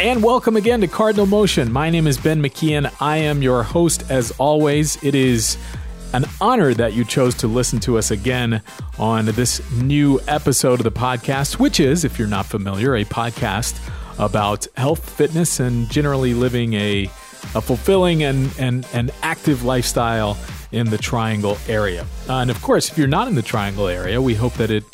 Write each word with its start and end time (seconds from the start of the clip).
And 0.00 0.22
welcome 0.22 0.54
again 0.54 0.80
to 0.82 0.86
Cardinal 0.86 1.26
Motion. 1.26 1.72
My 1.72 1.90
name 1.90 2.06
is 2.06 2.18
Ben 2.18 2.40
McKeon. 2.40 2.94
I 3.00 3.16
am 3.16 3.42
your 3.42 3.64
host 3.64 4.08
as 4.08 4.30
always. 4.38 5.02
It 5.02 5.16
is 5.16 5.58
an 6.12 6.24
honor 6.40 6.72
that 6.74 6.92
you 6.92 7.04
chose 7.04 7.34
to 7.38 7.48
listen 7.48 7.80
to 7.80 7.98
us 7.98 8.12
again 8.12 8.62
on 8.96 9.26
this 9.26 9.60
new 9.72 10.20
episode 10.28 10.78
of 10.78 10.84
the 10.84 10.92
podcast, 10.92 11.58
which 11.58 11.80
is, 11.80 12.04
if 12.04 12.16
you're 12.16 12.28
not 12.28 12.46
familiar, 12.46 12.94
a 12.94 13.04
podcast 13.04 13.76
about 14.20 14.68
health, 14.76 15.10
fitness, 15.10 15.58
and 15.58 15.90
generally 15.90 16.32
living 16.32 16.74
a, 16.74 17.06
a 17.56 17.60
fulfilling 17.60 18.22
and, 18.22 18.54
and, 18.56 18.86
and 18.92 19.10
active 19.22 19.64
lifestyle 19.64 20.38
in 20.70 20.90
the 20.90 20.98
Triangle 20.98 21.58
area. 21.66 22.06
Uh, 22.28 22.34
and 22.34 22.52
of 22.52 22.62
course, 22.62 22.88
if 22.88 22.98
you're 22.98 23.08
not 23.08 23.26
in 23.26 23.34
the 23.34 23.42
Triangle 23.42 23.88
area, 23.88 24.22
we 24.22 24.36
hope 24.36 24.54
that 24.54 24.70
it 24.70 24.84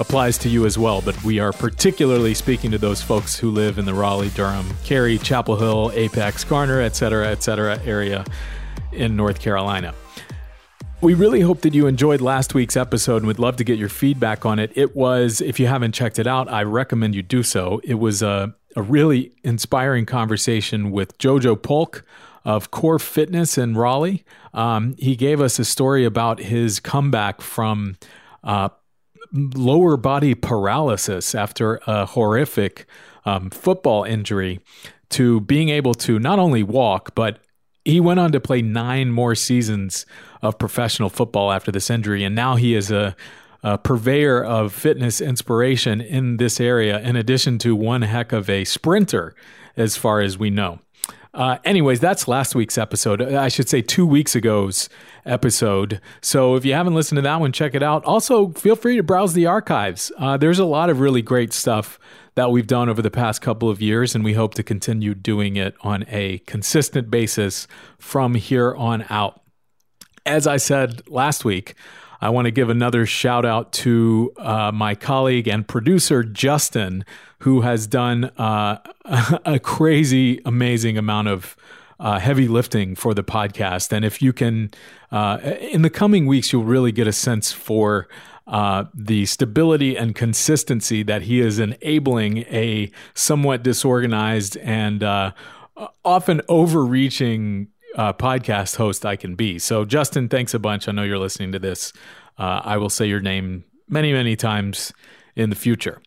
applies 0.00 0.36
to 0.38 0.48
you 0.48 0.66
as 0.66 0.76
well, 0.76 1.00
but 1.00 1.22
we 1.22 1.38
are 1.38 1.52
particularly 1.52 2.34
speaking 2.34 2.70
to 2.72 2.78
those 2.78 3.00
folks 3.00 3.38
who 3.38 3.50
live 3.50 3.78
in 3.78 3.84
the 3.84 3.94
Raleigh, 3.94 4.30
Durham, 4.30 4.66
Cary, 4.84 5.18
Chapel 5.18 5.56
Hill, 5.56 5.92
Apex, 5.94 6.44
Garner, 6.44 6.80
et 6.80 6.96
cetera, 6.96 7.28
et 7.28 7.42
cetera 7.42 7.80
area 7.84 8.24
in 8.92 9.16
North 9.16 9.40
Carolina. 9.40 9.94
We 11.00 11.14
really 11.14 11.42
hope 11.42 11.60
that 11.60 11.74
you 11.74 11.86
enjoyed 11.86 12.20
last 12.20 12.54
week's 12.54 12.76
episode 12.76 13.18
and 13.18 13.26
would 13.26 13.38
love 13.38 13.56
to 13.56 13.64
get 13.64 13.78
your 13.78 13.88
feedback 13.88 14.46
on 14.46 14.58
it. 14.58 14.72
It 14.74 14.96
was, 14.96 15.40
if 15.40 15.60
you 15.60 15.66
haven't 15.66 15.92
checked 15.92 16.18
it 16.18 16.26
out, 16.26 16.50
I 16.50 16.62
recommend 16.62 17.14
you 17.14 17.22
do 17.22 17.42
so. 17.42 17.80
It 17.84 17.94
was 17.94 18.22
a, 18.22 18.54
a 18.74 18.82
really 18.82 19.32
inspiring 19.44 20.06
conversation 20.06 20.90
with 20.90 21.18
Jojo 21.18 21.60
Polk 21.60 22.04
of 22.44 22.70
Core 22.70 22.98
Fitness 22.98 23.58
in 23.58 23.76
Raleigh. 23.76 24.24
Um, 24.54 24.94
he 24.98 25.14
gave 25.14 25.40
us 25.40 25.58
a 25.58 25.64
story 25.64 26.04
about 26.04 26.38
his 26.40 26.80
comeback 26.80 27.40
from 27.40 27.96
uh, 28.42 28.70
lower 29.34 29.96
body 29.96 30.34
paralysis 30.34 31.34
after 31.34 31.80
a 31.86 32.06
horrific 32.06 32.86
um, 33.24 33.50
football 33.50 34.04
injury 34.04 34.60
to 35.10 35.40
being 35.42 35.68
able 35.68 35.94
to 35.94 36.18
not 36.18 36.38
only 36.38 36.62
walk, 36.62 37.14
but 37.14 37.40
he 37.84 38.00
went 38.00 38.20
on 38.20 38.32
to 38.32 38.40
play 38.40 38.62
nine 38.62 39.10
more 39.10 39.34
seasons 39.34 40.06
of 40.40 40.58
professional 40.58 41.10
football 41.10 41.52
after 41.52 41.70
this 41.70 41.90
injury. 41.90 42.24
And 42.24 42.34
now 42.34 42.56
he 42.56 42.74
is 42.74 42.90
a, 42.90 43.14
a 43.62 43.76
purveyor 43.76 44.42
of 44.42 44.72
fitness 44.72 45.20
inspiration 45.20 46.00
in 46.00 46.38
this 46.38 46.60
area, 46.60 47.00
in 47.00 47.16
addition 47.16 47.58
to 47.58 47.76
one 47.76 48.02
heck 48.02 48.32
of 48.32 48.48
a 48.48 48.64
sprinter, 48.64 49.34
as 49.76 49.96
far 49.96 50.20
as 50.20 50.38
we 50.38 50.50
know. 50.50 50.78
Uh, 51.34 51.58
anyways, 51.64 51.98
that's 51.98 52.28
last 52.28 52.54
week's 52.54 52.78
episode. 52.78 53.20
I 53.20 53.48
should 53.48 53.68
say 53.68 53.82
two 53.82 54.06
weeks 54.06 54.36
ago's 54.36 54.88
episode. 55.26 56.00
So 56.22 56.54
if 56.54 56.64
you 56.64 56.74
haven't 56.74 56.94
listened 56.94 57.16
to 57.16 57.22
that 57.22 57.40
one, 57.40 57.50
check 57.50 57.74
it 57.74 57.82
out. 57.82 58.04
Also, 58.04 58.50
feel 58.52 58.76
free 58.76 58.96
to 58.96 59.02
browse 59.02 59.34
the 59.34 59.46
archives. 59.46 60.12
Uh, 60.16 60.36
there's 60.36 60.60
a 60.60 60.64
lot 60.64 60.90
of 60.90 61.00
really 61.00 61.22
great 61.22 61.52
stuff 61.52 61.98
that 62.36 62.52
we've 62.52 62.68
done 62.68 62.88
over 62.88 63.02
the 63.02 63.10
past 63.10 63.40
couple 63.42 63.68
of 63.68 63.82
years, 63.82 64.14
and 64.14 64.24
we 64.24 64.34
hope 64.34 64.54
to 64.54 64.62
continue 64.62 65.12
doing 65.12 65.56
it 65.56 65.74
on 65.80 66.04
a 66.08 66.38
consistent 66.38 67.10
basis 67.10 67.66
from 67.98 68.34
here 68.34 68.72
on 68.74 69.04
out. 69.10 69.40
As 70.26 70.46
I 70.46 70.56
said 70.56 71.02
last 71.08 71.44
week, 71.44 71.74
I 72.20 72.30
want 72.30 72.46
to 72.46 72.50
give 72.50 72.68
another 72.70 73.06
shout 73.06 73.44
out 73.44 73.72
to 73.74 74.32
uh, 74.36 74.72
my 74.72 74.94
colleague 74.94 75.48
and 75.48 75.66
producer, 75.66 76.22
Justin, 76.22 77.04
who 77.40 77.62
has 77.62 77.86
done 77.86 78.24
uh, 78.38 78.78
a 79.44 79.58
crazy, 79.58 80.40
amazing 80.44 80.96
amount 80.96 81.28
of 81.28 81.56
uh, 82.00 82.18
heavy 82.18 82.48
lifting 82.48 82.94
for 82.94 83.14
the 83.14 83.22
podcast. 83.24 83.92
And 83.92 84.04
if 84.04 84.20
you 84.20 84.32
can, 84.32 84.70
uh, 85.12 85.38
in 85.60 85.82
the 85.82 85.90
coming 85.90 86.26
weeks, 86.26 86.52
you'll 86.52 86.64
really 86.64 86.92
get 86.92 87.06
a 87.06 87.12
sense 87.12 87.52
for 87.52 88.08
uh, 88.46 88.84
the 88.92 89.26
stability 89.26 89.96
and 89.96 90.14
consistency 90.14 91.02
that 91.02 91.22
he 91.22 91.40
is 91.40 91.58
enabling 91.58 92.38
a 92.50 92.90
somewhat 93.14 93.62
disorganized 93.62 94.56
and 94.58 95.02
uh, 95.02 95.32
often 96.04 96.42
overreaching 96.48 97.68
uh, 97.94 98.12
podcast 98.12 98.76
host 98.76 99.04
I 99.06 99.16
can 99.16 99.34
be. 99.34 99.58
So, 99.58 99.84
Justin, 99.84 100.28
thanks 100.28 100.54
a 100.54 100.58
bunch. 100.58 100.88
I 100.88 100.92
know 100.92 101.02
you're 101.02 101.18
listening 101.18 101.52
to 101.52 101.58
this. 101.58 101.92
Uh, 102.38 102.60
I 102.64 102.76
will 102.76 102.90
say 102.90 103.06
your 103.06 103.20
name 103.20 103.64
many, 103.88 104.12
many 104.12 104.36
times 104.36 104.92
in 105.36 105.50
the 105.50 105.56
future. 105.56 106.00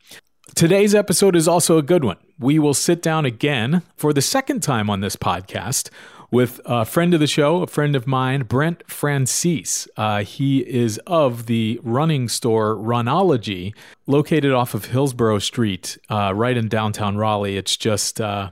Today's 0.55 0.95
episode 0.95 1.35
is 1.35 1.47
also 1.47 1.77
a 1.77 1.83
good 1.83 2.03
one. 2.03 2.17
We 2.39 2.57
will 2.59 2.73
sit 2.73 3.01
down 3.01 3.25
again 3.25 3.83
for 3.95 4.13
the 4.13 4.21
second 4.21 4.63
time 4.63 4.89
on 4.89 5.01
this 5.01 5.15
podcast 5.15 5.89
with 6.31 6.59
a 6.65 6.83
friend 6.83 7.13
of 7.13 7.19
the 7.19 7.27
show, 7.27 7.61
a 7.61 7.67
friend 7.67 7.95
of 7.95 8.07
mine, 8.07 8.43
Brent 8.43 8.83
Francese. 8.89 9.87
Uh, 9.95 10.23
he 10.23 10.59
is 10.59 10.99
of 11.07 11.45
the 11.45 11.79
running 11.83 12.27
store 12.27 12.75
Runologie, 12.75 13.73
located 14.07 14.51
off 14.51 14.73
of 14.73 14.85
Hillsborough 14.85 15.39
Street, 15.39 15.97
uh, 16.09 16.33
right 16.33 16.57
in 16.57 16.67
downtown 16.67 17.17
Raleigh. 17.17 17.57
It's 17.57 17.77
just, 17.77 18.19
uh, 18.19 18.51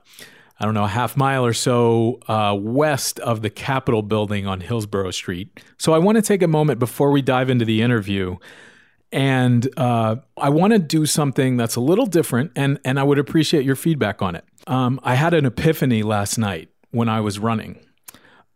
I 0.59 0.65
don't 0.65 0.73
know, 0.73 0.85
a 0.85 0.89
half 0.89 1.17
mile 1.17 1.45
or 1.45 1.53
so 1.53 2.19
uh, 2.27 2.55
west 2.57 3.19
of 3.19 3.41
the 3.41 3.49
Capitol 3.49 4.01
building 4.01 4.47
on 4.47 4.61
Hillsborough 4.61 5.11
Street. 5.11 5.59
So 5.77 5.93
I 5.93 5.97
want 5.97 6.15
to 6.17 6.21
take 6.21 6.41
a 6.41 6.47
moment 6.47 6.79
before 6.79 7.11
we 7.11 7.21
dive 7.21 7.49
into 7.49 7.65
the 7.65 7.81
interview 7.81 8.37
and 9.15 9.67
uh, 9.77 10.17
I 10.35 10.49
want 10.49 10.73
to 10.73 10.79
do 10.79 11.05
something 11.05 11.55
that's 11.55 11.77
a 11.77 11.79
little 11.79 12.05
different, 12.05 12.51
and 12.55 12.79
and 12.83 12.99
I 12.99 13.03
would 13.03 13.17
appreciate 13.17 13.63
your 13.63 13.77
feedback 13.77 14.21
on 14.21 14.35
it. 14.35 14.43
Um, 14.67 14.99
I 15.03 15.15
had 15.15 15.33
an 15.33 15.45
epiphany 15.45 16.03
last 16.03 16.37
night 16.37 16.69
when 16.91 17.07
I 17.07 17.21
was 17.21 17.39
running. 17.39 17.79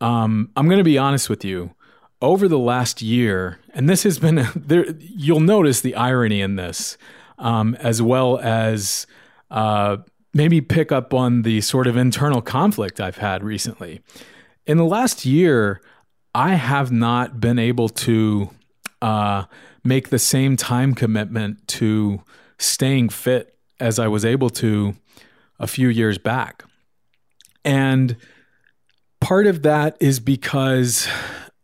Um, 0.01 0.51
I'm 0.57 0.67
going 0.67 0.79
to 0.79 0.83
be 0.83 0.97
honest 0.97 1.29
with 1.29 1.45
you. 1.45 1.73
Over 2.21 2.49
the 2.49 2.59
last 2.59 3.01
year, 3.01 3.59
and 3.73 3.88
this 3.88 4.03
has 4.03 4.19
been 4.19 4.45
there, 4.55 4.85
you'll 4.99 5.39
notice 5.39 5.79
the 5.79 5.95
irony 5.95 6.41
in 6.41 6.57
this, 6.57 6.97
um, 7.38 7.75
as 7.75 8.01
well 8.01 8.38
as 8.39 9.07
uh, 9.49 9.97
maybe 10.34 10.62
pick 10.62 10.91
up 10.91 11.13
on 11.13 11.41
the 11.41 11.62
sort 11.62 11.88
of 11.88 11.97
internal 11.97 12.41
conflict 12.41 13.00
I've 13.01 13.17
had 13.17 13.44
recently. 13.44 14.01
In 14.66 14.78
the 14.78 14.85
last 14.85 15.25
year, 15.25 15.81
I 16.35 16.56
have 16.56 16.91
not 16.91 17.40
been 17.40 17.59
able 17.59 17.90
to. 17.90 18.50
Uh, 19.01 19.45
make 19.84 20.09
the 20.09 20.19
same 20.19 20.56
time 20.57 20.94
commitment 20.94 21.68
to 21.68 22.22
staying 22.57 23.09
fit 23.09 23.57
as 23.79 24.00
I 24.00 24.07
was 24.07 24.25
able 24.25 24.50
to 24.51 24.95
a 25.59 25.68
few 25.68 25.88
years 25.89 26.18
back. 26.18 26.63
And 27.63 28.18
part 29.19 29.47
of 29.47 29.63
that 29.63 29.97
is 30.00 30.19
because 30.19 31.07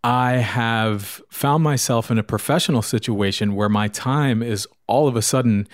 I 0.04 0.34
have 0.34 1.22
found 1.30 1.64
myself 1.64 2.12
in 2.12 2.18
a 2.18 2.24
professional 2.24 2.82
situation 2.82 3.56
where 3.56 3.70
my 3.70 3.88
time 3.88 4.44
is 4.44 4.68
all 4.88 5.08
of 5.08 5.16
a 5.16 5.22
sudden 5.22 5.68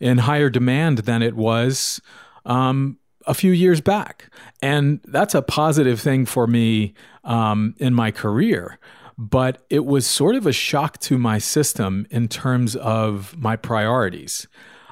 in 0.00 0.18
higher 0.18 0.50
demand 0.50 0.98
than 0.98 1.22
it 1.22 1.34
was 1.34 2.00
um, 2.44 2.98
a 3.26 3.34
few 3.34 3.52
years 3.52 3.80
back. 3.80 4.30
And 4.62 5.00
that's 5.04 5.34
a 5.34 5.42
positive 5.42 6.00
thing 6.00 6.26
for 6.26 6.46
me 6.46 6.94
um, 7.24 7.74
in 7.78 7.94
my 7.94 8.10
career 8.10 8.78
but 9.16 9.64
it 9.70 9.84
was 9.84 10.06
sort 10.06 10.34
of 10.34 10.46
a 10.46 10.52
shock 10.52 10.98
to 10.98 11.18
my 11.18 11.38
system 11.38 12.06
in 12.10 12.28
terms 12.28 12.74
of 12.76 13.36
my 13.36 13.56
priorities. 13.56 14.46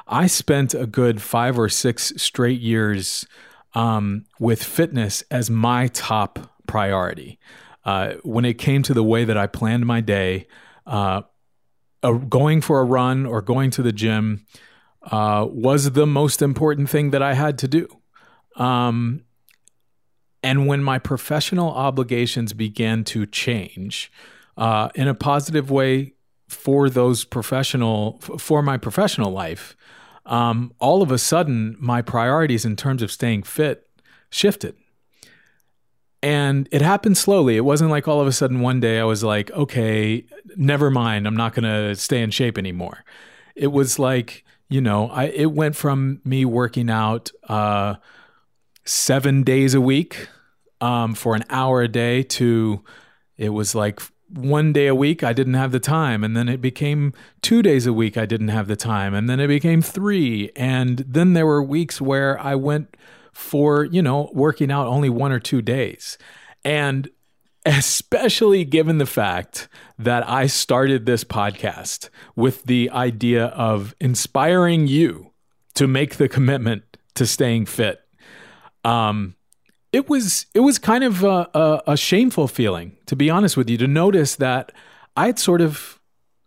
I 0.06 0.26
spent 0.26 0.74
a 0.74 0.86
good 0.86 1.22
five 1.22 1.58
or 1.58 1.68
six 1.68 2.12
straight 2.16 2.60
years 2.60 3.26
um, 3.74 4.26
with 4.38 4.62
fitness 4.62 5.22
as 5.30 5.50
my 5.50 5.88
top 5.88 6.38
priority. 6.66 7.38
Uh, 7.84 8.14
when 8.22 8.44
it 8.44 8.58
came 8.58 8.82
to 8.84 8.94
the 8.94 9.02
way 9.02 9.24
that 9.24 9.36
I 9.36 9.46
planned 9.46 9.86
my 9.86 10.00
day, 10.00 10.46
uh, 10.86 11.22
going 12.28 12.60
for 12.60 12.80
a 12.80 12.84
run 12.84 13.26
or 13.26 13.42
going 13.42 13.70
to 13.72 13.82
the 13.82 13.92
gym 13.92 14.46
uh, 15.04 15.46
was 15.50 15.92
the 15.92 16.06
most 16.06 16.42
important 16.42 16.88
thing 16.88 17.10
that 17.10 17.22
I 17.22 17.34
had 17.34 17.58
to 17.58 17.68
do. 17.68 17.88
Um, 18.56 19.24
and 20.42 20.66
when 20.66 20.82
my 20.82 20.98
professional 20.98 21.70
obligations 21.70 22.52
began 22.52 23.04
to 23.04 23.26
change 23.26 24.12
uh, 24.56 24.88
in 24.94 25.08
a 25.08 25.14
positive 25.14 25.70
way 25.70 26.14
for 26.48 26.90
those 26.90 27.24
professional, 27.24 28.18
for 28.38 28.62
my 28.62 28.76
professional 28.76 29.30
life, 29.30 29.76
um, 30.26 30.72
all 30.78 31.02
of 31.02 31.10
a 31.10 31.18
sudden 31.18 31.76
my 31.78 32.02
priorities 32.02 32.64
in 32.64 32.76
terms 32.76 33.02
of 33.02 33.10
staying 33.10 33.42
fit 33.42 33.88
shifted. 34.30 34.76
And 36.22 36.68
it 36.70 36.82
happened 36.82 37.18
slowly. 37.18 37.56
It 37.56 37.64
wasn't 37.64 37.90
like 37.90 38.06
all 38.06 38.20
of 38.20 38.28
a 38.28 38.32
sudden 38.32 38.60
one 38.60 38.78
day 38.78 39.00
I 39.00 39.04
was 39.04 39.24
like, 39.24 39.50
okay, 39.50 40.24
never 40.56 40.90
mind, 40.90 41.26
I'm 41.26 41.36
not 41.36 41.54
going 41.54 41.64
to 41.64 41.96
stay 41.96 42.22
in 42.22 42.30
shape 42.30 42.58
anymore. 42.58 43.04
It 43.56 43.72
was 43.72 43.98
like, 43.98 44.44
you 44.72 44.80
know, 44.80 45.08
I, 45.10 45.24
it 45.24 45.52
went 45.52 45.76
from 45.76 46.20
me 46.24 46.44
working 46.44 46.88
out, 46.88 47.30
uh, 47.48 47.96
seven 48.84 49.42
days 49.42 49.74
a 49.74 49.80
week 49.80 50.28
um, 50.80 51.14
for 51.14 51.34
an 51.34 51.44
hour 51.50 51.82
a 51.82 51.88
day 51.88 52.22
to 52.22 52.82
it 53.36 53.50
was 53.50 53.74
like 53.74 54.00
one 54.28 54.72
day 54.72 54.86
a 54.86 54.94
week 54.94 55.22
I 55.22 55.32
didn't 55.32 55.54
have 55.54 55.72
the 55.72 55.80
time. 55.80 56.24
And 56.24 56.36
then 56.36 56.48
it 56.48 56.60
became 56.60 57.12
2 57.42 57.62
days 57.62 57.86
a 57.86 57.92
week 57.92 58.16
I 58.16 58.26
didn't 58.26 58.48
have 58.48 58.66
the 58.66 58.76
time. 58.76 59.14
And 59.14 59.28
then 59.28 59.40
it 59.40 59.48
became 59.48 59.82
3 59.82 60.50
and 60.56 60.98
then 60.98 61.34
there 61.34 61.46
were 61.46 61.62
weeks 61.62 62.00
where 62.00 62.38
I 62.40 62.54
went 62.54 62.96
for, 63.32 63.84
you 63.84 64.02
know, 64.02 64.30
working 64.32 64.70
out 64.70 64.86
only 64.86 65.10
one 65.10 65.32
or 65.32 65.40
two 65.40 65.62
days. 65.62 66.18
And 66.64 67.10
especially 67.64 68.64
given 68.64 68.98
the 68.98 69.06
fact 69.06 69.68
that 69.98 70.28
I 70.28 70.46
started 70.46 71.06
this 71.06 71.24
podcast 71.24 72.08
with 72.34 72.64
the 72.64 72.90
idea 72.90 73.46
of 73.46 73.94
inspiring 74.00 74.86
you 74.88 75.32
to 75.74 75.86
make 75.86 76.16
the 76.16 76.28
commitment 76.28 76.82
to 77.14 77.26
staying 77.26 77.66
fit 77.66 78.00
Um, 78.84 79.36
it 79.92 80.08
was 80.08 80.46
it 80.54 80.60
was 80.60 80.78
kind 80.78 81.04
of 81.04 81.22
a, 81.22 81.48
a, 81.54 81.82
a 81.88 81.96
shameful 81.96 82.48
feeling, 82.48 82.96
to 83.06 83.14
be 83.14 83.30
honest 83.30 83.56
with 83.56 83.68
you, 83.70 83.76
to 83.78 83.86
notice 83.86 84.36
that 84.36 84.72
I'd 85.16 85.38
sort 85.38 85.60
of, 85.60 86.00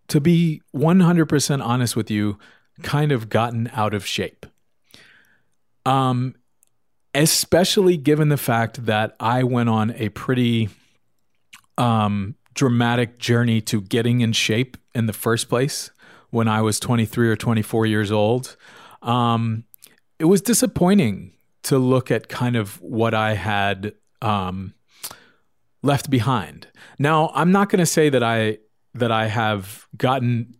to 0.08 0.20
be 0.20 0.62
100% 0.76 1.64
honest 1.64 1.96
with 1.96 2.10
you, 2.12 2.40
kind 2.82 3.12
of 3.12 3.30
gotten 3.30 3.70
out 3.74 3.94
of 3.94 4.06
shape. 4.06 4.46
Um, 5.86 6.36
especially 7.14 7.98
given 7.98 8.30
the 8.30 8.38
fact 8.38 8.86
that 8.88 9.16
I 9.20 9.44
went 9.44 9.70
on 9.70 9.92
a 9.92 10.10
pretty 10.10 10.70
um, 11.78 12.36
dramatic 12.54 13.20
journey 13.20 13.62
to 13.62 13.82
getting 13.82 14.22
in 14.22 14.34
shape 14.34 14.78
in 14.94 15.06
the 15.06 15.14
first 15.14 15.50
place 15.50 15.92
when 16.30 16.48
I 16.48 16.62
was 16.62 16.80
23 16.80 17.30
or 17.30 17.36
24 17.36 17.86
years 17.86 18.12
old. 18.12 18.56
Um, 19.02 19.66
it 20.20 20.26
was 20.26 20.42
disappointing 20.42 21.34
to 21.64 21.78
look 21.78 22.12
at 22.12 22.30
kind 22.30 22.56
of 22.56 22.82
what 22.82 23.14
I 23.14 23.34
had 23.34 23.94
um, 24.22 24.74
left 25.82 26.10
behind. 26.10 26.68
Now, 27.00 27.32
I'm 27.34 27.52
not 27.52 27.70
going 27.70 27.80
to 27.80 27.86
say 27.86 28.10
that 28.10 28.24
I 28.24 28.60
that 28.94 29.12
I 29.12 29.28
have 29.28 29.88
gotten 29.98 30.56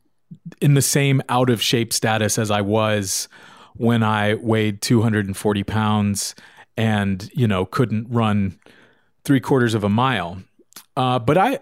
in 0.62 0.74
the 0.74 0.82
same 0.82 1.22
out 1.30 1.50
of 1.50 1.62
shape 1.62 1.94
status 1.94 2.38
as 2.38 2.52
I 2.52 2.62
was 2.62 3.30
when 3.76 4.04
I 4.04 4.36
weighed 4.36 4.82
240 4.82 5.64
pounds 5.64 6.36
and 6.78 7.30
you 7.34 7.48
know 7.48 7.66
couldn't 7.66 8.08
run 8.10 8.60
three 9.24 9.40
quarters 9.40 9.74
of 9.74 9.84
a 9.84 9.90
mile. 9.90 10.42
Uh, 10.96 11.20
but 11.20 11.38
I 11.38 11.60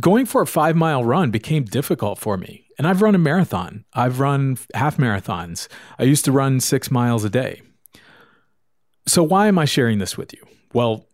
going 0.00 0.26
for 0.26 0.42
a 0.42 0.46
five 0.46 0.76
mile 0.76 1.04
run 1.04 1.30
became 1.30 1.64
difficult 1.64 2.18
for 2.18 2.36
me. 2.36 2.66
And 2.78 2.86
I've 2.86 3.02
run 3.02 3.14
a 3.14 3.18
marathon. 3.18 3.84
I've 3.94 4.20
run 4.20 4.58
half 4.74 4.98
marathons. 4.98 5.68
I 5.98 6.02
used 6.02 6.24
to 6.26 6.32
run 6.32 6.60
six 6.60 6.90
miles 6.90 7.24
a 7.24 7.30
day. 7.30 7.62
So 9.06 9.22
why 9.22 9.46
am 9.46 9.58
I 9.58 9.64
sharing 9.64 9.98
this 9.98 10.18
with 10.18 10.32
you? 10.34 10.46
Well, 10.74 11.06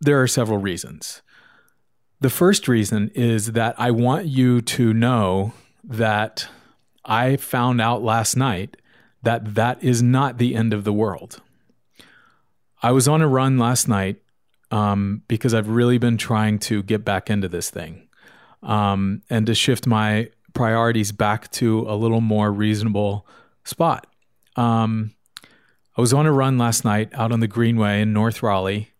there 0.00 0.22
are 0.22 0.28
several 0.28 0.58
reasons. 0.58 1.22
The 2.20 2.30
first 2.30 2.66
reason 2.66 3.10
is 3.14 3.52
that 3.52 3.74
I 3.78 3.90
want 3.90 4.26
you 4.26 4.60
to 4.62 4.94
know 4.94 5.52
that 5.84 6.48
I 7.04 7.36
found 7.36 7.80
out 7.80 8.02
last 8.02 8.36
night 8.36 8.76
that 9.22 9.54
that 9.54 9.82
is 9.82 10.02
not 10.02 10.38
the 10.38 10.54
end 10.54 10.72
of 10.72 10.84
the 10.84 10.92
world. 10.92 11.42
I 12.82 12.92
was 12.92 13.08
on 13.08 13.22
a 13.22 13.28
run 13.28 13.58
last 13.58 13.88
night 13.88 14.22
um, 14.70 15.22
because 15.28 15.54
I've 15.54 15.68
really 15.68 15.98
been 15.98 16.16
trying 16.16 16.58
to 16.60 16.82
get 16.82 17.04
back 17.04 17.30
into 17.30 17.48
this 17.48 17.70
thing 17.70 18.08
um, 18.62 19.22
and 19.30 19.46
to 19.46 19.54
shift 19.54 19.86
my 19.86 20.30
priorities 20.54 21.12
back 21.12 21.50
to 21.52 21.80
a 21.88 21.94
little 21.94 22.20
more 22.20 22.52
reasonable 22.52 23.26
spot. 23.64 24.06
Um, 24.56 25.14
I 25.96 26.00
was 26.00 26.12
on 26.12 26.26
a 26.26 26.32
run 26.32 26.58
last 26.58 26.84
night 26.84 27.10
out 27.14 27.32
on 27.32 27.40
the 27.40 27.48
Greenway 27.48 28.02
in 28.02 28.12
North 28.12 28.42
Raleigh, 28.42 28.90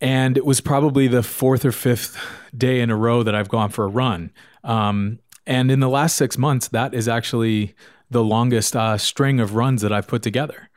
and 0.00 0.36
it 0.36 0.44
was 0.44 0.60
probably 0.60 1.06
the 1.06 1.22
fourth 1.22 1.64
or 1.64 1.72
fifth 1.72 2.18
day 2.56 2.80
in 2.80 2.90
a 2.90 2.96
row 2.96 3.22
that 3.22 3.34
I've 3.34 3.48
gone 3.48 3.70
for 3.70 3.84
a 3.84 3.88
run. 3.88 4.32
Um, 4.64 5.20
and 5.46 5.70
in 5.70 5.80
the 5.80 5.88
last 5.88 6.16
six 6.16 6.38
months, 6.38 6.68
that 6.68 6.94
is 6.94 7.08
actually 7.08 7.74
the 8.10 8.24
longest 8.24 8.74
uh, 8.76 8.98
string 8.98 9.40
of 9.40 9.54
runs 9.54 9.82
that 9.82 9.92
I've 9.92 10.08
put 10.08 10.22
together. 10.22 10.68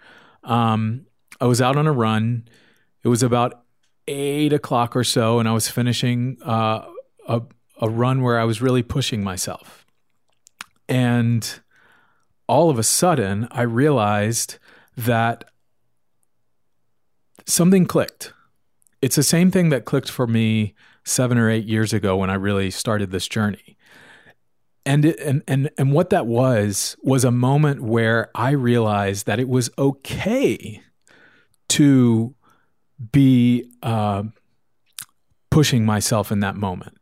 Um, 0.43 1.05
I 1.41 1.45
was 1.45 1.61
out 1.61 1.77
on 1.77 1.87
a 1.87 1.91
run. 1.91 2.47
It 3.03 3.07
was 3.07 3.23
about 3.23 3.62
eight 4.07 4.53
o'clock 4.53 4.95
or 4.95 5.03
so, 5.03 5.39
and 5.39 5.47
I 5.47 5.53
was 5.53 5.69
finishing 5.69 6.37
uh, 6.43 6.85
a 7.27 7.41
a 7.81 7.89
run 7.89 8.21
where 8.21 8.39
I 8.39 8.43
was 8.43 8.61
really 8.61 8.83
pushing 8.83 9.23
myself. 9.23 9.85
And 10.87 11.59
all 12.47 12.69
of 12.69 12.77
a 12.77 12.83
sudden, 12.83 13.47
I 13.51 13.63
realized 13.63 14.57
that 14.95 15.45
something 17.45 17.85
clicked. 17.85 18.33
It's 19.01 19.15
the 19.15 19.23
same 19.23 19.51
thing 19.51 19.69
that 19.69 19.85
clicked 19.85 20.09
for 20.09 20.27
me 20.27 20.75
seven 21.03 21.37
or 21.37 21.49
eight 21.49 21.65
years 21.65 21.93
ago 21.93 22.15
when 22.15 22.29
I 22.29 22.35
really 22.35 22.71
started 22.71 23.11
this 23.11 23.27
journey. 23.27 23.77
And, 24.85 25.05
it, 25.05 25.19
and 25.19 25.43
and 25.47 25.69
and 25.77 25.93
what 25.93 26.09
that 26.09 26.27
was 26.27 26.97
was 27.01 27.23
a 27.23 27.31
moment 27.31 27.81
where 27.81 28.29
I 28.35 28.51
realized 28.51 29.25
that 29.25 29.39
it 29.39 29.47
was 29.47 29.69
okay 29.77 30.81
to 31.69 32.35
be 33.11 33.71
uh, 33.81 34.23
pushing 35.49 35.85
myself 35.85 36.31
in 36.31 36.39
that 36.39 36.55
moment. 36.55 36.97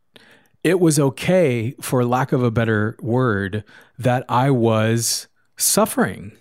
It 0.62 0.78
was 0.78 0.98
okay, 0.98 1.74
for 1.80 2.04
lack 2.04 2.32
of 2.32 2.42
a 2.42 2.50
better 2.50 2.96
word, 3.00 3.64
that 3.98 4.24
I 4.28 4.50
was 4.50 5.26
suffering 5.56 6.32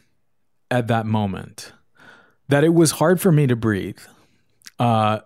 at 0.69 0.88
that 0.88 1.06
moment, 1.06 1.74
that 2.48 2.63
it 2.63 2.74
was 2.74 2.92
hard 2.92 3.19
for 3.19 3.31
me 3.31 3.48
to 3.48 3.56
breathe, 3.56 4.00
uh, 4.77 5.19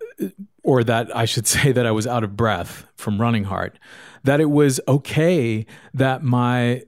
or 0.63 0.83
that 0.83 1.15
I 1.15 1.25
should 1.25 1.47
say 1.55 1.71
that 1.71 1.85
I 1.85 1.91
was 1.91 2.07
out 2.07 2.23
of 2.23 2.37
breath 2.37 2.85
from 2.95 3.19
running 3.19 3.45
hard, 3.45 3.79
that 4.23 4.39
it 4.39 4.49
was 4.49 4.79
okay 4.87 5.65
that 5.93 6.23
my 6.23 6.83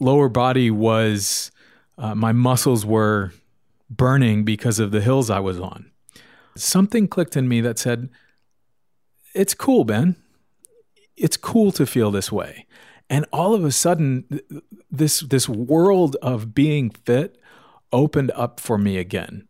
lower 0.00 0.28
body 0.28 0.70
was, 0.70 1.50
uh, 1.96 2.14
my 2.14 2.32
muscles 2.32 2.84
were 2.84 3.32
burning 3.90 4.44
because 4.44 4.78
of 4.78 4.90
the 4.90 5.00
hills 5.00 5.30
I 5.30 5.40
was 5.40 5.58
on. 5.58 5.90
Something 6.62 7.08
clicked 7.08 7.36
in 7.36 7.48
me 7.48 7.60
that 7.60 7.78
said, 7.78 8.08
It's 9.34 9.54
cool, 9.54 9.84
Ben. 9.84 10.16
It's 11.16 11.36
cool 11.36 11.72
to 11.72 11.86
feel 11.86 12.10
this 12.10 12.30
way. 12.30 12.66
And 13.10 13.24
all 13.32 13.54
of 13.54 13.64
a 13.64 13.72
sudden, 13.72 14.40
this, 14.90 15.20
this 15.20 15.48
world 15.48 16.16
of 16.22 16.54
being 16.54 16.90
fit 16.90 17.38
opened 17.92 18.30
up 18.34 18.60
for 18.60 18.76
me 18.76 18.98
again. 18.98 19.48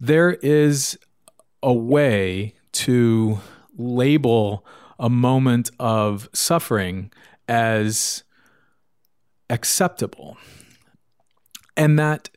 There 0.00 0.32
is 0.34 0.98
a 1.62 1.72
way 1.72 2.54
to 2.72 3.40
label 3.76 4.66
a 4.98 5.08
moment 5.08 5.70
of 5.78 6.28
suffering 6.32 7.12
as 7.48 8.24
acceptable. 9.48 10.36
And 11.76 11.98
that 11.98 12.30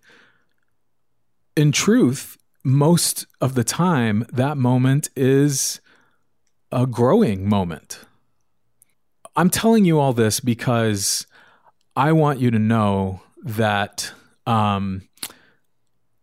in 1.55 1.71
truth, 1.71 2.37
most 2.63 3.25
of 3.41 3.55
the 3.55 3.63
time, 3.63 4.25
that 4.31 4.57
moment 4.57 5.09
is 5.15 5.81
a 6.71 6.85
growing 6.85 7.47
moment. 7.47 8.01
I'm 9.35 9.49
telling 9.49 9.85
you 9.85 9.99
all 9.99 10.13
this 10.13 10.39
because 10.39 11.25
I 11.95 12.11
want 12.11 12.39
you 12.39 12.51
to 12.51 12.59
know 12.59 13.21
that 13.43 14.11
um, 14.45 15.07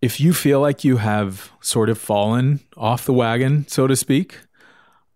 if 0.03 0.21
you 0.21 0.35
feel 0.35 0.61
like 0.61 0.85
you 0.85 0.99
have 0.99 1.51
sort 1.61 1.89
of 1.89 1.99
fallen 1.99 2.61
off 2.77 3.07
the 3.07 3.13
wagon, 3.13 3.67
so 3.69 3.87
to 3.87 3.97
speak, 3.97 4.39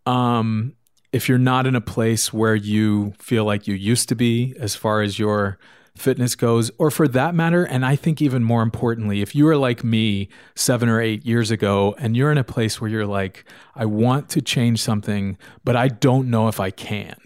um, 0.06 0.74
if 1.12 1.28
you're 1.28 1.38
not 1.38 1.66
in 1.66 1.74
a 1.74 1.80
place 1.80 2.32
where 2.32 2.54
you 2.54 3.12
feel 3.18 3.44
like 3.44 3.66
you 3.66 3.74
used 3.74 4.08
to 4.08 4.14
be 4.14 4.54
as 4.58 4.74
far 4.74 5.02
as 5.02 5.18
your 5.18 5.58
fitness 6.00 6.34
goes, 6.34 6.70
or 6.78 6.90
for 6.90 7.06
that 7.08 7.34
matter, 7.34 7.64
and 7.64 7.84
I 7.84 7.94
think 7.94 8.20
even 8.20 8.42
more 8.42 8.62
importantly, 8.62 9.20
if 9.20 9.34
you 9.34 9.46
are 9.48 9.56
like 9.56 9.84
me 9.84 10.28
seven 10.54 10.88
or 10.88 11.00
eight 11.00 11.24
years 11.24 11.50
ago 11.50 11.94
and 11.98 12.16
you're 12.16 12.32
in 12.32 12.38
a 12.38 12.44
place 12.44 12.80
where 12.80 12.90
you're 12.90 13.06
like, 13.06 13.44
I 13.74 13.84
want 13.84 14.28
to 14.30 14.40
change 14.40 14.82
something, 14.82 15.36
but 15.62 15.76
I 15.76 15.88
don't 15.88 16.30
know 16.30 16.48
if 16.48 16.58
I 16.58 16.70
can. 16.70 17.16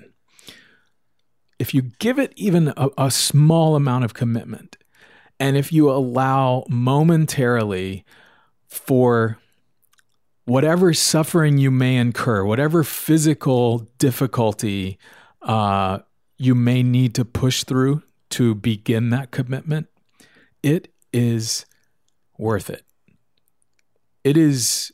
If 1.59 1.73
you 1.73 1.83
give 1.99 2.19
it 2.19 2.33
even 2.37 2.75
a, 2.77 2.89
a 2.99 3.11
small 3.11 3.77
amount 3.77 4.05
of 4.05 4.13
commitment, 4.13 4.77
and 5.39 5.57
if 5.57 5.73
you 5.73 5.91
allow 5.91 6.65
momentarily 6.69 8.05
for 8.69 9.39
whatever 10.45 10.93
suffering 10.93 11.59
you 11.59 11.71
may 11.71 11.97
incur, 11.97 12.45
whatever 12.45 12.85
physical 12.85 13.89
difficulty 13.99 14.99
uh, 15.43 16.01
you 16.39 16.55
may 16.55 16.83
need 16.83 17.15
to 17.15 17.25
push 17.25 17.65
through 17.65 18.03
to 18.35 18.55
begin 18.55 19.11
that 19.11 19.31
commitment, 19.31 19.87
it 20.63 20.93
is 21.13 21.67
worth 22.37 22.69
it. 22.69 22.85
It 24.25 24.37
is 24.37 24.93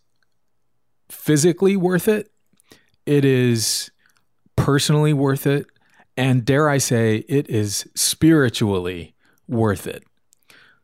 physically 1.08 1.76
worth 1.76 2.08
it. 2.08 2.30
It 3.06 3.24
is 3.24 3.90
personally 4.56 5.12
worth 5.12 5.46
it. 5.46 5.66
And 6.16 6.44
dare 6.44 6.68
I 6.68 6.78
say, 6.78 7.24
it 7.28 7.48
is 7.48 7.88
spiritually 7.94 9.14
worth 9.48 9.86
it. 9.86 10.04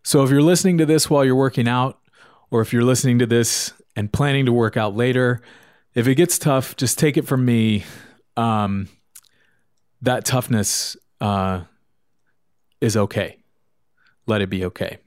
So 0.02 0.22
if 0.22 0.30
you're 0.30 0.40
listening 0.40 0.78
to 0.78 0.86
this 0.86 1.10
while 1.10 1.25
you're 1.25 1.34
working 1.34 1.68
out, 1.68 1.98
or 2.50 2.60
if 2.62 2.72
you're 2.72 2.84
listening 2.84 3.18
to 3.18 3.26
this 3.26 3.72
and 3.96 4.12
planning 4.12 4.46
to 4.46 4.52
work 4.52 4.76
out 4.76 4.96
later, 4.96 5.42
if 5.94 6.06
it 6.06 6.14
gets 6.14 6.38
tough, 6.38 6.76
just 6.76 6.98
take 6.98 7.16
it 7.16 7.26
from 7.26 7.44
me. 7.44 7.84
Um, 8.36 8.88
that 10.02 10.25
toughness 10.25 10.96
uh, 11.20 11.62
is 12.80 12.97
okay. 12.97 13.38
Let 14.26 14.40
it 14.40 14.50
be 14.50 14.64
okay. 14.66 14.99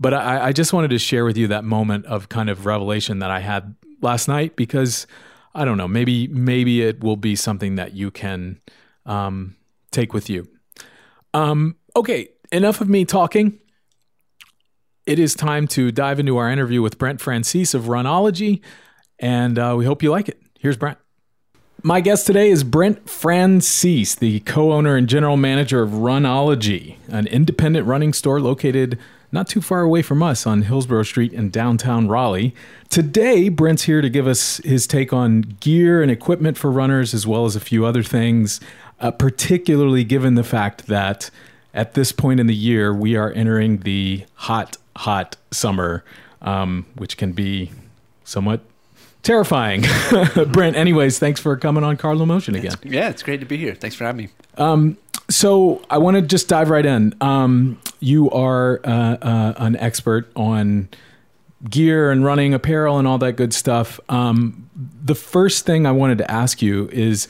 But 0.00 0.14
I, 0.14 0.46
I 0.46 0.52
just 0.52 0.72
wanted 0.72 0.88
to 0.90 0.98
share 0.98 1.24
with 1.24 1.36
you 1.36 1.48
that 1.48 1.64
moment 1.64 2.06
of 2.06 2.28
kind 2.28 2.50
of 2.50 2.66
revelation 2.66 3.20
that 3.20 3.30
I 3.30 3.40
had 3.40 3.74
last 4.00 4.26
night 4.26 4.56
because 4.56 5.06
I 5.54 5.64
don't 5.64 5.76
know, 5.76 5.88
maybe 5.88 6.28
maybe 6.28 6.82
it 6.82 7.02
will 7.04 7.16
be 7.16 7.36
something 7.36 7.76
that 7.76 7.94
you 7.94 8.10
can 8.10 8.60
um, 9.06 9.56
take 9.90 10.12
with 10.12 10.30
you. 10.30 10.48
Um, 11.34 11.76
okay, 11.94 12.28
enough 12.50 12.80
of 12.80 12.88
me 12.88 13.04
talking. 13.04 13.60
it 15.06 15.18
is 15.18 15.34
time 15.34 15.66
to 15.68 15.90
dive 15.90 16.20
into 16.20 16.36
our 16.36 16.50
interview 16.50 16.80
with 16.82 16.98
Brent 16.98 17.20
Francese 17.20 17.74
of 17.74 17.84
Runologie, 17.84 18.60
and 19.18 19.58
uh, 19.58 19.74
we 19.76 19.84
hope 19.84 20.02
you 20.02 20.10
like 20.10 20.28
it. 20.28 20.40
Here's 20.58 20.76
Brent. 20.76 20.98
My 21.84 22.00
guest 22.00 22.28
today 22.28 22.50
is 22.50 22.62
Brent 22.62 23.10
Francese, 23.10 24.14
the 24.14 24.38
co 24.40 24.70
owner 24.70 24.94
and 24.94 25.08
general 25.08 25.36
manager 25.36 25.82
of 25.82 25.90
Runologie, 25.90 26.94
an 27.08 27.26
independent 27.26 27.88
running 27.88 28.12
store 28.12 28.40
located 28.40 29.00
not 29.32 29.48
too 29.48 29.60
far 29.60 29.80
away 29.80 30.00
from 30.02 30.22
us 30.22 30.46
on 30.46 30.62
Hillsborough 30.62 31.02
Street 31.02 31.32
in 31.32 31.50
downtown 31.50 32.06
Raleigh. 32.06 32.54
Today, 32.88 33.48
Brent's 33.48 33.82
here 33.82 34.00
to 34.00 34.08
give 34.08 34.28
us 34.28 34.58
his 34.58 34.86
take 34.86 35.12
on 35.12 35.56
gear 35.58 36.00
and 36.00 36.08
equipment 36.08 36.56
for 36.56 36.70
runners, 36.70 37.14
as 37.14 37.26
well 37.26 37.46
as 37.46 37.56
a 37.56 37.60
few 37.60 37.84
other 37.84 38.04
things, 38.04 38.60
uh, 39.00 39.10
particularly 39.10 40.04
given 40.04 40.36
the 40.36 40.44
fact 40.44 40.86
that 40.86 41.30
at 41.74 41.94
this 41.94 42.12
point 42.12 42.38
in 42.38 42.46
the 42.46 42.54
year, 42.54 42.94
we 42.94 43.16
are 43.16 43.32
entering 43.32 43.78
the 43.78 44.24
hot, 44.34 44.76
hot 44.94 45.36
summer, 45.50 46.04
um, 46.42 46.86
which 46.94 47.16
can 47.16 47.32
be 47.32 47.72
somewhat 48.22 48.60
terrifying. 49.22 49.84
Brent, 50.48 50.76
anyways, 50.76 51.18
thanks 51.18 51.40
for 51.40 51.56
coming 51.56 51.84
on 51.84 51.96
Cardinal 51.96 52.26
Motion 52.26 52.54
again. 52.54 52.72
It's, 52.82 52.92
yeah, 52.92 53.08
it's 53.08 53.22
great 53.22 53.40
to 53.40 53.46
be 53.46 53.56
here. 53.56 53.74
Thanks 53.74 53.96
for 53.96 54.04
having 54.04 54.26
me. 54.26 54.30
Um, 54.58 54.96
so 55.30 55.82
I 55.88 55.98
want 55.98 56.16
to 56.16 56.22
just 56.22 56.48
dive 56.48 56.70
right 56.70 56.84
in. 56.84 57.14
Um, 57.20 57.80
you 58.00 58.30
are 58.30 58.80
uh, 58.84 59.16
uh, 59.22 59.54
an 59.56 59.76
expert 59.76 60.30
on 60.36 60.88
gear 61.68 62.10
and 62.10 62.24
running 62.24 62.54
apparel 62.54 62.98
and 62.98 63.06
all 63.06 63.18
that 63.18 63.36
good 63.36 63.54
stuff. 63.54 64.00
Um, 64.08 64.68
the 64.74 65.14
first 65.14 65.64
thing 65.64 65.86
I 65.86 65.92
wanted 65.92 66.18
to 66.18 66.30
ask 66.30 66.60
you 66.60 66.88
is 66.92 67.28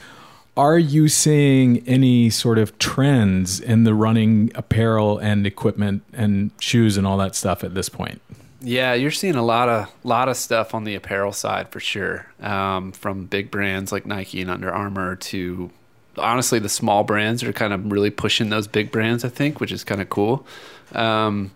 are 0.55 0.77
you 0.77 1.07
seeing 1.07 1.79
any 1.87 2.29
sort 2.29 2.59
of 2.59 2.77
trends 2.77 3.59
in 3.59 3.85
the 3.85 3.93
running 3.93 4.51
apparel 4.53 5.17
and 5.17 5.47
equipment 5.47 6.03
and 6.13 6.51
shoes 6.59 6.95
and 6.95 7.07
all 7.07 7.17
that 7.17 7.35
stuff 7.35 7.63
at 7.63 7.73
this 7.73 7.89
point? 7.89 8.21
Yeah, 8.63 8.93
you're 8.93 9.11
seeing 9.11 9.35
a 9.35 9.43
lot 9.43 9.67
of 9.67 9.93
lot 10.03 10.29
of 10.29 10.37
stuff 10.37 10.73
on 10.73 10.85
the 10.85 10.95
apparel 10.95 11.33
side 11.33 11.69
for 11.69 11.81
sure. 11.81 12.27
Um, 12.39 12.93
from 12.93 13.25
big 13.25 13.51
brands 13.51 13.91
like 13.91 14.05
Nike 14.05 14.41
and 14.41 14.49
Under 14.49 14.71
Armour 14.71 15.17
to 15.17 15.69
honestly 16.17 16.59
the 16.59 16.69
small 16.69 17.03
brands 17.03 17.43
are 17.43 17.51
kind 17.51 17.73
of 17.73 17.91
really 17.91 18.09
pushing 18.09 18.49
those 18.49 18.67
big 18.67 18.89
brands. 18.89 19.25
I 19.25 19.29
think, 19.29 19.59
which 19.59 19.73
is 19.73 19.83
kind 19.83 20.01
of 20.01 20.09
cool. 20.09 20.47
Um, 20.93 21.51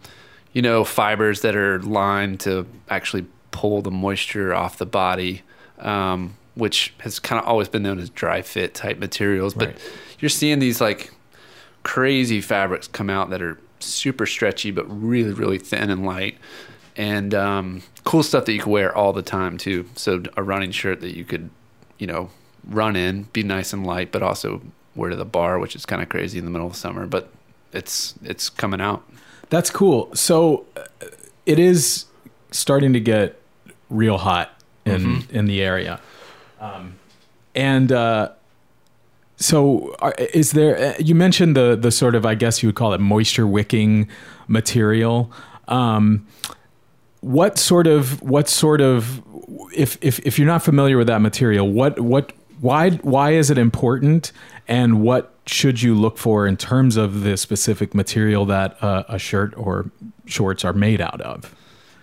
you 0.51 0.61
know, 0.61 0.83
fibers 0.83 1.41
that 1.41 1.55
are 1.55 1.79
lined 1.81 2.41
to 2.41 2.67
actually 2.89 3.25
pull 3.51 3.81
the 3.81 3.91
moisture 3.91 4.53
off 4.53 4.77
the 4.77 4.85
body, 4.85 5.43
um, 5.79 6.35
which 6.55 6.93
has 6.99 7.19
kind 7.19 7.39
of 7.41 7.47
always 7.47 7.69
been 7.69 7.83
known 7.83 7.99
as 7.99 8.09
dry 8.09 8.41
fit 8.41 8.73
type 8.73 8.97
materials. 8.97 9.53
But 9.53 9.77
you're 10.19 10.29
seeing 10.29 10.59
these 10.59 10.81
like 10.81 11.13
crazy 11.83 12.41
fabrics 12.41 12.85
come 12.89 13.09
out 13.09 13.29
that 13.29 13.41
are 13.41 13.57
super 13.79 14.25
stretchy 14.25 14.71
but 14.71 14.83
really 14.89 15.31
really 15.31 15.59
thin 15.59 15.89
and 15.91 16.03
light 16.03 16.35
and 16.97 17.33
um, 17.33 17.81
cool 18.03 18.23
stuff 18.23 18.45
that 18.45 18.53
you 18.53 18.59
can 18.59 18.71
wear 18.71 18.95
all 18.95 19.13
the 19.13 19.21
time 19.21 19.57
too 19.57 19.85
so 19.95 20.21
a 20.35 20.43
running 20.43 20.71
shirt 20.71 20.99
that 21.01 21.15
you 21.15 21.23
could 21.23 21.49
you 21.99 22.07
know 22.07 22.29
run 22.67 22.95
in 22.95 23.23
be 23.33 23.43
nice 23.43 23.71
and 23.71 23.85
light 23.85 24.11
but 24.11 24.21
also 24.21 24.61
wear 24.95 25.09
to 25.09 25.15
the 25.15 25.25
bar 25.25 25.59
which 25.59 25.75
is 25.75 25.85
kind 25.85 26.01
of 26.01 26.09
crazy 26.09 26.37
in 26.39 26.45
the 26.45 26.51
middle 26.51 26.67
of 26.67 26.75
summer 26.75 27.05
but 27.05 27.29
it's 27.71 28.15
it's 28.23 28.49
coming 28.49 28.81
out 28.81 29.03
That's 29.49 29.69
cool. 29.69 30.09
So 30.13 30.65
uh, 30.75 30.83
it 31.45 31.57
is 31.59 32.05
starting 32.51 32.91
to 32.93 32.99
get 32.99 33.39
real 33.89 34.17
hot 34.17 34.49
in 34.85 35.23
in 35.31 35.45
the 35.45 35.61
area, 35.61 35.99
um, 36.59 36.95
and 37.55 37.91
uh, 37.91 38.31
so 39.37 39.95
is 40.33 40.51
there? 40.51 40.77
uh, 40.77 40.93
You 40.99 41.15
mentioned 41.15 41.55
the 41.55 41.77
the 41.79 41.91
sort 41.91 42.15
of 42.15 42.25
I 42.25 42.35
guess 42.35 42.61
you 42.61 42.67
would 42.69 42.75
call 42.75 42.93
it 42.93 42.99
moisture 42.99 43.47
wicking 43.47 44.09
material. 44.47 45.31
Um, 45.67 46.25
what 47.27 47.57
sort 47.57 47.87
of 47.87 48.21
what 48.21 48.47
sort 48.47 48.81
of 48.81 49.21
if 49.75 49.97
if 50.01 50.19
if 50.19 50.39
you're 50.39 50.47
not 50.47 50.63
familiar 50.63 50.97
with 50.97 51.07
that 51.07 51.21
material, 51.21 51.69
what 51.69 51.99
what 51.99 52.33
why 52.61 52.91
why 52.91 53.31
is 53.31 53.49
it 53.49 53.57
important, 53.57 54.31
and 54.67 55.01
what 55.01 55.33
should 55.45 55.81
you 55.81 55.93
look 55.93 56.17
for 56.17 56.47
in 56.47 56.57
terms 56.57 56.97
of 56.97 57.21
the 57.21 57.37
specific 57.37 57.93
material 57.93 58.45
that 58.45 58.81
uh, 58.83 59.03
a 59.07 59.19
shirt 59.19 59.53
or 59.57 59.91
shorts 60.25 60.63
are 60.63 60.73
made 60.73 61.01
out 61.01 61.21
of? 61.21 61.53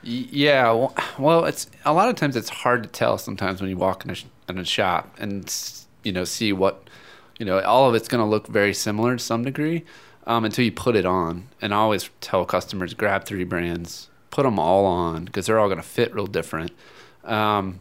Yeah, 0.03 0.89
well, 1.19 1.47
it's 1.47 1.71
a 1.87 1.95
lot 1.95 2.11
of 2.11 2.17
times 2.17 2.37
it's 2.37 2.51
hard 2.51 2.83
to 2.83 2.89
tell 2.91 3.17
sometimes 3.17 3.63
when 3.63 3.71
you 3.71 3.79
walk 3.79 4.05
in 4.05 4.11
a, 4.11 4.17
in 4.51 4.59
a 4.59 4.65
shop 4.65 5.17
and 5.19 5.51
you 6.03 6.13
know 6.13 6.25
see 6.25 6.53
what 6.53 6.89
you 7.39 7.47
know. 7.47 7.61
All 7.61 7.89
of 7.89 7.95
it's 7.95 8.09
going 8.09 8.23
to 8.23 8.29
look 8.29 8.47
very 8.47 8.75
similar 8.75 9.17
to 9.17 9.23
some 9.23 9.43
degree 9.43 9.85
um, 10.27 10.45
until 10.45 10.65
you 10.65 10.73
put 10.73 10.97
it 10.97 11.07
on. 11.07 11.49
And 11.63 11.73
I 11.73 11.79
always 11.79 12.11
tell 12.21 12.45
customers 12.45 12.93
grab 12.93 13.25
three 13.25 13.45
brands, 13.45 14.11
put 14.35 14.43
them 14.43 14.59
all 14.59 14.85
on 14.85 15.25
because 15.25 15.47
they're 15.47 15.61
all 15.61 15.69
going 15.69 15.81
to 15.81 15.83
fit 15.83 16.13
real 16.13 16.27
different. 16.27 16.73
Um, 17.23 17.79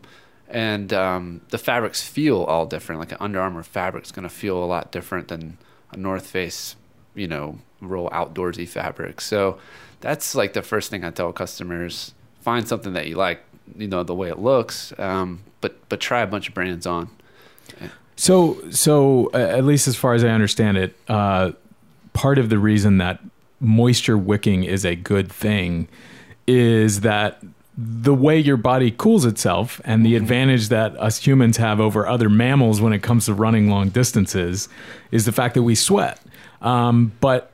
and 0.48 0.93
um, 0.93 1.41
the 1.50 1.57
fabrics 1.57 2.07
feel 2.07 2.43
all 2.43 2.67
different. 2.67 3.00
Like 3.00 3.12
an 3.12 3.17
Under 3.19 3.41
Armour 3.41 3.63
fabric 3.63 4.05
is 4.05 4.12
going 4.12 4.29
to 4.29 4.33
feel 4.33 4.63
a 4.63 4.65
lot 4.65 4.91
different 4.91 5.29
than 5.29 5.57
a 5.91 5.98
North 5.98 6.27
Face, 6.27 6.75
you 7.15 7.27
know, 7.27 7.57
real 7.81 8.07
outdoorsy 8.12 8.69
fabric. 8.69 9.19
So 9.19 9.57
that's 10.00 10.36
like 10.36 10.53
the 10.53 10.62
first 10.62 10.91
thing 10.91 11.03
I 11.03 11.10
tell 11.10 11.33
customers: 11.33 12.13
find 12.41 12.67
something 12.67 12.93
that 12.93 13.07
you 13.07 13.15
like, 13.15 13.43
you 13.75 13.88
know, 13.88 14.03
the 14.03 14.13
way 14.13 14.29
it 14.29 14.38
looks, 14.38 14.93
um, 15.00 15.43
but 15.60 15.89
but 15.89 16.00
try 16.00 16.22
a 16.22 16.27
bunch 16.27 16.50
of 16.50 16.53
brands 16.53 16.86
on. 16.86 17.10
So, 18.15 18.60
so 18.69 19.31
uh, 19.33 19.38
at 19.38 19.65
least 19.65 19.88
as 19.88 19.95
far 19.95 20.13
as 20.13 20.24
I 20.24 20.29
understand 20.29 20.77
it, 20.77 20.95
uh, 21.07 21.53
part 22.13 22.38
of 22.38 22.50
the 22.50 22.60
reason 22.60 23.00
that 23.00 23.19
moisture 23.60 24.19
wicking 24.19 24.63
is 24.63 24.86
a 24.86 24.95
good 24.95 25.31
thing 25.31 25.88
is 26.47 27.01
that 27.01 27.41
the 27.75 28.13
way 28.13 28.38
your 28.38 28.57
body 28.57 28.91
cools 28.91 29.25
itself 29.25 29.81
and 29.83 30.05
the 30.05 30.15
advantage 30.15 30.69
that 30.69 30.95
us 31.00 31.25
humans 31.25 31.57
have 31.57 31.79
over 31.79 32.05
other 32.07 32.29
mammals 32.29 32.79
when 32.79 32.93
it 32.93 33.01
comes 33.01 33.25
to 33.25 33.33
running 33.33 33.69
long 33.69 33.89
distances 33.89 34.69
is 35.12 35.25
the 35.25 35.31
fact 35.31 35.55
that 35.55 35.63
we 35.63 35.73
sweat. 35.73 36.21
Um, 36.62 37.13
but 37.19 37.51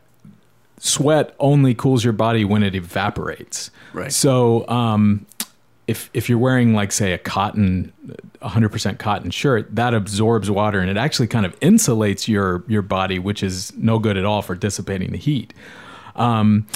sweat 0.77 1.35
only 1.39 1.73
cools 1.73 2.03
your 2.03 2.13
body 2.13 2.43
when 2.43 2.63
it 2.63 2.75
evaporates. 2.75 3.71
Right. 3.93 4.11
So, 4.11 4.67
um, 4.67 5.25
if 5.87 6.11
if 6.13 6.29
you're 6.29 6.37
wearing 6.37 6.75
like 6.75 6.91
say 6.91 7.13
a 7.13 7.17
cotton 7.17 7.91
100% 8.43 8.99
cotton 8.99 9.31
shirt 9.31 9.75
that 9.75 9.95
absorbs 9.95 10.51
water 10.51 10.79
and 10.79 10.87
it 10.87 10.97
actually 10.97 11.25
kind 11.25 11.47
of 11.47 11.59
insulates 11.61 12.27
your 12.27 12.63
your 12.67 12.83
body 12.83 13.17
which 13.17 13.41
is 13.41 13.75
no 13.75 13.97
good 13.97 14.15
at 14.15 14.23
all 14.23 14.43
for 14.43 14.53
dissipating 14.53 15.11
the 15.11 15.17
heat 15.17 15.51
um, 16.15 16.67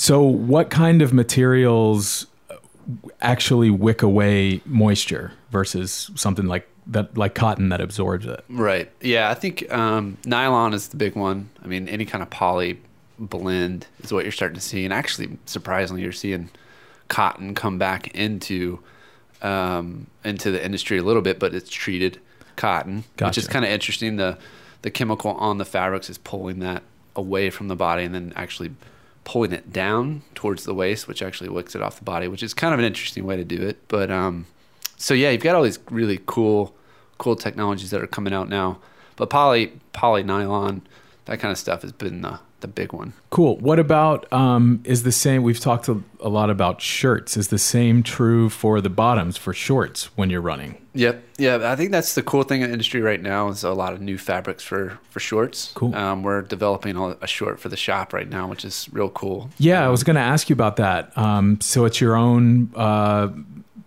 so 0.00 0.22
what 0.22 0.70
kind 0.70 1.02
of 1.02 1.12
materials 1.12 2.26
actually 3.20 3.68
wick 3.68 4.00
away 4.00 4.62
moisture 4.64 5.32
versus 5.50 6.10
something 6.14 6.46
like 6.46 6.66
that 6.86 7.16
like 7.18 7.34
cotton 7.34 7.68
that 7.68 7.82
absorbs 7.82 8.24
it 8.24 8.42
Right. 8.48 8.90
Yeah, 9.02 9.30
I 9.30 9.34
think 9.34 9.70
um, 9.70 10.16
nylon 10.24 10.72
is 10.72 10.88
the 10.88 10.96
big 10.96 11.14
one. 11.14 11.50
I 11.62 11.66
mean, 11.66 11.86
any 11.86 12.06
kind 12.06 12.22
of 12.22 12.30
poly 12.30 12.80
blend 13.18 13.86
is 14.02 14.10
what 14.10 14.24
you're 14.24 14.32
starting 14.32 14.54
to 14.54 14.60
see, 14.60 14.84
and 14.84 14.92
actually, 14.92 15.36
surprisingly, 15.44 16.02
you're 16.02 16.12
seeing 16.12 16.48
cotton 17.08 17.54
come 17.54 17.78
back 17.78 18.08
into 18.14 18.80
um, 19.42 20.06
into 20.24 20.50
the 20.50 20.64
industry 20.64 20.96
a 20.96 21.02
little 21.02 21.22
bit, 21.22 21.38
but 21.38 21.54
it's 21.54 21.68
treated 21.68 22.18
cotton, 22.56 23.04
which 23.20 23.36
is 23.36 23.46
kind 23.46 23.64
of 23.64 23.70
interesting. 23.70 24.16
The 24.16 24.38
the 24.82 24.90
chemical 24.90 25.32
on 25.32 25.58
the 25.58 25.66
fabrics 25.66 26.08
is 26.08 26.16
pulling 26.16 26.60
that 26.60 26.82
away 27.14 27.50
from 27.50 27.68
the 27.68 27.76
body, 27.76 28.04
and 28.04 28.14
then 28.14 28.32
actually 28.34 28.70
pulling 29.24 29.52
it 29.52 29.72
down 29.72 30.22
towards 30.34 30.64
the 30.64 30.74
waist, 30.74 31.06
which 31.06 31.22
actually 31.22 31.50
wicks 31.50 31.74
it 31.74 31.82
off 31.82 31.98
the 31.98 32.04
body, 32.04 32.28
which 32.28 32.42
is 32.42 32.54
kind 32.54 32.72
of 32.72 32.80
an 32.80 32.86
interesting 32.86 33.24
way 33.24 33.36
to 33.36 33.44
do 33.44 33.62
it. 33.62 33.78
But 33.88 34.10
um, 34.10 34.46
so 34.96 35.14
yeah, 35.14 35.30
you've 35.30 35.42
got 35.42 35.54
all 35.54 35.62
these 35.62 35.78
really 35.90 36.20
cool, 36.26 36.74
cool 37.18 37.36
technologies 37.36 37.90
that 37.90 38.02
are 38.02 38.06
coming 38.06 38.32
out 38.32 38.48
now. 38.48 38.78
But 39.16 39.30
poly, 39.30 39.72
poly 39.92 40.22
nylon, 40.22 40.82
that 41.26 41.40
kind 41.40 41.52
of 41.52 41.58
stuff 41.58 41.82
has 41.82 41.92
been 41.92 42.22
the, 42.22 42.40
the 42.60 42.68
big 42.68 42.92
one. 42.92 43.12
cool 43.30 43.56
what 43.58 43.78
about 43.78 44.30
um, 44.32 44.80
is 44.84 45.02
the 45.02 45.12
same 45.12 45.42
we've 45.42 45.60
talked 45.60 45.88
a, 45.88 46.02
a 46.20 46.28
lot 46.28 46.50
about 46.50 46.80
shirts 46.80 47.36
is 47.36 47.48
the 47.48 47.58
same 47.58 48.02
true 48.02 48.48
for 48.48 48.80
the 48.80 48.90
bottoms 48.90 49.36
for 49.36 49.52
shorts 49.52 50.06
when 50.16 50.30
you're 50.30 50.40
running 50.40 50.76
Yep. 50.92 51.22
Yeah, 51.38 51.70
I 51.70 51.76
think 51.76 51.92
that's 51.92 52.14
the 52.14 52.22
cool 52.22 52.42
thing 52.42 52.62
in 52.62 52.68
the 52.68 52.72
industry 52.72 53.00
right 53.00 53.22
now 53.22 53.48
is 53.48 53.62
a 53.62 53.72
lot 53.72 53.92
of 53.92 54.00
new 54.00 54.18
fabrics 54.18 54.64
for 54.64 54.98
for 55.10 55.20
shorts. 55.20 55.72
Cool. 55.74 55.94
Um, 55.94 56.22
we're 56.22 56.42
developing 56.42 56.96
a, 56.96 57.16
a 57.22 57.26
short 57.26 57.60
for 57.60 57.68
the 57.68 57.76
shop 57.76 58.12
right 58.12 58.28
now, 58.28 58.48
which 58.48 58.64
is 58.64 58.88
real 58.92 59.08
cool. 59.08 59.50
Yeah, 59.58 59.84
I 59.84 59.88
was 59.88 60.02
going 60.02 60.16
to 60.16 60.22
ask 60.22 60.50
you 60.50 60.54
about 60.54 60.76
that. 60.76 61.16
Um, 61.16 61.60
so 61.60 61.84
it's 61.84 62.00
your 62.00 62.16
own 62.16 62.72
uh, 62.74 63.28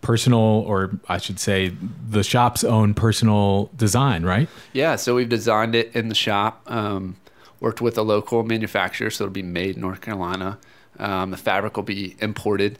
personal, 0.01 0.39
or 0.39 0.91
I 1.09 1.17
should 1.17 1.39
say, 1.39 1.73
the 2.09 2.23
shop's 2.23 2.63
own 2.63 2.93
personal 2.93 3.69
design, 3.75 4.23
right? 4.23 4.47
Yeah, 4.71 4.95
so 4.95 5.15
we've 5.15 5.29
designed 5.29 5.75
it 5.75 5.93
in 5.95 6.07
the 6.07 6.15
shop. 6.15 6.61
Um, 6.67 7.17
worked 7.63 7.79
with 7.79 7.97
a 7.97 8.03
local 8.03 8.43
manufacturer, 8.43 9.09
so 9.09 9.23
it'll 9.23 9.33
be 9.33 9.41
made 9.41 9.75
in 9.75 9.81
North 9.81 10.01
Carolina. 10.01 10.59
Um, 10.99 11.31
the 11.31 11.37
fabric 11.37 11.77
will 11.77 11.83
be 11.83 12.15
imported, 12.19 12.77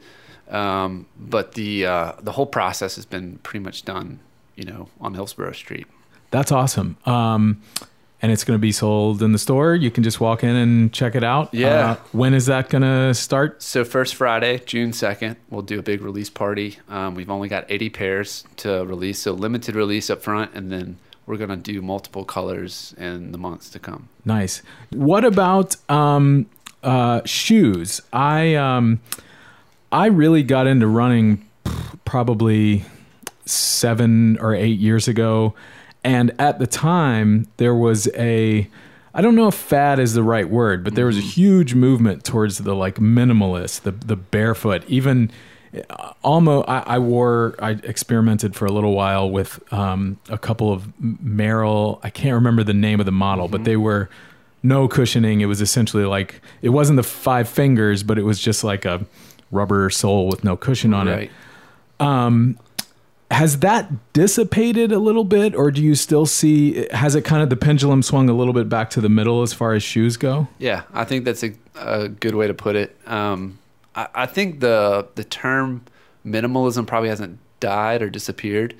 um, 0.50 1.06
but 1.18 1.54
the 1.54 1.86
uh, 1.86 2.12
the 2.20 2.32
whole 2.32 2.46
process 2.46 2.94
has 2.96 3.06
been 3.06 3.38
pretty 3.38 3.64
much 3.64 3.84
done, 3.84 4.20
you 4.54 4.64
know, 4.64 4.88
on 5.00 5.14
Hillsborough 5.14 5.52
Street. 5.52 5.86
That's 6.30 6.52
awesome. 6.52 6.98
Um, 7.06 7.62
and 8.20 8.30
it's 8.30 8.44
going 8.44 8.58
to 8.58 8.60
be 8.62 8.72
sold 8.72 9.22
in 9.22 9.32
the 9.32 9.38
store. 9.38 9.74
You 9.74 9.90
can 9.90 10.04
just 10.04 10.20
walk 10.20 10.44
in 10.44 10.54
and 10.54 10.92
check 10.92 11.14
it 11.14 11.24
out. 11.24 11.52
Yeah. 11.52 11.90
Uh, 11.90 11.96
when 12.12 12.34
is 12.34 12.46
that 12.46 12.68
going 12.68 12.82
to 12.82 13.14
start? 13.14 13.62
So 13.62 13.84
first 13.84 14.14
Friday, 14.14 14.58
June 14.64 14.92
second, 14.92 15.36
we'll 15.50 15.62
do 15.62 15.78
a 15.78 15.82
big 15.82 16.00
release 16.00 16.30
party. 16.30 16.78
Um, 16.88 17.14
we've 17.14 17.30
only 17.30 17.48
got 17.48 17.66
80 17.68 17.90
pairs 17.90 18.44
to 18.58 18.84
release, 18.84 19.18
so 19.18 19.32
limited 19.32 19.74
release 19.74 20.08
up 20.10 20.22
front, 20.22 20.54
and 20.54 20.72
then 20.72 20.98
we're 21.26 21.36
gonna 21.36 21.56
do 21.56 21.80
multiple 21.82 22.24
colors 22.24 22.94
in 22.98 23.32
the 23.32 23.38
months 23.38 23.70
to 23.70 23.78
come. 23.78 24.08
Nice. 24.24 24.62
What 24.90 25.24
about 25.24 25.76
um, 25.90 26.46
uh, 26.82 27.22
shoes? 27.24 28.00
I 28.12 28.54
um, 28.54 29.00
I 29.90 30.06
really 30.06 30.42
got 30.42 30.66
into 30.66 30.86
running 30.86 31.48
probably 32.04 32.84
seven 33.46 34.38
or 34.38 34.54
eight 34.54 34.78
years 34.78 35.08
ago, 35.08 35.54
and 36.02 36.32
at 36.38 36.58
the 36.58 36.66
time 36.66 37.48
there 37.56 37.74
was 37.74 38.08
a 38.14 38.68
I 39.16 39.22
don't 39.22 39.36
know 39.36 39.46
if 39.46 39.54
fad 39.54 40.00
is 40.00 40.14
the 40.14 40.24
right 40.24 40.48
word, 40.48 40.82
but 40.82 40.96
there 40.96 41.06
was 41.06 41.16
a 41.16 41.22
huge 41.22 41.74
movement 41.74 42.24
towards 42.24 42.58
the 42.58 42.74
like 42.74 42.96
minimalist, 42.96 43.82
the 43.82 43.92
the 43.92 44.16
barefoot. 44.16 44.82
Even 44.88 45.30
almost, 46.22 46.68
I, 46.68 46.82
I 46.86 46.98
wore, 46.98 47.54
I 47.58 47.70
experimented 47.72 48.54
for 48.54 48.66
a 48.66 48.72
little 48.72 48.92
while 48.92 49.28
with 49.30 49.60
um, 49.72 50.18
a 50.28 50.38
couple 50.38 50.72
of 50.72 50.88
Merrell. 51.02 52.00
I 52.02 52.10
can't 52.10 52.34
remember 52.34 52.62
the 52.64 52.74
name 52.74 53.00
of 53.00 53.06
the 53.06 53.12
model, 53.12 53.48
but 53.48 53.64
they 53.64 53.76
were 53.76 54.08
no 54.62 54.88
cushioning. 54.88 55.40
It 55.40 55.46
was 55.46 55.60
essentially 55.60 56.04
like 56.04 56.40
it 56.62 56.70
wasn't 56.70 56.96
the 56.96 57.02
five 57.02 57.48
fingers, 57.48 58.02
but 58.02 58.18
it 58.18 58.22
was 58.22 58.38
just 58.40 58.64
like 58.64 58.84
a 58.84 59.04
rubber 59.50 59.90
sole 59.90 60.26
with 60.28 60.42
no 60.44 60.56
cushion 60.56 60.92
on 60.94 61.06
it 61.08 61.30
Right. 62.00 62.56
has 63.30 63.58
that 63.60 64.12
dissipated 64.12 64.92
a 64.92 64.98
little 64.98 65.24
bit 65.24 65.54
or 65.54 65.70
do 65.70 65.82
you 65.82 65.94
still 65.94 66.26
see 66.26 66.86
has 66.92 67.14
it 67.14 67.24
kind 67.24 67.42
of 67.42 67.50
the 67.50 67.56
pendulum 67.56 68.02
swung 68.02 68.28
a 68.28 68.32
little 68.34 68.52
bit 68.52 68.68
back 68.68 68.90
to 68.90 69.00
the 69.00 69.08
middle 69.08 69.42
as 69.42 69.52
far 69.52 69.72
as 69.74 69.82
shoes 69.82 70.16
go 70.16 70.46
Yeah, 70.58 70.82
I 70.92 71.04
think 71.04 71.24
that's 71.24 71.42
a, 71.42 71.52
a 71.76 72.08
good 72.08 72.34
way 72.34 72.46
to 72.46 72.54
put 72.54 72.76
it. 72.76 72.96
Um, 73.06 73.58
I, 73.94 74.08
I 74.14 74.26
think 74.26 74.60
the 74.60 75.08
the 75.14 75.24
term 75.24 75.84
minimalism 76.26 76.86
probably 76.86 77.08
hasn't 77.08 77.38
died 77.60 78.02
or 78.02 78.10
disappeared, 78.10 78.74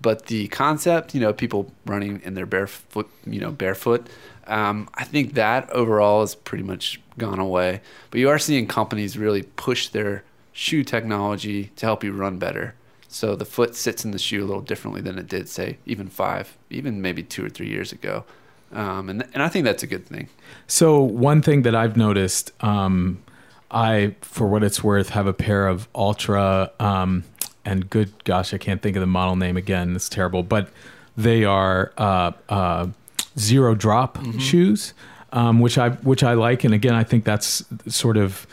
but 0.00 0.26
the 0.26 0.48
concept, 0.48 1.14
you 1.14 1.20
know, 1.20 1.32
people 1.32 1.72
running 1.84 2.20
in 2.24 2.34
their 2.34 2.46
barefoot, 2.46 3.10
you 3.26 3.40
know, 3.40 3.50
barefoot, 3.50 4.06
um, 4.46 4.88
I 4.94 5.04
think 5.04 5.34
that 5.34 5.68
overall 5.70 6.20
has 6.20 6.34
pretty 6.34 6.64
much 6.64 7.00
gone 7.18 7.38
away. 7.38 7.80
But 8.10 8.20
you 8.20 8.28
are 8.28 8.38
seeing 8.38 8.66
companies 8.66 9.16
really 9.18 9.42
push 9.42 9.88
their 9.88 10.24
shoe 10.52 10.84
technology 10.84 11.70
to 11.76 11.86
help 11.86 12.04
you 12.04 12.12
run 12.12 12.38
better. 12.38 12.74
So 13.08 13.36
the 13.36 13.44
foot 13.44 13.74
sits 13.74 14.04
in 14.04 14.10
the 14.10 14.18
shoe 14.18 14.44
a 14.44 14.46
little 14.46 14.62
differently 14.62 15.00
than 15.00 15.18
it 15.18 15.28
did, 15.28 15.48
say, 15.48 15.78
even 15.86 16.08
five, 16.08 16.56
even 16.70 17.00
maybe 17.00 17.22
two 17.22 17.44
or 17.44 17.48
three 17.48 17.68
years 17.68 17.92
ago. 17.92 18.24
Um, 18.72 19.08
and, 19.08 19.26
and 19.32 19.42
I 19.42 19.48
think 19.48 19.64
that's 19.64 19.82
a 19.82 19.86
good 19.86 20.06
thing. 20.06 20.28
so 20.66 21.00
one 21.00 21.40
thing 21.40 21.62
that 21.62 21.74
i've 21.74 21.96
noticed 21.96 22.50
um, 22.64 23.22
i 23.70 24.14
for 24.22 24.46
what 24.46 24.62
it's 24.62 24.82
worth 24.84 25.10
have 25.10 25.26
a 25.26 25.32
pair 25.32 25.66
of 25.66 25.88
Altra 25.94 26.70
um, 26.80 27.24
and 27.64 27.88
good 27.90 28.12
gosh 28.24 28.54
i 28.54 28.58
can't 28.58 28.80
think 28.82 28.96
of 28.96 29.00
the 29.00 29.06
model 29.06 29.36
name 29.36 29.56
again. 29.56 29.96
It's 29.96 30.08
terrible. 30.08 30.42
But 30.42 30.68
they 31.16 31.44
are 31.44 31.92
uh, 31.98 32.32
uh, 32.48 32.86
zero 33.38 33.74
drop 33.74 34.18
shoes 34.38 34.94
um, 35.32 35.60
which 35.60 35.76
i 35.78 35.90
which 35.90 36.22
i 36.22 36.34
like. 36.34 36.64
And 36.64 36.72
again 36.74 36.94
i 36.94 37.02
think 37.04 37.24
that's 37.24 37.64
sort 37.88 38.16
of 38.16 38.46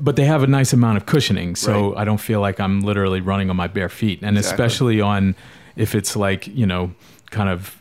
but 0.00 0.16
they 0.16 0.24
have 0.24 0.42
a 0.42 0.46
nice 0.46 0.72
amount 0.72 0.96
of 0.96 1.04
cushioning. 1.06 1.56
So 1.56 1.90
Right. 1.92 2.00
i 2.00 2.04
don't 2.04 2.20
feel 2.20 2.40
like 2.40 2.58
i'm 2.58 2.80
literally 2.80 3.20
running 3.20 3.50
on 3.50 3.56
my 3.56 3.66
bare 3.66 3.88
feet. 3.90 4.20
And 4.22 4.38
Exactly. 4.38 4.64
especially 4.64 5.00
on 5.00 5.34
if 5.76 5.94
it's 5.94 6.16
like 6.16 6.46
you 6.46 6.66
know 6.66 6.92
kind 7.30 7.48
of 7.50 7.76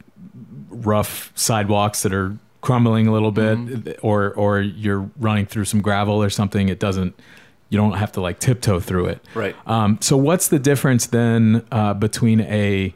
rough 0.70 1.32
sidewalks 1.36 2.04
that 2.04 2.14
are 2.14 2.36
crumbling 2.64 3.06
a 3.08 3.12
little 3.12 3.32
bit 3.32 3.58
Mm-hmm. 3.58 3.92
or 4.08 4.32
or 4.34 4.62
you're 4.62 5.10
running 5.20 5.46
through 5.46 5.66
some 5.66 5.82
gravel 5.82 6.24
or 6.24 6.30
something 6.30 6.70
it 6.70 6.80
doesn't 6.80 7.14
you 7.70 7.78
don't 7.78 7.94
have 7.94 8.12
to 8.14 8.22
like 8.22 8.40
tiptoe 8.40 8.80
through 8.80 9.08
it 9.08 9.20
Right. 9.36 9.56
um, 9.68 9.98
so 10.02 10.16
what's 10.18 10.48
the 10.48 10.60
difference 10.60 11.08
then 11.08 11.66
uh, 11.72 11.94
between 11.94 12.40
a 12.42 12.96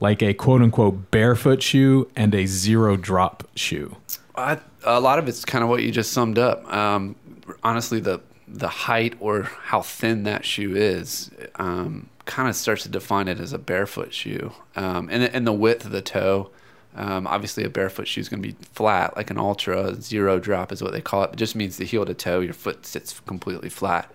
like 0.00 0.22
a 0.22 0.34
quote 0.34 0.60
unquote 0.62 1.10
barefoot 1.10 1.62
shoe 1.62 2.08
and 2.14 2.34
a 2.34 2.44
zero 2.46 2.96
drop 2.96 3.48
shoe 3.54 3.96
I, 4.36 4.58
a 4.84 5.00
lot 5.00 5.18
of 5.18 5.28
it's 5.28 5.44
kind 5.46 5.64
of 5.64 5.70
what 5.70 5.82
you 5.82 5.90
just 5.90 6.12
summed 6.12 6.38
up. 6.38 6.70
Um, 6.70 7.16
honestly, 7.64 8.00
the 8.00 8.20
the 8.46 8.68
height 8.68 9.14
or 9.18 9.44
how 9.44 9.80
thin 9.80 10.24
that 10.24 10.44
shoe 10.44 10.76
is 10.76 11.30
um, 11.54 12.10
kind 12.26 12.46
of 12.46 12.54
starts 12.54 12.82
to 12.82 12.90
define 12.90 13.28
it 13.28 13.40
as 13.40 13.54
a 13.54 13.58
barefoot 13.58 14.12
shoe, 14.12 14.52
um, 14.76 15.08
and 15.10 15.22
and 15.22 15.46
the 15.46 15.54
width 15.54 15.86
of 15.86 15.90
the 15.90 16.02
toe. 16.02 16.50
Um, 16.96 17.26
obviously, 17.26 17.62
a 17.64 17.68
barefoot 17.68 18.08
shoe 18.08 18.20
is 18.22 18.28
going 18.28 18.42
to 18.42 18.48
be 18.48 18.56
flat, 18.72 19.16
like 19.16 19.30
an 19.30 19.38
Altra 19.38 19.94
zero 20.00 20.38
drop 20.40 20.72
is 20.72 20.82
what 20.82 20.92
they 20.92 21.00
call 21.00 21.22
it. 21.24 21.34
It 21.34 21.36
just 21.36 21.54
means 21.54 21.76
the 21.76 21.84
heel 21.84 22.04
to 22.06 22.14
toe, 22.14 22.40
your 22.40 22.54
foot 22.54 22.86
sits 22.86 23.20
completely 23.20 23.68
flat 23.68 24.10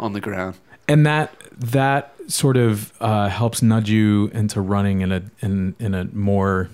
on 0.00 0.12
the 0.14 0.20
ground. 0.20 0.56
and 0.88 1.06
that 1.06 1.32
that 1.56 2.14
sort 2.28 2.56
of 2.56 2.92
uh, 3.00 3.28
helps 3.28 3.62
nudge 3.62 3.90
you 3.90 4.30
into 4.32 4.60
running 4.60 5.02
in 5.02 5.12
a 5.12 5.22
in 5.40 5.74
in 5.78 5.94
a 5.94 6.04
more 6.06 6.68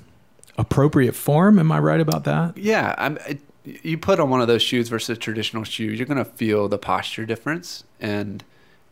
appropriate 0.57 1.15
form 1.15 1.59
am 1.59 1.71
i 1.71 1.79
right 1.79 2.01
about 2.01 2.25
that 2.25 2.57
Yeah, 2.57 2.95
I'm, 2.99 3.19
it, 3.27 3.41
you 3.65 3.99
put 3.99 4.19
on 4.21 4.31
one 4.31 4.41
of 4.41 4.47
those 4.49 4.63
shoes 4.63 4.89
versus 4.89 5.17
a 5.17 5.21
traditional 5.21 5.65
shoe, 5.65 5.85
you're 5.85 6.07
going 6.07 6.19
to 6.19 6.25
feel 6.25 6.69
the 6.69 6.79
posture 6.79 7.27
difference. 7.27 7.85
And 8.01 8.43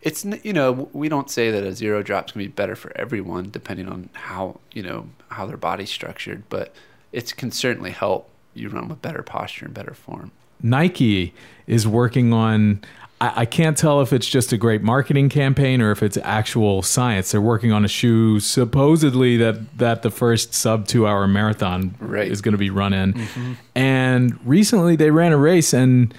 it's, 0.02 0.24
you 0.24 0.52
know, 0.52 0.90
we 0.92 1.09
don't 1.09 1.31
say 1.31 1.50
that 1.50 1.64
a 1.64 1.72
zero 1.72 2.02
drop 2.02 2.26
is 2.26 2.33
going 2.33 2.44
to 2.44 2.50
be 2.50 2.55
better 2.55 2.76
for 2.76 2.92
everyone 2.96 3.50
depending 3.50 3.88
on 3.88 4.11
how, 4.12 4.61
you 4.72 4.83
know, 4.83 5.09
how 5.29 5.47
their 5.47 5.57
body's 5.57 5.91
structured, 5.91 6.45
but 6.49 6.75
it 7.12 7.37
can 7.37 7.51
certainly 7.51 7.91
help 7.91 8.29
you 8.55 8.69
run 8.69 8.89
with 8.89 9.03
better 9.03 9.23
posture 9.23 9.67
and 9.67 9.75
better 9.75 9.95
form. 9.95 10.31
Nike 10.62 11.35
is 11.67 11.87
working 11.87 12.33
on. 12.33 12.81
I, 13.21 13.43
I 13.43 13.45
can't 13.47 13.77
tell 13.77 14.01
if 14.01 14.12
it's 14.12 14.27
just 14.27 14.53
a 14.53 14.57
great 14.57 14.83
marketing 14.83 15.29
campaign 15.29 15.81
or 15.83 15.91
if 15.91 16.03
it's 16.03 16.17
actual 16.19 16.83
science. 16.83 17.33
They're 17.33 17.41
working 17.41 17.73
on 17.73 17.85
a 17.85 17.89
shoe 17.89 18.41
supposedly 18.41 19.37
that 19.39 19.79
that 19.79 20.03
the 20.03 20.11
first 20.11 20.55
sub 20.55 20.87
two 20.87 21.07
hour 21.07 21.27
marathon 21.27 21.95
Right. 22.01 22.31
is 22.31 22.41
going 22.41 22.53
to 22.53 22.59
be 22.59 22.71
run 22.71 22.93
in. 22.95 23.12
Mm-hmm. 23.15 23.53
And 23.75 24.39
recently 24.47 24.97
they 24.97 25.11
ran 25.11 25.33
a 25.33 25.37
race 25.39 25.73
and 25.75 26.15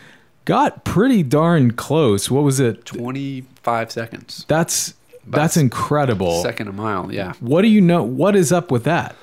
got 0.46 0.86
pretty 0.86 1.24
darn 1.24 1.72
close. 1.74 2.30
What 2.32 2.44
was 2.44 2.60
it? 2.60 2.86
25 2.86 3.92
seconds, 3.92 4.46
That's 4.48 4.94
that's 5.30 5.58
incredible. 5.58 6.42
second 6.42 6.68
a 6.68 6.74
mile. 6.74 7.12
Yeah. 7.12 7.34
What 7.40 7.62
do 7.64 7.68
you 7.68 7.82
know? 7.82 8.04
What 8.04 8.36
is 8.36 8.52
up 8.52 8.72
with 8.72 8.84
that? 8.86 9.16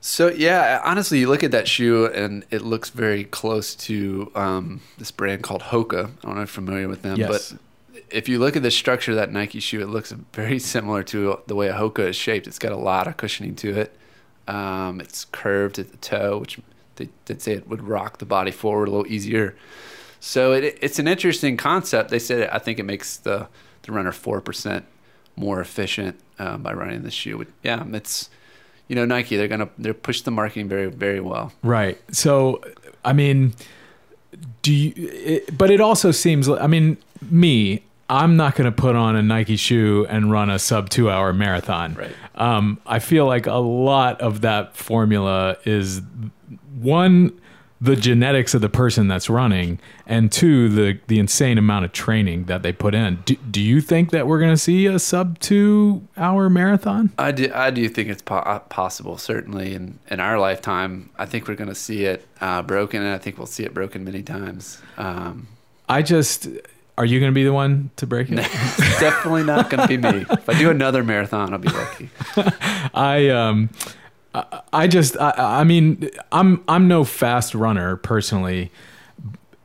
So 0.00 0.28
yeah, 0.28 0.80
honestly, 0.84 1.20
you 1.20 1.28
look 1.28 1.44
at 1.44 1.52
that 1.52 1.68
shoe 1.68 2.06
and 2.06 2.44
it 2.50 2.62
looks 2.62 2.90
very 2.90 3.24
close 3.24 3.74
to 3.76 4.32
um, 4.34 4.80
this 4.98 5.10
brand 5.12 5.42
called 5.44 5.62
Hoka. 5.62 6.06
I 6.06 6.26
don't 6.26 6.34
know 6.36 6.42
if 6.42 6.48
you're 6.56 6.64
familiar 6.64 6.88
with 6.88 7.02
them, 7.02 7.16
Yes. 7.18 7.52
but 7.52 8.02
if 8.10 8.28
you 8.28 8.38
look 8.40 8.56
at 8.56 8.62
the 8.64 8.70
structure 8.70 9.12
of 9.12 9.16
that 9.16 9.30
Nike 9.32 9.60
shoe, 9.60 9.80
it 9.80 9.86
looks 9.88 10.10
very 10.32 10.58
similar 10.58 11.02
to 11.04 11.38
the 11.46 11.54
way 11.54 11.68
a 11.68 11.74
Hoka 11.74 12.00
is 12.08 12.16
shaped. 12.16 12.46
It's 12.48 12.58
got 12.58 12.72
a 12.72 12.76
lot 12.76 13.06
of 13.06 13.16
cushioning 13.16 13.54
to 13.56 13.78
it. 13.78 13.96
Um, 14.48 15.00
it's 15.00 15.24
curved 15.26 15.78
at 15.78 15.92
the 15.92 15.96
toe, 15.98 16.38
which 16.38 16.58
they 16.96 17.08
did 17.24 17.40
say 17.40 17.52
it 17.52 17.68
would 17.68 17.82
rock 17.82 18.18
the 18.18 18.26
body 18.26 18.50
forward 18.50 18.88
a 18.88 18.90
little 18.90 19.06
easier. 19.06 19.54
So 20.18 20.52
it, 20.52 20.78
it's 20.82 20.98
an 20.98 21.06
interesting 21.06 21.56
concept. 21.56 22.10
They 22.10 22.18
said 22.18 22.48
I 22.50 22.58
think 22.58 22.80
it 22.80 22.84
makes 22.84 23.16
the 23.18 23.46
the 23.82 23.92
runner 23.92 24.10
four 24.12 24.40
percent 24.40 24.84
more 25.36 25.60
efficient 25.60 26.18
um, 26.38 26.62
by 26.62 26.72
running 26.72 27.02
the 27.02 27.10
shoe. 27.10 27.46
Yeah, 27.62 27.84
it's 27.92 28.30
you 28.88 28.96
know 28.96 29.04
Nike. 29.04 29.36
They're 29.36 29.48
gonna 29.48 29.70
they're 29.78 29.94
push 29.94 30.22
the 30.22 30.30
marketing 30.30 30.68
very 30.68 30.86
very 30.86 31.20
well. 31.20 31.52
Right. 31.62 31.98
So, 32.14 32.62
I 33.04 33.12
mean, 33.12 33.54
do 34.62 34.72
you? 34.72 34.92
It, 34.96 35.56
but 35.56 35.70
it 35.70 35.80
also 35.80 36.10
seems. 36.10 36.48
I 36.48 36.66
mean, 36.66 36.96
me. 37.22 37.84
I'm 38.10 38.36
not 38.36 38.56
going 38.56 38.66
to 38.66 38.72
put 38.72 38.94
on 38.94 39.16
a 39.16 39.22
Nike 39.22 39.56
shoe 39.56 40.06
and 40.10 40.30
run 40.30 40.50
a 40.50 40.58
sub 40.58 40.90
two 40.90 41.08
hour 41.08 41.32
marathon. 41.32 41.94
Right. 41.94 42.14
Um, 42.34 42.78
I 42.84 42.98
feel 42.98 43.26
like 43.26 43.46
a 43.46 43.54
lot 43.54 44.20
of 44.20 44.42
that 44.42 44.76
formula 44.76 45.56
is 45.64 46.02
one, 46.78 47.40
the 47.82 47.96
genetics 47.96 48.54
of 48.54 48.60
the 48.60 48.68
person 48.68 49.08
that's 49.08 49.28
running, 49.28 49.80
and 50.06 50.30
two, 50.30 50.68
the 50.68 51.00
the 51.08 51.18
insane 51.18 51.58
amount 51.58 51.84
of 51.84 51.90
training 51.92 52.44
that 52.44 52.62
they 52.62 52.72
put 52.72 52.94
in. 52.94 53.18
Do, 53.24 53.34
do 53.50 53.60
you 53.60 53.80
think 53.80 54.12
that 54.12 54.28
we're 54.28 54.38
going 54.38 54.52
to 54.52 54.56
see 54.58 54.86
a 54.86 55.00
sub 55.00 55.40
two 55.40 56.06
hour 56.16 56.48
marathon? 56.48 57.12
I 57.18 57.32
do 57.32 57.50
I 57.52 57.70
do 57.70 57.88
think 57.88 58.08
it's 58.08 58.22
po- 58.22 58.36
uh, 58.36 58.60
possible. 58.60 59.18
Certainly 59.18 59.74
in 59.74 59.98
in 60.08 60.20
our 60.20 60.38
lifetime, 60.38 61.10
I 61.18 61.26
think 61.26 61.48
we're 61.48 61.56
gonna 61.56 61.74
see 61.74 62.04
it 62.04 62.24
uh, 62.40 62.62
broken, 62.62 63.02
and 63.02 63.12
I 63.12 63.18
think 63.18 63.36
we'll 63.36 63.46
see 63.48 63.64
it 63.64 63.74
broken 63.74 64.04
many 64.04 64.22
times. 64.22 64.80
Um, 64.96 65.48
I 65.88 66.02
just. 66.02 66.48
Are 66.98 67.06
you 67.06 67.20
going 67.20 67.32
to 67.32 67.34
be 67.34 67.42
the 67.42 67.54
one 67.54 67.90
to 67.96 68.06
break 68.06 68.30
it? 68.30 68.36
definitely 69.00 69.44
not 69.44 69.70
gonna 69.70 69.88
be 69.88 69.96
me. 69.96 70.26
If 70.30 70.46
I 70.46 70.58
do 70.58 70.70
another 70.70 71.02
marathon, 71.02 71.54
I'll 71.54 71.58
be 71.58 71.68
lucky. 71.68 72.10
I 72.94 73.30
um 73.30 73.70
I, 74.34 74.60
I 74.72 74.86
just 74.86 75.16
I, 75.18 75.32
I 75.36 75.64
mean 75.64 76.08
I'm 76.30 76.62
I'm 76.68 76.88
no 76.88 77.04
fast 77.04 77.54
runner 77.54 77.96
personally. 77.96 78.70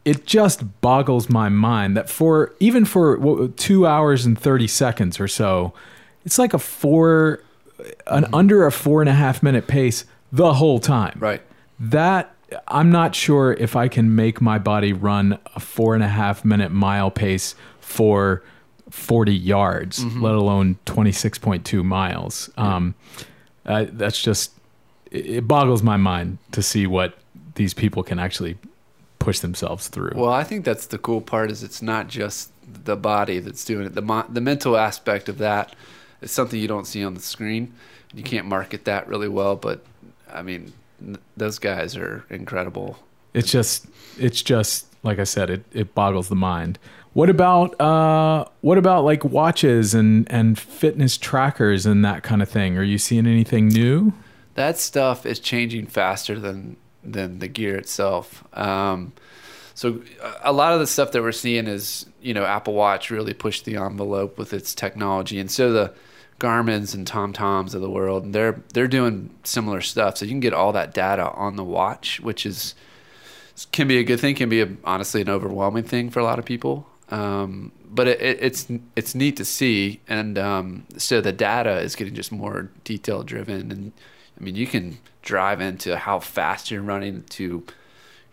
It 0.06 0.26
just 0.26 0.82
boggles 0.82 1.30
my 1.30 1.50
mind 1.50 1.98
that 1.98 2.10
for 2.10 2.54
even 2.60 2.86
for 2.86 3.48
two 3.58 3.86
hours 3.86 4.26
and 4.26 4.40
thirty 4.40 4.68
seconds 4.68 5.20
or 5.20 5.28
so, 5.28 5.74
it's 6.26 6.40
like 6.40 6.54
a 6.54 6.60
four, 6.60 7.42
an 8.08 8.26
under 8.34 8.66
a 8.66 8.72
four 8.72 9.02
and 9.02 9.10
a 9.10 9.14
half 9.14 9.44
minute 9.44 9.68
pace 9.68 10.06
the 10.32 10.54
whole 10.54 10.80
time. 10.80 11.18
Right. 11.20 11.42
That 11.80 12.34
I'm 12.70 12.90
not 12.90 13.16
sure 13.16 13.52
if 13.54 13.76
I 13.76 13.90
can 13.90 14.16
make 14.16 14.40
my 14.40 14.58
body 14.58 14.94
run 14.94 15.40
a 15.56 15.60
four 15.60 15.94
and 15.94 16.04
a 16.04 16.08
half 16.08 16.46
minute 16.46 16.72
mile 16.72 17.12
pace 17.12 17.54
for 17.82 18.42
40 18.90 19.34
yards, 19.36 20.00
Mm-hmm. 20.06 20.22
let 20.24 20.36
alone 20.36 20.78
26.2 20.86 21.84
miles. 21.84 22.50
Um, 22.56 22.96
uh, 23.66 23.86
that's 23.92 24.22
just, 24.22 24.54
it, 25.12 25.48
boggles 25.48 25.84
my 25.84 25.98
mind 25.98 26.38
to 26.52 26.62
see 26.62 26.88
what 26.88 27.18
these 27.56 27.74
people 27.74 28.04
can 28.04 28.20
actually 28.20 28.58
push 29.20 29.40
themselves 29.40 29.88
through. 29.88 30.12
Well, 30.16 30.32
I 30.32 30.44
think 30.44 30.64
that's 30.66 30.86
the 30.88 30.98
cool 30.98 31.22
part 31.22 31.52
is 31.52 31.64
it's 31.64 31.82
not 31.82 32.08
just 32.08 32.52
the 32.84 32.96
body 32.96 33.40
that's 33.40 33.64
doing 33.66 33.86
it. 33.88 33.96
The 33.96 34.02
mo- 34.02 34.26
the 34.30 34.42
mental 34.42 34.78
aspect 34.78 35.28
of 35.30 35.38
that 35.40 35.76
is 36.22 36.32
something 36.32 36.60
you 36.60 36.68
don't 36.68 36.86
see 36.88 37.04
on 37.04 37.14
the 37.14 37.22
screen. 37.22 37.74
You 38.14 38.24
can't 38.24 38.46
market 38.48 38.86
that 38.86 39.08
really 39.08 39.28
well, 39.28 39.56
but 39.56 39.84
I 40.32 40.42
mean, 40.42 40.74
n- 41.02 41.18
those 41.36 41.60
guys 41.60 41.96
are 41.98 42.26
incredible. 42.30 43.00
it's 43.34 43.52
just 43.52 43.88
it's 44.18 44.42
just 44.42 44.86
like 45.04 45.20
I 45.20 45.24
said, 45.26 45.50
it, 45.50 45.64
it 45.74 45.94
boggles 45.96 46.28
the 46.30 46.36
mind. 46.36 46.80
What 47.14 47.30
about 47.30 47.80
uh 47.82 48.46
what 48.62 48.78
about 48.78 49.04
like 49.04 49.24
watches 49.26 49.94
and 49.94 50.30
and 50.32 50.58
fitness 50.60 51.18
trackers 51.18 51.86
and 51.86 52.04
that 52.06 52.24
kind 52.24 52.42
of 52.42 52.50
thing? 52.50 52.78
Are 52.78 52.84
you 52.84 52.98
seeing 52.98 53.26
anything 53.26 53.68
new? 53.70 54.14
That 54.58 54.80
stuff 54.80 55.26
is 55.26 55.40
changing 55.40 55.86
faster 55.86 56.40
than 56.40 56.78
than 57.04 57.40
the 57.40 57.48
gear 57.48 57.78
itself. 57.78 58.44
Um, 58.58 59.14
so 59.76 60.02
a 60.42 60.52
lot 60.52 60.74
of 60.74 60.80
the 60.80 60.88
stuff 60.88 61.12
that 61.12 61.22
we're 61.22 61.32
seeing 61.32 61.68
is 61.68 62.08
you 62.22 62.34
know 62.34 62.44
Apple 62.44 62.74
Watch 62.74 63.12
really 63.12 63.34
pushed 63.34 63.66
the 63.66 63.78
envelope 63.78 64.38
with 64.38 64.54
its 64.54 64.74
technology, 64.74 65.40
and 65.40 65.50
so 65.50 65.72
the 65.72 65.94
Garmin's 66.40 66.96
and 66.96 67.06
Tom 67.06 67.34
Toms 67.34 67.76
of 67.76 67.82
the 67.82 67.90
world 67.90 68.34
they're 68.34 68.64
they're 68.74 68.88
doing 68.88 69.30
similar 69.44 69.80
stuff. 69.80 70.18
So 70.18 70.26
you 70.26 70.32
can 70.32 70.40
get 70.40 70.54
all 70.54 70.74
that 70.74 70.92
data 70.92 71.30
on 71.32 71.56
the 71.56 71.64
watch, 71.64 72.20
which 72.20 72.44
is 72.44 72.74
can 73.72 73.88
be 73.88 74.00
a 74.00 74.04
good 74.04 74.20
thing, 74.20 74.34
can 74.34 74.50
be 74.50 74.62
a, 74.62 74.70
honestly 74.84 75.22
an 75.22 75.30
overwhelming 75.30 75.84
thing 75.84 76.10
for 76.10 76.20
a 76.20 76.24
lot 76.24 76.40
of 76.40 76.46
people. 76.46 76.88
Um, 77.10 77.72
but 77.90 78.08
it, 78.08 78.22
it, 78.22 78.40
it's 78.42 78.68
it's 78.96 79.14
neat 79.14 79.38
to 79.38 79.46
see, 79.46 80.02
and 80.08 80.40
um, 80.40 80.86
so 80.98 81.22
the 81.22 81.32
data 81.32 81.78
is 81.78 81.96
getting 81.96 82.16
just 82.16 82.32
more 82.32 82.72
detail 82.84 83.22
driven, 83.22 83.72
and 83.72 83.92
I 84.40 84.44
mean 84.44 84.56
you 84.56 84.68
can 84.68 85.00
drive 85.22 85.62
into 85.62 85.98
how 85.98 86.20
fast 86.20 86.72
you're 86.72 86.82
running 86.82 87.24
to, 87.24 87.44
you 87.44 87.64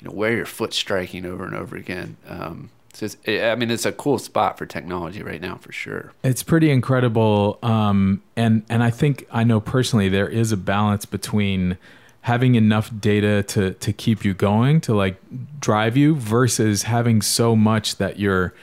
know, 0.02 0.10
where 0.10 0.32
your 0.32 0.46
foot's 0.46 0.76
striking 0.76 1.26
over 1.26 1.44
and 1.44 1.54
over 1.54 1.76
again. 1.76 2.16
Um, 2.28 2.70
so 2.92 3.08
I 3.26 3.54
mean 3.56 3.70
it's 3.70 3.86
a 3.86 3.92
cool 3.92 4.18
spot 4.18 4.56
for 4.56 4.66
technology 4.66 5.22
right 5.22 5.40
now 5.40 5.56
for 5.56 5.72
sure. 5.72 6.12
It's 6.22 6.42
pretty 6.44 6.70
incredible, 6.70 7.58
um, 7.62 8.22
and 8.36 8.62
and 8.68 8.82
I 8.82 8.90
think 8.90 9.26
I 9.32 9.42
know 9.42 9.60
personally 9.60 10.08
there 10.08 10.28
is 10.28 10.52
a 10.52 10.56
balance 10.56 11.04
between 11.04 11.76
having 12.20 12.54
enough 12.54 12.90
data 13.00 13.42
to 13.42 13.74
to 13.74 13.92
keep 13.92 14.24
you 14.24 14.32
going 14.32 14.80
to 14.82 14.94
like 14.94 15.20
drive 15.60 15.96
you 15.96 16.14
versus 16.14 16.84
having 16.84 17.20
so 17.20 17.56
much 17.56 17.96
that 17.96 18.18
you're 18.20 18.54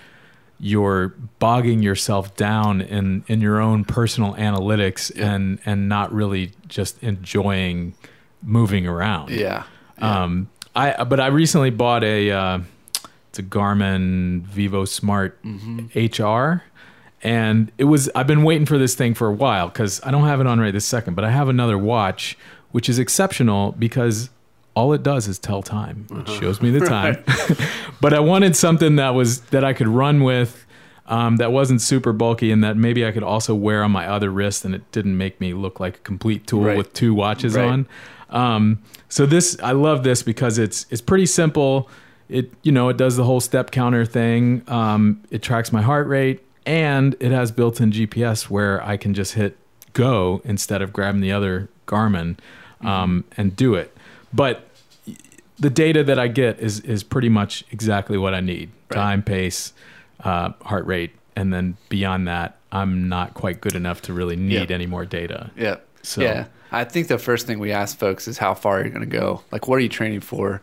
you're 0.64 1.10
bogging 1.40 1.82
yourself 1.82 2.36
down 2.36 2.82
in 2.82 3.24
in 3.28 3.42
your 3.42 3.60
own 3.60 3.84
personal 3.84 4.36
analytics 4.36 5.12
Yeah. 5.16 5.34
and 5.34 5.60
and 5.66 5.90
not 5.90 6.14
really 6.14 6.52
just 6.68 7.02
enjoying 7.04 7.94
moving 8.44 8.86
around. 8.88 9.32
Yeah. 9.32 9.64
Um, 10.00 10.50
I 10.76 11.04
but 11.04 11.20
I 11.20 11.28
recently 11.28 11.72
bought 11.72 12.04
a 12.04 12.30
uh, 12.32 12.60
it's 13.30 13.40
a 13.40 13.44
Garmin 13.44 14.42
Vivo 14.44 14.86
Smart 14.86 15.38
HR, 15.96 16.64
and 17.24 17.72
it 17.78 17.86
was 17.86 18.10
I've 18.16 18.28
been 18.28 18.44
waiting 18.44 18.66
for 18.66 18.78
this 18.78 18.96
thing 18.96 19.14
for 19.14 19.28
a 19.28 19.34
while 19.34 19.68
because 19.68 20.02
I 20.04 20.12
don't 20.12 20.26
have 20.26 20.40
it 20.42 20.48
on 20.48 20.60
right 20.60 20.74
this 20.74 20.86
second, 20.86 21.16
but 21.16 21.24
I 21.26 21.32
have 21.32 21.50
another 21.50 21.78
watch 21.78 22.38
which 22.72 22.88
is 22.88 22.98
exceptional 23.00 23.74
because 23.74 24.30
all 24.76 24.94
it 24.94 25.04
does 25.04 25.28
is 25.28 25.38
tell 25.40 25.62
time. 25.62 26.08
It 26.12 26.28
shows 26.30 26.62
me 26.62 26.70
the 26.72 26.86
time. 26.86 27.24
but 28.02 28.14
I 28.14 28.20
wanted 28.20 28.56
something 28.56 28.96
that 28.98 29.10
was 29.12 29.42
that 29.52 29.64
I 29.64 29.74
could 29.74 29.88
run 29.88 30.24
with. 30.24 30.66
Um, 31.08 31.38
that 31.38 31.52
wasn't 31.52 31.82
super 31.82 32.14
bulky 32.14 32.52
and 32.52 32.64
that 32.64 32.78
maybe 32.78 33.06
I 33.06 33.12
could 33.12 33.24
also 33.24 33.54
wear 33.54 33.84
on 33.84 33.92
my 33.92 34.08
other 34.08 34.30
wrist 34.30 34.64
and 34.64 34.74
it 34.74 34.90
didn't 34.94 35.18
make 35.18 35.42
me 35.42 35.54
look 35.54 35.78
like 35.82 35.98
a 35.98 36.00
complete 36.00 36.48
tool 36.48 36.64
Right. 36.64 36.78
with 36.78 36.94
two 36.94 37.14
watches 37.14 37.56
Right. 37.56 37.68
on. 37.68 37.86
Um, 38.30 38.80
so 39.10 39.26
this, 39.26 39.58
I 39.62 39.74
love 39.74 40.04
this 40.04 40.24
because 40.24 40.58
it's 40.58 40.86
it's 40.90 41.02
pretty 41.02 41.26
simple. 41.26 41.90
It 42.30 42.54
you 42.64 42.72
know 42.72 42.88
it 42.88 42.96
does 42.96 43.18
the 43.18 43.26
whole 43.26 43.42
step 43.42 43.72
counter 43.72 44.06
thing. 44.06 44.62
Um, 44.70 45.22
it 45.32 45.42
tracks 45.42 45.74
my 45.74 45.82
heart 45.82 46.08
rate 46.08 46.40
and 46.66 47.18
it 47.20 47.32
has 47.32 47.52
built-in 47.52 47.92
GPS 47.92 48.44
where 48.50 48.82
I 48.82 48.96
can 48.96 49.14
just 49.14 49.34
hit 49.34 49.58
go 49.92 50.40
instead 50.46 50.82
of 50.82 50.94
grabbing 50.94 51.20
the 51.20 51.32
other 51.34 51.68
Garmin 51.88 52.38
um, 52.82 53.26
and 53.36 53.54
do 53.54 53.76
it. 53.76 53.94
But 54.34 54.68
the 55.60 55.70
data 55.70 56.04
that 56.04 56.18
I 56.20 56.28
get 56.28 56.60
is 56.60 56.80
is 56.82 57.04
pretty 57.04 57.30
much 57.30 57.64
exactly 57.72 58.18
what 58.18 58.34
I 58.34 58.40
need: 58.42 58.70
Right. 58.90 58.96
time, 58.98 59.24
pace, 59.24 59.74
uh, 60.24 60.52
heart 60.62 60.86
rate, 60.86 61.12
and 61.36 61.54
then 61.54 61.78
beyond 61.90 62.28
that, 62.28 62.58
I'm 62.72 63.08
not 63.10 63.34
quite 63.34 63.62
good 63.62 63.76
enough 63.76 64.02
to 64.04 64.14
really 64.14 64.36
need 64.36 64.70
Yeah. 64.70 64.76
any 64.76 64.86
more 64.88 65.06
data. 65.06 65.52
Yeah. 65.58 65.78
So- 66.02 66.22
yeah. 66.22 66.46
I 66.74 66.86
think 66.86 67.10
the 67.10 67.18
first 67.18 67.48
thing 67.48 67.60
we 67.60 67.74
ask 67.74 67.98
folks 67.98 68.30
is 68.30 68.38
how 68.38 68.54
far 68.54 68.80
you're 68.80 68.90
going 68.90 69.02
to 69.02 69.18
go. 69.18 69.42
Like, 69.52 69.68
what 69.68 69.76
are 69.76 69.82
you 69.82 69.90
training 69.90 70.22
for? 70.22 70.62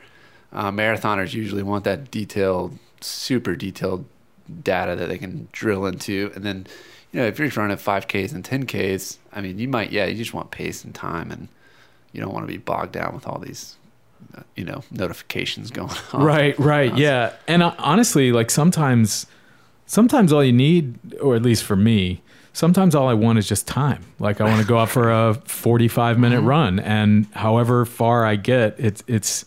Uh, 0.54 0.70
marathoners 0.70 1.34
usually 1.34 1.62
want 1.62 1.84
that 1.84 2.10
detailed, 2.10 2.78
super 3.02 3.54
detailed 3.54 4.06
data 4.64 4.96
that 4.96 5.10
they 5.10 5.18
can 5.18 5.48
drill 5.52 5.84
into. 5.84 6.32
And 6.34 6.42
then, 6.44 6.66
you 7.12 7.20
know, 7.20 7.26
if 7.26 7.38
you're 7.38 7.48
running 7.50 7.76
5Ks 7.76 8.32
and 8.32 8.42
10Ks, 8.42 9.18
I 9.34 9.42
mean, 9.42 9.58
you 9.58 9.68
might, 9.68 9.92
yeah, 9.92 10.06
you 10.06 10.14
just 10.16 10.32
want 10.32 10.50
pace 10.50 10.82
and 10.82 10.94
time 10.94 11.30
and 11.30 11.48
you 12.12 12.20
don't 12.20 12.32
want 12.32 12.44
to 12.46 12.52
be 12.52 12.58
bogged 12.58 12.92
down 12.92 13.14
with 13.14 13.26
all 13.26 13.38
these, 13.38 13.76
uh, 14.36 14.42
you 14.56 14.64
know, 14.64 14.82
notifications 14.90 15.70
going 15.70 15.90
on. 16.12 16.22
Right, 16.24 16.58
right, 16.58 16.96
yeah. 16.96 17.32
And 17.46 17.62
uh, 17.62 17.74
honestly, 17.78 18.32
like 18.32 18.50
sometimes, 18.50 19.26
sometimes 19.86 20.32
all 20.32 20.42
you 20.44 20.52
need, 20.52 20.98
or 21.20 21.36
at 21.36 21.42
least 21.42 21.64
for 21.64 21.76
me, 21.76 22.22
sometimes 22.52 22.94
all 22.94 23.08
I 23.08 23.14
want 23.14 23.38
is 23.38 23.48
just 23.48 23.66
time. 23.66 24.04
Like 24.18 24.40
I 24.40 24.44
want 24.44 24.60
to 24.62 24.66
go 24.66 24.78
out 24.78 24.88
for 24.88 25.10
a 25.10 25.34
45 25.34 26.18
minute 26.18 26.40
run, 26.40 26.78
and 26.80 27.26
however 27.32 27.84
far 27.84 28.24
I 28.24 28.36
get, 28.36 28.74
it's 28.78 29.02
it's. 29.06 29.44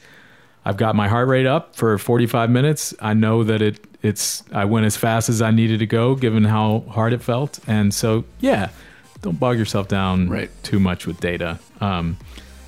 I've 0.63 0.77
got 0.77 0.95
my 0.95 1.07
heart 1.07 1.27
rate 1.27 1.47
up 1.47 1.75
for 1.75 1.97
45 1.97 2.51
minutes. 2.51 2.93
I 2.99 3.15
know 3.15 3.43
that 3.43 3.63
it 3.63 3.83
it's 4.03 4.43
I 4.53 4.65
went 4.65 4.85
as 4.85 4.95
fast 4.95 5.27
as 5.27 5.41
I 5.41 5.49
needed 5.49 5.79
to 5.79 5.87
go, 5.87 6.13
given 6.15 6.43
how 6.43 6.83
hard 6.89 7.13
it 7.13 7.21
felt, 7.23 7.59
and 7.67 7.91
so 7.91 8.25
yeah, 8.39 8.69
don't 9.23 9.39
bog 9.39 9.57
yourself 9.57 9.87
down 9.87 10.29
Right. 10.29 10.51
too 10.63 10.79
much 10.79 11.07
with 11.07 11.19
data, 11.19 11.59
um, 11.81 12.17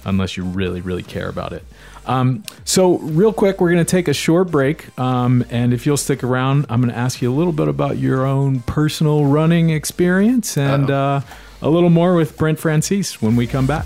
unless 0.05 0.37
you 0.37 0.43
really 0.43 0.81
really 0.81 1.03
care 1.03 1.29
about 1.29 1.53
it. 1.53 1.63
Um, 2.05 2.43
so, 2.65 2.97
real 2.97 3.31
quick, 3.31 3.61
we're 3.61 3.71
going 3.71 3.85
to 3.85 3.89
take 3.89 4.07
a 4.07 4.13
short 4.13 4.51
break. 4.51 4.97
Um, 4.99 5.45
and 5.49 5.73
if 5.73 5.85
you'll 5.85 5.97
stick 5.97 6.23
around, 6.23 6.65
I'm 6.69 6.81
going 6.81 6.93
to 6.93 6.99
ask 6.99 7.21
you 7.21 7.31
a 7.31 7.35
little 7.35 7.53
bit 7.53 7.67
about 7.67 7.97
your 7.97 8.25
own 8.25 8.59
personal 8.61 9.25
running 9.25 9.69
experience 9.69 10.57
and 10.57 10.91
uh, 10.91 11.21
a 11.61 11.69
little 11.69 11.89
more 11.89 12.15
with 12.15 12.37
Brent 12.37 12.59
Francese 12.59 13.21
when 13.21 13.35
we 13.35 13.47
come 13.47 13.67
back. 13.67 13.85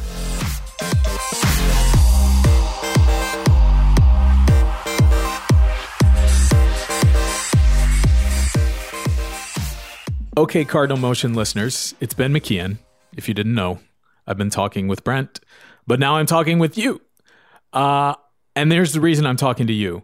Okay, 10.38 10.66
Cardinal 10.66 10.98
Motion 10.98 11.34
listeners, 11.34 11.96
it's 12.00 12.14
Ben 12.14 12.32
McKeon. 12.32 12.78
If 13.16 13.28
you 13.28 13.34
didn't 13.34 13.56
know, 13.56 13.80
I've 14.28 14.38
been 14.38 14.52
talking 14.52 14.88
with 14.88 15.04
Brent, 15.04 15.40
but 15.88 16.00
now 16.00 16.18
I'm 16.18 16.26
talking 16.26 16.60
with 16.60 16.78
you. 16.78 17.02
Uh, 17.74 18.14
and 18.56 18.72
there's 18.72 18.94
the 18.94 19.02
reason 19.02 19.26
I'm 19.26 19.38
talking 19.38 19.68
to 19.68 19.74
you. 19.74 20.04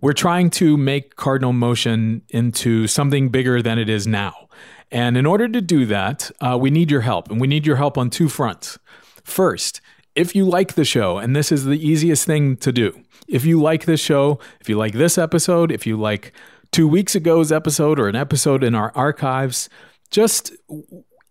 We're 0.00 0.12
trying 0.12 0.50
to 0.50 0.76
make 0.76 1.16
Cardinal 1.16 1.52
Motion 1.52 2.22
into 2.28 2.86
something 2.86 3.30
bigger 3.30 3.62
than 3.62 3.78
it 3.78 3.88
is 3.88 4.06
now. 4.06 4.48
And 4.90 5.16
in 5.16 5.26
order 5.26 5.48
to 5.48 5.60
do 5.60 5.86
that, 5.86 6.30
uh, 6.40 6.56
we 6.60 6.70
need 6.70 6.90
your 6.90 7.00
help. 7.00 7.30
And 7.30 7.40
we 7.40 7.48
need 7.48 7.66
your 7.66 7.76
help 7.76 7.98
on 7.98 8.10
two 8.10 8.28
fronts. 8.28 8.78
First, 9.24 9.80
if 10.14 10.34
you 10.34 10.44
like 10.44 10.74
the 10.74 10.84
show, 10.84 11.18
and 11.18 11.34
this 11.34 11.50
is 11.50 11.64
the 11.64 11.84
easiest 11.84 12.26
thing 12.26 12.56
to 12.58 12.72
do, 12.72 13.00
if 13.26 13.44
you 13.44 13.60
like 13.60 13.84
this 13.84 14.00
show, 14.00 14.38
if 14.60 14.68
you 14.68 14.76
like 14.76 14.94
this 14.94 15.18
episode, 15.18 15.70
if 15.70 15.86
you 15.86 15.96
like 15.96 16.32
two 16.72 16.88
weeks 16.88 17.14
ago's 17.14 17.52
episode 17.52 17.98
or 17.98 18.08
an 18.08 18.16
episode 18.16 18.64
in 18.64 18.74
our 18.74 18.92
archives, 18.94 19.68
just 20.10 20.52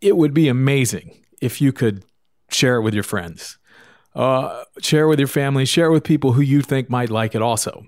it 0.01 0.15
would 0.15 0.33
be 0.33 0.47
amazing 0.47 1.25
if 1.41 1.61
you 1.61 1.71
could 1.71 2.03
share 2.49 2.77
it 2.77 2.81
with 2.81 2.93
your 2.93 3.03
friends 3.03 3.57
uh, 4.17 4.63
share 4.81 5.07
with 5.07 5.19
your 5.19 5.27
family, 5.27 5.63
share 5.63 5.91
with 5.91 6.03
people 6.03 6.33
who 6.33 6.41
you 6.41 6.61
think 6.61 6.89
might 6.89 7.11
like 7.11 7.35
it 7.35 7.41
also. 7.41 7.85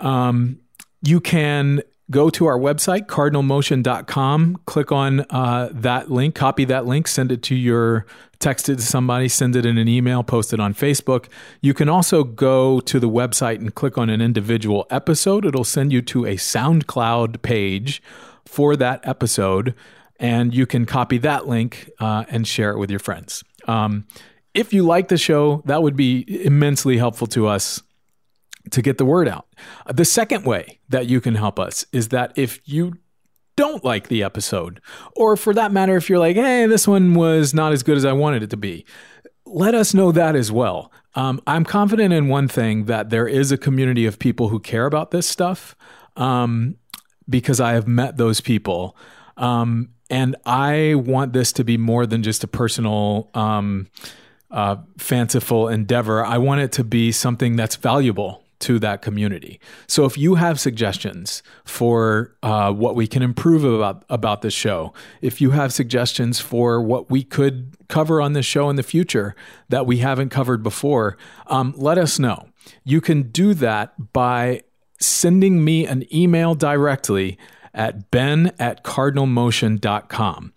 Um, 0.00 0.58
you 1.02 1.20
can 1.20 1.82
go 2.10 2.30
to 2.30 2.46
our 2.46 2.58
website, 2.58 3.06
cardinalmotion.com, 3.06 4.60
click 4.64 4.90
on 4.90 5.20
uh, 5.28 5.68
that 5.72 6.10
link, 6.10 6.34
copy 6.34 6.64
that 6.64 6.86
link, 6.86 7.06
send 7.06 7.30
it 7.30 7.42
to 7.42 7.54
your, 7.54 8.06
text 8.38 8.70
it 8.70 8.76
to 8.76 8.82
somebody, 8.82 9.28
send 9.28 9.54
it 9.54 9.66
in 9.66 9.76
an 9.76 9.86
email, 9.86 10.22
post 10.22 10.54
it 10.54 10.60
on 10.60 10.72
Facebook. 10.72 11.26
You 11.60 11.74
can 11.74 11.90
also 11.90 12.24
go 12.24 12.80
to 12.80 12.98
the 12.98 13.08
website 13.08 13.56
and 13.56 13.74
click 13.74 13.98
on 13.98 14.08
an 14.08 14.22
individual 14.22 14.86
episode. 14.88 15.44
It'll 15.44 15.62
send 15.62 15.92
you 15.92 16.00
to 16.02 16.24
a 16.24 16.36
SoundCloud 16.36 17.42
page 17.42 18.02
for 18.46 18.76
that 18.76 19.06
episode, 19.06 19.74
and 20.18 20.54
you 20.54 20.64
can 20.64 20.86
copy 20.86 21.18
that 21.18 21.46
link 21.46 21.90
uh, 22.00 22.24
and 22.30 22.46
share 22.46 22.70
it 22.70 22.78
with 22.78 22.90
your 22.90 23.00
friends. 23.00 23.44
Um, 23.66 24.06
if 24.54 24.72
you 24.72 24.84
like 24.84 25.08
the 25.08 25.18
show, 25.18 25.62
that 25.66 25.82
would 25.82 25.96
be 25.96 26.24
immensely 26.44 26.96
helpful 26.98 27.26
to 27.28 27.46
us. 27.46 27.82
to 28.70 28.80
get 28.80 28.96
the 28.96 29.04
word 29.04 29.28
out. 29.28 29.46
The 29.92 30.04
second 30.04 30.46
way 30.46 30.80
that 30.88 31.06
you 31.06 31.20
can 31.20 31.34
help 31.34 31.58
us 31.58 31.84
is 31.92 32.08
that 32.08 32.32
if 32.36 32.60
you 32.64 32.94
don't 33.56 33.84
like 33.84 34.08
the 34.08 34.22
episode, 34.22 34.80
or 35.14 35.36
for 35.36 35.54
that 35.54 35.70
matter, 35.70 35.96
if 35.96 36.08
you're 36.08 36.18
like, 36.18 36.36
hey, 36.36 36.66
this 36.66 36.88
one 36.88 37.14
was 37.14 37.54
not 37.54 37.72
as 37.72 37.82
good 37.82 37.96
as 37.96 38.04
I 38.04 38.12
wanted 38.12 38.42
it 38.42 38.50
to 38.50 38.56
be, 38.56 38.84
let 39.46 39.74
us 39.74 39.92
know 39.94 40.10
that 40.12 40.34
as 40.34 40.50
well. 40.50 40.90
Um, 41.14 41.40
I'm 41.46 41.64
confident 41.64 42.12
in 42.12 42.28
one 42.28 42.48
thing 42.48 42.86
that 42.86 43.10
there 43.10 43.28
is 43.28 43.52
a 43.52 43.58
community 43.58 44.06
of 44.06 44.18
people 44.18 44.48
who 44.48 44.58
care 44.58 44.86
about 44.86 45.10
this 45.10 45.28
stuff 45.28 45.76
um, 46.16 46.76
because 47.28 47.60
I 47.60 47.72
have 47.74 47.86
met 47.86 48.16
those 48.16 48.40
people. 48.40 48.96
Um, 49.36 49.90
and 50.10 50.36
I 50.44 50.94
want 50.96 51.32
this 51.32 51.52
to 51.52 51.64
be 51.64 51.76
more 51.76 52.06
than 52.06 52.22
just 52.22 52.42
a 52.42 52.48
personal, 52.48 53.30
um, 53.34 53.88
uh, 54.54 54.76
fanciful 54.96 55.68
endeavor. 55.68 56.24
I 56.24 56.38
want 56.38 56.60
it 56.60 56.72
to 56.72 56.84
be 56.84 57.10
something 57.12 57.56
that's 57.56 57.74
valuable 57.74 58.44
to 58.60 58.78
that 58.78 59.02
community. 59.02 59.60
So 59.88 60.04
if 60.04 60.16
you 60.16 60.36
have 60.36 60.60
suggestions 60.60 61.42
for 61.64 62.36
uh, 62.42 62.72
what 62.72 62.94
we 62.94 63.08
can 63.08 63.20
improve 63.20 63.64
about 63.64 64.04
about 64.08 64.42
this 64.42 64.54
show, 64.54 64.94
if 65.20 65.40
you 65.40 65.50
have 65.50 65.72
suggestions 65.72 66.40
for 66.40 66.80
what 66.80 67.10
we 67.10 67.24
could 67.24 67.76
cover 67.88 68.22
on 68.22 68.32
this 68.32 68.46
show 68.46 68.70
in 68.70 68.76
the 68.76 68.84
future 68.84 69.34
that 69.68 69.86
we 69.86 69.98
haven't 69.98 70.30
covered 70.30 70.62
before, 70.62 71.18
um, 71.48 71.74
let 71.76 71.98
us 71.98 72.18
know. 72.18 72.48
You 72.84 73.00
can 73.00 73.24
do 73.24 73.54
that 73.54 74.12
by 74.12 74.62
sending 75.00 75.64
me 75.64 75.84
an 75.84 76.06
email 76.14 76.54
directly 76.54 77.36
at 77.74 78.10
ben 78.12 78.52
at 78.60 78.84
cardinalmotion.com. 78.84 80.52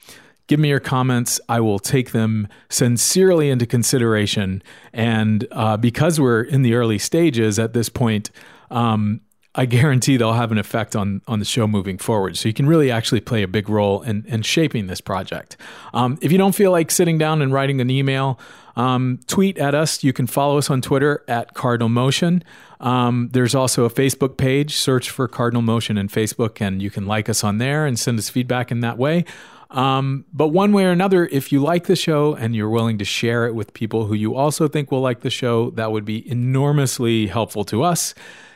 Give 0.48 0.60
me 0.60 0.70
your 0.70 0.80
comments. 0.80 1.40
I 1.50 1.60
will 1.60 1.80
take 1.80 2.12
them 2.12 2.48
sincerely 2.70 3.50
into 3.50 3.66
consideration. 3.66 4.64
And 4.94 5.46
uh, 5.52 5.78
because 5.78 6.20
we're 6.20 6.42
in 6.42 6.62
the 6.62 6.74
early 6.74 6.98
stages 6.98 7.60
at 7.60 7.74
this 7.74 7.90
point, 7.90 8.32
um, 8.72 9.22
I 9.58 9.66
guarantee 9.66 10.18
they'll 10.18 10.34
have 10.34 10.52
an 10.52 10.60
effect 10.60 10.96
on 10.96 11.22
on 11.28 11.40
the 11.40 11.46
show 11.46 11.68
moving 11.68 11.98
forward. 11.98 12.38
So 12.38 12.48
you 12.48 12.54
can 12.54 12.68
really 12.68 12.92
actually 12.92 13.22
play 13.22 13.42
a 13.42 13.48
big 13.48 13.70
role 13.70 14.04
in, 14.04 14.24
in 14.28 14.44
shaping 14.44 14.86
this 14.86 15.02
project. 15.02 15.58
Um, 15.94 16.20
if 16.22 16.32
you 16.32 16.38
don't 16.38 16.54
feel 16.54 16.72
like 16.72 16.92
sitting 16.92 17.18
down 17.18 17.42
and 17.42 17.52
writing 17.52 17.82
an 17.82 17.90
email, 17.90 18.40
um, 18.76 19.20
tweet 19.26 19.58
at 19.58 19.74
us. 19.74 20.04
You 20.04 20.14
can 20.14 20.28
follow 20.28 20.60
us 20.60 20.70
on 20.70 20.82
Twitter 20.82 21.24
at 21.28 21.56
Cardinal 21.56 21.90
Motion. 21.90 22.44
Um, 22.80 23.30
there's 23.34 23.56
also 23.56 23.86
a 23.86 23.90
Facebook 23.90 24.38
page. 24.38 24.76
Search 24.76 25.10
for 25.10 25.28
Cardinal 25.28 25.64
Motion 25.64 25.98
in 25.98 26.08
Facebook, 26.08 26.62
and 26.62 26.80
you 26.80 26.92
can 26.92 27.08
like 27.08 27.28
us 27.28 27.44
on 27.44 27.58
there 27.58 27.88
and 27.88 28.00
send 28.00 28.20
us 28.20 28.30
feedback 28.30 28.72
in 28.72 28.82
that 28.82 29.00
way. 29.00 29.26
Um, 29.70 30.26
but 30.32 30.48
one 30.50 30.72
way 30.72 30.86
or 30.86 30.92
another, 30.92 31.26
if 31.26 31.52
you 31.52 31.62
like 31.62 31.86
the 31.86 31.96
show 31.96 32.34
and 32.36 32.56
you're 32.56 32.70
willing 32.70 32.98
to 33.00 33.06
share 33.06 33.46
it 33.46 33.54
with 33.54 33.74
people 33.74 34.06
who 34.06 34.14
you 34.14 34.36
also 34.36 34.68
think 34.68 34.92
will 34.92 35.02
like 35.02 35.22
the 35.22 35.30
show, 35.30 35.72
that 35.72 35.92
would 35.92 36.06
be 36.06 36.30
enormously 36.30 37.28
helpful 37.28 37.66
to 37.66 37.84
us. 37.84 38.14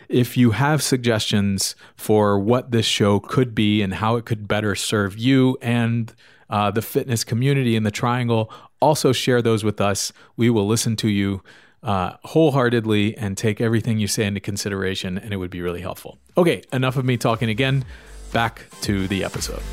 If 0.08 0.36
you 0.38 0.52
have 0.52 0.82
suggestions 0.82 1.76
for 1.95 2.39
what 2.39 2.71
this 2.71 2.86
show 2.86 3.19
could 3.19 3.56
be 3.56 3.82
and 3.82 3.93
how 3.93 4.15
it 4.17 4.26
could 4.26 4.47
better 4.47 4.76
serve 4.76 5.17
you 5.17 5.58
and 5.62 6.13
uh, 6.50 6.69
the 6.71 6.82
fitness 6.82 7.24
community 7.24 7.76
in 7.76 7.84
the 7.84 7.91
triangle, 7.91 8.52
also 8.82 9.13
share 9.13 9.41
those 9.41 9.63
with 9.63 9.80
us. 9.80 10.12
We 10.36 10.50
will 10.50 10.67
listen 10.67 10.95
to 10.97 11.08
you 11.08 11.43
uh, 11.84 12.17
wholeheartedly 12.24 13.17
and 13.17 13.38
take 13.38 13.62
everything 13.62 14.00
you 14.00 14.08
say 14.08 14.26
into 14.26 14.39
consideration, 14.39 15.17
and 15.17 15.34
it 15.34 15.38
would 15.38 15.50
be 15.50 15.62
really 15.62 15.82
helpful. 15.82 16.19
Okay, 16.38 16.62
enough 16.74 16.97
of 16.97 17.06
me 17.06 17.17
talking 17.17 17.50
again. 17.50 17.86
Back 18.34 18.65
to 18.82 19.08
the 19.08 19.24
episode. 19.24 19.63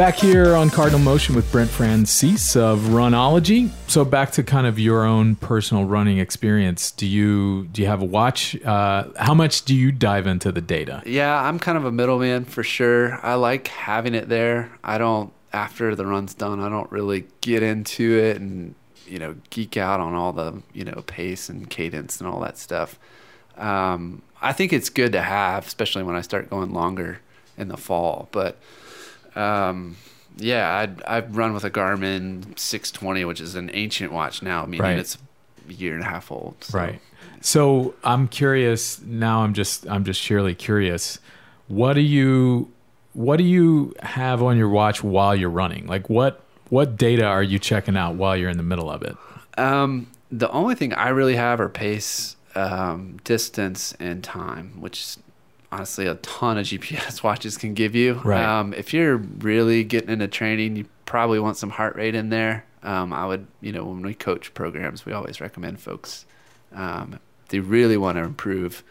Back 0.00 0.16
here 0.16 0.54
on 0.54 0.70
Cardinal 0.70 0.98
Motion 0.98 1.34
with 1.34 1.52
Brent 1.52 1.68
Francese 1.68 2.56
of 2.56 2.78
Runologie. 2.84 3.68
So 3.86 4.02
back 4.02 4.30
to 4.30 4.42
kind 4.42 4.66
of 4.66 4.78
your 4.78 5.04
own 5.04 5.36
personal 5.36 5.84
running 5.84 6.16
experience. 6.16 6.90
Do 6.90 7.06
you 7.06 7.66
do 7.66 7.82
you 7.82 7.88
have 7.88 8.00
a 8.00 8.06
watch? 8.06 8.56
Uh, 8.62 9.08
how 9.18 9.34
much 9.34 9.66
do 9.66 9.76
you 9.76 9.92
dive 9.92 10.26
into 10.26 10.52
the 10.52 10.62
data? 10.62 11.02
Yeah, 11.04 11.38
I'm 11.42 11.58
kind 11.58 11.76
of 11.76 11.84
a 11.84 11.92
middleman 11.92 12.46
for 12.46 12.62
sure. 12.62 13.22
I 13.22 13.34
like 13.34 13.68
having 13.68 14.14
it 14.14 14.30
there. 14.30 14.72
I 14.82 14.96
don't 14.96 15.34
after 15.52 15.94
the 15.94 16.06
run's 16.06 16.32
done. 16.32 16.60
I 16.60 16.70
don't 16.70 16.90
really 16.90 17.26
get 17.42 17.62
into 17.62 18.18
it 18.18 18.40
and 18.40 18.74
you 19.06 19.18
know 19.18 19.36
geek 19.50 19.76
out 19.76 20.00
on 20.00 20.14
all 20.14 20.32
the 20.32 20.62
you 20.72 20.84
know 20.84 21.04
pace 21.08 21.50
and 21.50 21.68
cadence 21.68 22.22
and 22.22 22.26
all 22.26 22.40
that 22.40 22.56
stuff. 22.56 22.98
Um, 23.58 24.22
I 24.40 24.54
think 24.54 24.72
it's 24.72 24.88
good 24.88 25.12
to 25.12 25.20
have, 25.20 25.66
especially 25.66 26.04
when 26.04 26.16
I 26.16 26.22
start 26.22 26.48
going 26.48 26.72
longer 26.72 27.20
in 27.58 27.68
the 27.68 27.76
fall, 27.76 28.30
but 28.32 28.56
um, 29.36 29.96
yeah, 30.36 30.78
I'd, 30.78 31.02
I've 31.02 31.36
run 31.36 31.52
with 31.52 31.64
a 31.64 31.70
Garmin 31.70 32.58
620, 32.58 33.24
which 33.24 33.40
is 33.40 33.54
an 33.54 33.70
ancient 33.74 34.12
watch 34.12 34.42
now, 34.42 34.64
meaning 34.64 34.82
right. 34.82 34.98
it's 34.98 35.18
a 35.68 35.72
year 35.72 35.94
and 35.94 36.02
a 36.02 36.06
half 36.06 36.30
old. 36.30 36.56
So. 36.64 36.78
Right. 36.78 37.00
So 37.40 37.94
I'm 38.04 38.28
curious 38.28 39.00
now. 39.00 39.42
I'm 39.42 39.54
just 39.54 39.88
I'm 39.88 40.04
just 40.04 40.20
sheerly 40.20 40.54
curious. 40.54 41.18
What 41.68 41.94
do 41.94 42.00
you 42.00 42.70
what 43.12 43.38
do 43.38 43.44
you 43.44 43.94
have 44.02 44.42
on 44.42 44.56
your 44.56 44.68
watch 44.68 45.02
while 45.02 45.34
you're 45.34 45.50
running? 45.50 45.86
Like 45.86 46.10
what 46.10 46.42
what 46.68 46.96
data 46.96 47.24
are 47.24 47.42
you 47.42 47.58
checking 47.58 47.96
out 47.96 48.14
while 48.14 48.36
you're 48.36 48.50
in 48.50 48.56
the 48.56 48.62
middle 48.62 48.90
of 48.90 49.02
it? 49.02 49.16
Um, 49.58 50.06
the 50.30 50.50
only 50.50 50.74
thing 50.74 50.92
I 50.92 51.08
really 51.08 51.36
have 51.36 51.60
are 51.60 51.68
pace, 51.68 52.36
um, 52.54 53.18
distance, 53.24 53.94
and 53.98 54.22
time, 54.22 54.80
which 54.80 55.16
honestly 55.72 56.06
a 56.06 56.16
ton 56.16 56.58
of 56.58 56.66
GPS 56.66 57.22
watches 57.24 57.56
can 57.56 57.74
give 57.74 57.94
you. 57.94 58.14
Right. 58.24 58.44
Um, 58.44 58.74
if 58.74 58.92
you're 58.92 59.16
really 59.16 59.84
getting 59.84 60.10
into 60.10 60.28
training, 60.28 60.76
you 60.76 60.86
probably 61.06 61.38
want 61.38 61.56
some 61.56 61.70
heart 61.70 61.96
rate 61.96 62.14
in 62.14 62.30
there. 62.30 62.64
Um, 62.82 63.12
I 63.12 63.26
would, 63.26 63.46
you 63.60 63.72
know, 63.72 63.84
when 63.84 64.02
we 64.02 64.14
coach 64.14 64.54
programs, 64.54 65.04
we 65.04 65.12
always 65.12 65.40
recommend 65.40 65.80
folks 65.80 66.24
um, 66.72 67.18
they 67.48 67.60
really 67.60 67.96
want 67.96 68.16
to 68.16 68.24
improve 68.24 68.82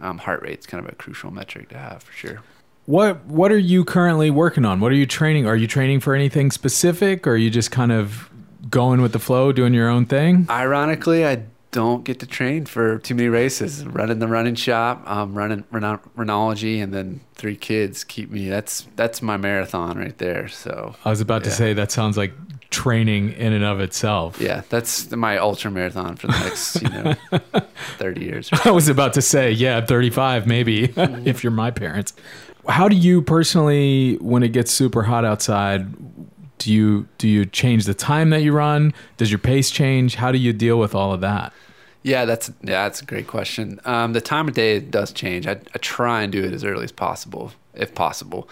um, 0.00 0.18
heart 0.18 0.42
rate. 0.42 0.54
It's 0.54 0.66
kind 0.66 0.84
of 0.84 0.90
a 0.90 0.94
crucial 0.94 1.30
metric 1.30 1.68
to 1.70 1.78
have 1.78 2.02
for 2.02 2.12
sure. 2.12 2.42
What 2.86 3.24
What 3.26 3.52
are 3.52 3.58
you 3.58 3.84
currently 3.84 4.30
working 4.30 4.64
on? 4.64 4.80
What 4.80 4.92
are 4.92 4.96
you 4.96 5.06
training? 5.06 5.46
Are 5.46 5.56
you 5.56 5.66
training 5.66 6.00
for 6.00 6.14
anything 6.14 6.50
specific, 6.50 7.26
or 7.26 7.32
are 7.32 7.36
you 7.36 7.50
just 7.50 7.70
kind 7.70 7.92
of 7.92 8.30
going 8.70 9.00
with 9.00 9.12
the 9.12 9.18
flow, 9.18 9.52
doing 9.52 9.74
your 9.74 9.88
own 9.88 10.06
thing? 10.06 10.46
Ironically, 10.48 11.26
I 11.26 11.42
don't 11.76 12.04
get 12.04 12.20
to 12.20 12.26
train 12.26 12.64
for 12.64 12.96
too 13.00 13.14
many 13.14 13.28
races. 13.28 13.84
Running 13.84 14.18
the 14.18 14.26
running 14.26 14.54
shop, 14.54 15.02
um, 15.06 15.34
running 15.34 15.62
Runologie, 15.64 16.82
and 16.82 16.94
then 16.94 17.20
three 17.34 17.54
kids 17.54 18.02
keep 18.02 18.30
me. 18.30 18.48
That's 18.48 18.88
that's 18.96 19.20
my 19.20 19.36
marathon 19.36 19.98
right 19.98 20.16
there. 20.16 20.48
So 20.48 20.94
I 21.04 21.10
was 21.10 21.20
about 21.20 21.42
yeah. 21.42 21.50
to 21.50 21.54
say 21.54 21.72
that 21.74 21.92
sounds 21.92 22.16
like 22.16 22.32
training 22.70 23.32
in 23.32 23.52
and 23.52 23.62
of 23.62 23.80
itself. 23.80 24.40
Yeah, 24.40 24.62
that's 24.70 25.10
my 25.10 25.36
ultra 25.36 25.70
marathon 25.70 26.16
for 26.16 26.28
the 26.28 26.38
next 26.38 26.80
you 26.80 26.88
know 26.88 27.14
thirty 27.98 28.24
years. 28.24 28.48
I 28.64 28.70
was 28.70 28.88
about 28.88 29.12
to 29.12 29.22
say 29.22 29.50
yeah, 29.50 29.84
thirty 29.84 30.08
five 30.08 30.46
maybe 30.46 30.88
mm-hmm. 30.88 31.26
if 31.28 31.44
you're 31.44 31.50
my 31.50 31.70
parents. 31.70 32.14
How 32.66 32.88
do 32.88 32.96
you 32.96 33.20
personally, 33.20 34.16
when 34.22 34.42
it 34.42 34.48
gets 34.48 34.72
super 34.72 35.02
hot 35.02 35.26
outside? 35.26 35.86
Do 36.56 36.72
you 36.72 37.06
do 37.18 37.28
you 37.28 37.44
change 37.44 37.84
the 37.84 37.92
time 37.92 38.30
that 38.30 38.40
you 38.40 38.52
run? 38.52 38.94
Does 39.18 39.30
your 39.30 39.38
pace 39.38 39.70
change? 39.70 40.14
How 40.14 40.32
do 40.32 40.38
you 40.38 40.54
deal 40.54 40.78
with 40.78 40.94
all 40.94 41.12
of 41.12 41.20
that? 41.20 41.52
Yeah, 42.06 42.24
that's 42.24 42.50
yeah, 42.62 42.84
that's 42.84 43.02
a 43.02 43.04
great 43.04 43.26
question. 43.26 43.80
Um, 43.84 44.12
the 44.12 44.20
time 44.20 44.46
of 44.46 44.54
day 44.54 44.78
does 44.78 45.10
change. 45.10 45.48
I, 45.48 45.58
I, 45.74 45.78
try 45.78 46.22
and 46.22 46.30
do 46.30 46.44
it 46.44 46.52
as 46.52 46.62
early 46.62 46.84
as 46.84 46.92
possible, 46.92 47.50
if 47.74 47.96
possible. 47.96 48.48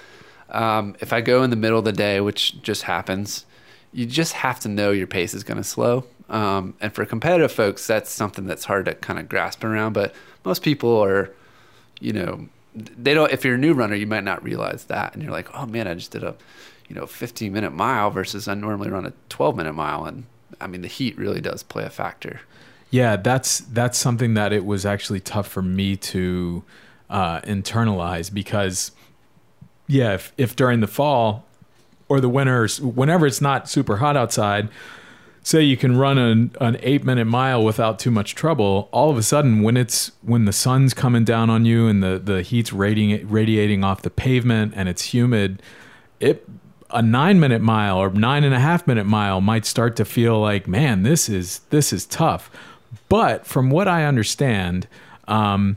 Um, 0.49 0.97
if 0.99 1.13
I 1.13 1.21
go 1.21 1.45
in 1.45 1.51
the 1.51 1.57
middle 1.57 1.79
of 1.79 1.85
the 1.85 1.93
day, 1.93 2.21
which 2.21 2.61
just 2.63 2.83
happens, 2.83 3.47
you 3.93 4.07
just 4.07 4.33
have 4.33 4.59
to 4.61 4.69
know 4.69 4.91
your 4.91 5.07
pace 5.07 5.35
is 5.35 5.45
going 5.45 5.59
to 5.59 5.63
slow. 5.63 6.03
Um, 6.29 6.75
and 6.81 6.93
for 6.93 7.05
competitive 7.05 7.53
folks, 7.53 7.87
that's 7.87 8.11
something 8.11 8.45
that's 8.45 8.65
hard 8.65 8.87
to 8.87 8.95
kind 8.97 9.21
of 9.21 9.29
grasp 9.29 9.63
around. 9.63 9.93
But 9.93 10.17
most 10.45 10.65
people 10.65 11.01
are, 11.01 11.33
you 12.01 12.13
know, 12.13 12.49
they 12.75 13.15
don't. 13.15 13.31
If 13.31 13.45
you're 13.45 13.55
a 13.55 13.59
new 13.59 13.73
runner, 13.73 13.95
you 13.95 14.09
might 14.09 14.25
not 14.25 14.43
realize 14.43 14.87
that, 14.87 15.15
and 15.15 15.23
you're 15.23 15.31
like, 15.31 15.55
oh 15.55 15.67
man, 15.67 15.87
I 15.87 15.95
just 15.95 16.11
did 16.11 16.25
a, 16.25 16.35
you 16.89 16.97
know, 16.97 17.07
15 17.07 17.53
minute 17.53 17.73
mile 17.73 18.11
versus 18.11 18.49
I 18.49 18.55
normally 18.55 18.91
run 18.91 19.07
a 19.07 19.13
12 19.29 19.57
minute 19.57 19.75
mile, 19.75 20.07
and 20.07 20.25
I 20.61 20.67
mean 20.67 20.83
the 20.83 20.89
heat 20.89 21.17
really 21.17 21.41
does 21.41 21.63
play 21.63 21.85
a 21.85 21.91
factor. 21.91 22.41
Yeah, 22.95 23.17
that's 23.17 23.59
that's 23.59 23.99
something 23.99 24.35
that 24.35 24.53
it 24.53 24.65
was 24.65 24.87
actually 24.87 25.19
tough 25.19 25.49
for 25.49 25.63
me 25.63 25.97
to 25.97 26.63
uh, 27.11 27.41
internalize 27.41 28.33
because, 28.33 28.93
yeah, 29.89 30.15
if, 30.15 30.33
if 30.39 30.55
during 30.55 30.79
the 30.79 30.87
fall 30.87 31.45
or 32.09 32.21
the 32.21 32.29
winters, 32.29 32.81
whenever 32.81 33.27
it's 33.27 33.41
not 33.41 33.69
super 33.69 33.97
hot 33.97 34.17
outside, 34.17 34.69
say 35.43 35.61
you 35.61 35.77
can 35.77 35.97
run 35.97 36.19
an, 36.19 36.55
an 36.61 36.77
eight 36.83 37.03
minute 37.03 37.25
mile 37.25 37.65
without 37.65 37.99
too 37.99 38.13
much 38.13 38.37
trouble 38.37 38.89
all 38.93 39.11
of 39.11 39.19
a 39.19 39.25
sudden 39.25 39.65
when 39.65 39.77
it's 39.77 40.13
when 40.23 40.45
the 40.45 40.53
sun's 40.53 40.95
coming 40.95 41.25
down 41.25 41.51
on 41.51 41.65
you 41.65 41.89
and 41.89 42.01
the 42.01 42.21
the 42.21 42.43
heat's 42.43 42.73
radiating 42.73 43.29
radiating 43.29 43.83
off 43.83 44.03
the 44.03 44.11
pavement 44.11 44.73
and 44.77 44.89
it's 44.89 45.13
humid 45.13 45.61
it 46.21 46.49
a 46.91 47.03
nine 47.03 47.41
minute 47.41 47.61
mile 47.61 47.99
or 47.99 48.11
nine 48.11 48.45
and 48.45 48.55
a 48.55 48.61
half 48.61 48.87
minute 48.87 49.05
mile 49.05 49.41
might 49.41 49.67
start 49.67 49.97
to 49.97 50.05
feel 50.05 50.39
like 50.39 50.69
man 50.69 51.03
this 51.03 51.29
is 51.29 51.59
this 51.71 51.93
is 51.93 52.07
tough 52.07 52.49
but 53.09 53.47
from 53.47 53.71
what 53.71 53.89
I 53.89 54.05
understand, 54.05 54.87
um, 55.29 55.77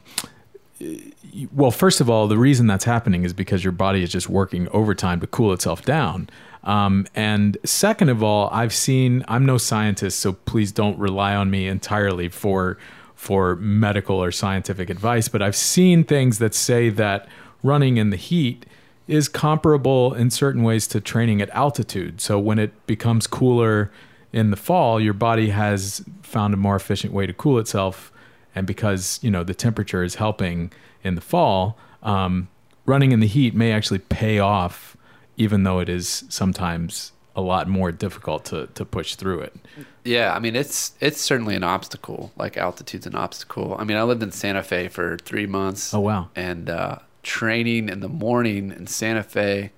well, 1.51 1.71
first 1.71 2.01
of 2.01 2.09
all, 2.09 2.27
the 2.27 2.37
reason 2.37 2.67
that's 2.67 2.85
happening 2.85 3.23
is 3.23 3.33
because 3.33 3.63
your 3.63 3.71
body 3.71 4.03
is 4.03 4.11
just 4.11 4.29
working 4.29 4.67
overtime 4.69 5.19
to 5.21 5.27
cool 5.27 5.53
itself 5.53 5.83
down. 5.83 6.29
Um, 6.63 7.07
and 7.15 7.57
second 7.63 8.09
of 8.09 8.21
all, 8.21 8.49
I've 8.51 8.73
seen. 8.73 9.23
I'm 9.27 9.45
no 9.45 9.57
scientist, 9.57 10.19
so 10.19 10.33
please 10.33 10.71
don't 10.71 10.97
rely 10.99 11.35
on 11.35 11.49
me 11.49 11.67
entirely 11.67 12.29
for 12.29 12.77
for 13.15 13.55
medical 13.55 14.21
or 14.21 14.31
scientific 14.31 14.89
advice. 14.89 15.27
But 15.27 15.41
I've 15.41 15.55
seen 15.55 16.03
things 16.03 16.39
that 16.39 16.53
say 16.53 16.89
that 16.89 17.27
running 17.63 17.97
in 17.97 18.09
the 18.09 18.17
heat 18.17 18.65
is 19.07 19.27
comparable 19.27 20.13
in 20.13 20.29
certain 20.29 20.63
ways 20.63 20.87
to 20.87 20.99
training 20.99 21.41
at 21.41 21.49
altitude. 21.51 22.19
So 22.21 22.37
when 22.37 22.59
it 22.59 22.85
becomes 22.85 23.25
cooler 23.25 23.89
in 24.37 24.51
the 24.51 24.55
fall, 24.55 25.01
your 25.01 25.13
body 25.13 25.49
has 25.49 26.05
found 26.21 26.53
a 26.53 26.57
more 26.57 26.75
efficient 26.75 27.11
way 27.11 27.25
to 27.25 27.33
cool 27.33 27.57
itself, 27.57 28.11
and 28.53 28.67
because 28.67 29.19
you 29.23 29.31
know 29.31 29.43
the 29.43 29.55
temperature 29.55 30.03
is 30.03 30.15
helping 30.15 30.71
in 31.03 31.15
the 31.15 31.21
fall, 31.21 31.75
um, 32.03 32.47
running 32.85 33.11
in 33.11 33.19
the 33.19 33.27
heat 33.27 33.55
may 33.55 33.71
actually 33.71 33.97
pay 33.97 34.37
off, 34.37 34.95
even 35.37 35.63
though 35.63 35.79
it 35.79 35.89
is 35.89 36.23
sometimes 36.29 37.13
a 37.35 37.41
lot 37.41 37.67
more 37.67 37.91
difficult 37.91 38.45
to 38.45 38.67
to 38.75 38.85
push 38.85 39.15
through 39.15 39.39
it. 39.39 39.55
Yeah, 40.03 40.35
I 40.35 40.39
mean 40.39 40.55
it's 40.55 40.93
it's 40.99 41.19
certainly 41.19 41.55
an 41.55 41.63
obstacle. 41.63 42.31
Like 42.37 42.57
altitude's 42.57 43.07
an 43.07 43.15
obstacle. 43.15 43.75
I 43.79 43.85
mean, 43.85 43.97
I 43.97 44.03
lived 44.03 44.21
in 44.21 44.31
Santa 44.31 44.61
Fe 44.61 44.87
for 44.87 45.17
three 45.17 45.47
months. 45.47 45.95
Oh 45.95 46.01
wow! 46.01 46.29
And 46.35 46.69
uh, 46.69 46.99
training 47.23 47.89
in 47.89 48.01
the 48.01 48.07
morning 48.07 48.71
in 48.71 48.85
Santa 48.85 49.23
Fe 49.23 49.71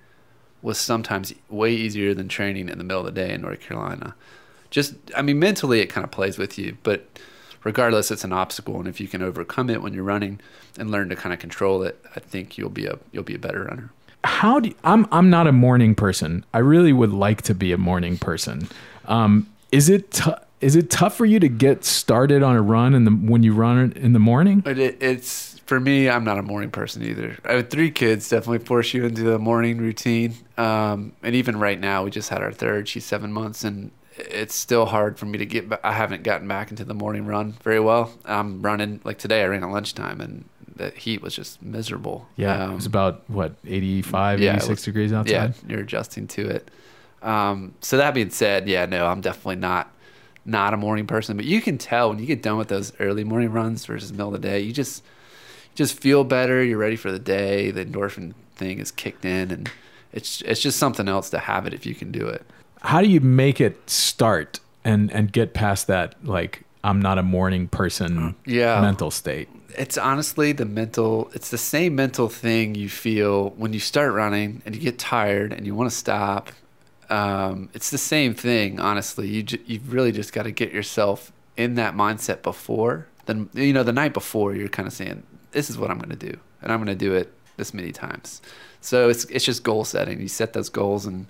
was 0.60 0.76
sometimes 0.76 1.32
way 1.48 1.72
easier 1.72 2.12
than 2.12 2.28
training 2.28 2.68
in 2.68 2.76
the 2.76 2.84
middle 2.84 3.06
of 3.06 3.06
the 3.06 3.18
day 3.18 3.32
in 3.32 3.40
North 3.40 3.60
Carolina. 3.60 4.14
Just, 4.70 4.94
I 5.16 5.22
mean, 5.22 5.38
mentally 5.38 5.80
it 5.80 5.86
kind 5.86 6.04
of 6.04 6.10
plays 6.10 6.38
with 6.38 6.58
you, 6.58 6.78
but 6.82 7.06
regardless, 7.64 8.10
it's 8.10 8.24
an 8.24 8.32
obstacle, 8.32 8.78
and 8.78 8.88
if 8.88 9.00
you 9.00 9.08
can 9.08 9.22
overcome 9.22 9.68
it 9.70 9.82
when 9.82 9.92
you're 9.92 10.04
running 10.04 10.40
and 10.78 10.90
learn 10.90 11.08
to 11.08 11.16
kind 11.16 11.32
of 11.32 11.38
control 11.38 11.82
it, 11.82 12.02
I 12.14 12.20
think 12.20 12.56
you'll 12.56 12.70
be 12.70 12.86
a 12.86 12.98
you'll 13.12 13.24
be 13.24 13.34
a 13.34 13.38
better 13.38 13.64
runner. 13.64 13.90
How 14.24 14.60
do 14.60 14.68
you, 14.68 14.74
I'm 14.84 15.06
I'm 15.10 15.30
not 15.30 15.46
a 15.46 15.52
morning 15.52 15.94
person. 15.94 16.44
I 16.54 16.58
really 16.58 16.92
would 16.92 17.12
like 17.12 17.42
to 17.42 17.54
be 17.54 17.72
a 17.72 17.78
morning 17.78 18.18
person. 18.18 18.68
Um, 19.06 19.48
is 19.72 19.88
it 19.88 20.10
t- 20.12 20.32
is 20.60 20.76
it 20.76 20.90
tough 20.90 21.16
for 21.16 21.24
you 21.24 21.40
to 21.40 21.48
get 21.48 21.84
started 21.84 22.42
on 22.42 22.54
a 22.54 22.62
run 22.62 22.94
in 22.94 23.04
the 23.04 23.10
when 23.10 23.42
you 23.42 23.54
run 23.54 23.92
in 23.92 24.12
the 24.12 24.18
morning? 24.18 24.62
It, 24.66 25.02
it's 25.02 25.58
for 25.60 25.80
me. 25.80 26.08
I'm 26.08 26.24
not 26.24 26.38
a 26.38 26.42
morning 26.42 26.70
person 26.70 27.02
either. 27.02 27.38
I 27.44 27.52
have 27.52 27.70
three 27.70 27.90
kids. 27.90 28.28
Definitely 28.28 28.66
force 28.66 28.92
you 28.92 29.04
into 29.04 29.22
the 29.22 29.38
morning 29.38 29.78
routine. 29.78 30.34
Um, 30.58 31.12
and 31.22 31.34
even 31.34 31.58
right 31.58 31.80
now, 31.80 32.04
we 32.04 32.10
just 32.10 32.28
had 32.28 32.42
our 32.42 32.52
third. 32.52 32.88
She's 32.88 33.06
seven 33.06 33.32
months, 33.32 33.64
and 33.64 33.90
it's 34.30 34.54
still 34.54 34.86
hard 34.86 35.18
for 35.18 35.26
me 35.26 35.38
to 35.38 35.46
get. 35.46 35.68
Back. 35.68 35.80
I 35.84 35.92
haven't 35.92 36.22
gotten 36.22 36.46
back 36.48 36.70
into 36.70 36.84
the 36.84 36.94
morning 36.94 37.26
run 37.26 37.52
very 37.62 37.80
well. 37.80 38.12
I'm 38.24 38.62
running 38.62 39.00
like 39.04 39.18
today. 39.18 39.42
I 39.42 39.46
ran 39.46 39.62
at 39.62 39.70
lunchtime, 39.70 40.20
and 40.20 40.44
the 40.76 40.90
heat 40.90 41.22
was 41.22 41.34
just 41.34 41.62
miserable. 41.62 42.26
Yeah, 42.36 42.64
um, 42.64 42.72
it 42.72 42.74
was 42.74 42.86
about 42.86 43.28
what 43.28 43.54
85, 43.66 44.40
yeah, 44.40 44.52
86 44.52 44.68
was, 44.68 44.82
degrees 44.84 45.12
outside. 45.12 45.32
Yeah, 45.32 45.52
you're 45.68 45.80
adjusting 45.80 46.26
to 46.28 46.48
it. 46.48 46.70
Um, 47.22 47.74
so 47.80 47.96
that 47.98 48.14
being 48.14 48.30
said, 48.30 48.68
yeah, 48.68 48.86
no, 48.86 49.06
I'm 49.06 49.20
definitely 49.20 49.56
not 49.56 49.92
not 50.44 50.72
a 50.72 50.76
morning 50.76 51.06
person. 51.06 51.36
But 51.36 51.46
you 51.46 51.60
can 51.60 51.78
tell 51.78 52.08
when 52.08 52.18
you 52.18 52.26
get 52.26 52.42
done 52.42 52.56
with 52.56 52.68
those 52.68 52.92
early 52.98 53.24
morning 53.24 53.52
runs 53.52 53.84
versus 53.84 54.12
middle 54.12 54.34
of 54.34 54.40
the 54.40 54.48
day, 54.48 54.60
you 54.60 54.72
just 54.72 55.04
you 55.72 55.76
just 55.76 55.98
feel 55.98 56.24
better. 56.24 56.62
You're 56.64 56.78
ready 56.78 56.96
for 56.96 57.12
the 57.12 57.18
day. 57.18 57.70
The 57.70 57.84
endorphin 57.84 58.34
thing 58.56 58.78
is 58.78 58.90
kicked 58.90 59.24
in, 59.24 59.50
and 59.50 59.70
it's 60.12 60.40
it's 60.42 60.60
just 60.60 60.78
something 60.78 61.08
else 61.08 61.30
to 61.30 61.38
have 61.38 61.66
it 61.66 61.74
if 61.74 61.84
you 61.84 61.94
can 61.94 62.10
do 62.10 62.26
it. 62.26 62.44
How 62.80 63.00
do 63.00 63.08
you 63.08 63.20
make 63.20 63.60
it 63.60 63.88
start 63.88 64.60
and 64.84 65.10
and 65.12 65.32
get 65.32 65.54
past 65.54 65.86
that 65.86 66.14
like 66.24 66.64
I'm 66.82 67.00
not 67.00 67.18
a 67.18 67.22
morning 67.22 67.68
person 67.68 68.34
yeah. 68.46 68.80
mental 68.80 69.10
state? 69.10 69.48
It's 69.76 69.98
honestly 69.98 70.52
the 70.52 70.64
mental 70.64 71.30
it's 71.34 71.50
the 71.50 71.58
same 71.58 71.94
mental 71.94 72.28
thing 72.28 72.74
you 72.74 72.88
feel 72.88 73.50
when 73.50 73.72
you 73.72 73.80
start 73.80 74.12
running 74.12 74.62
and 74.64 74.74
you 74.74 74.80
get 74.80 74.98
tired 74.98 75.52
and 75.52 75.66
you 75.66 75.74
want 75.74 75.90
to 75.90 75.96
stop. 75.96 76.52
Um, 77.08 77.70
it's 77.74 77.90
the 77.90 77.98
same 77.98 78.34
thing, 78.34 78.78
honestly. 78.78 79.26
You 79.26 79.42
ju- 79.42 79.62
you've 79.66 79.92
really 79.92 80.12
just 80.12 80.32
got 80.32 80.44
to 80.44 80.52
get 80.52 80.72
yourself 80.72 81.32
in 81.56 81.74
that 81.74 81.94
mindset 81.94 82.42
before. 82.42 83.08
Then 83.26 83.50
you 83.52 83.72
know 83.72 83.82
the 83.82 83.92
night 83.92 84.14
before 84.14 84.54
you're 84.54 84.68
kind 84.68 84.86
of 84.86 84.92
saying 84.92 85.24
this 85.52 85.68
is 85.68 85.76
what 85.76 85.90
I'm 85.90 85.98
going 85.98 86.16
to 86.16 86.30
do 86.30 86.38
and 86.62 86.72
I'm 86.72 86.78
going 86.78 86.86
to 86.86 86.94
do 86.94 87.14
it 87.14 87.32
this 87.56 87.74
many 87.74 87.92
times. 87.92 88.40
So 88.80 89.08
it's 89.08 89.24
it's 89.26 89.44
just 89.44 89.62
goal 89.62 89.84
setting. 89.84 90.20
You 90.20 90.28
set 90.28 90.52
those 90.52 90.68
goals 90.68 91.06
and 91.06 91.26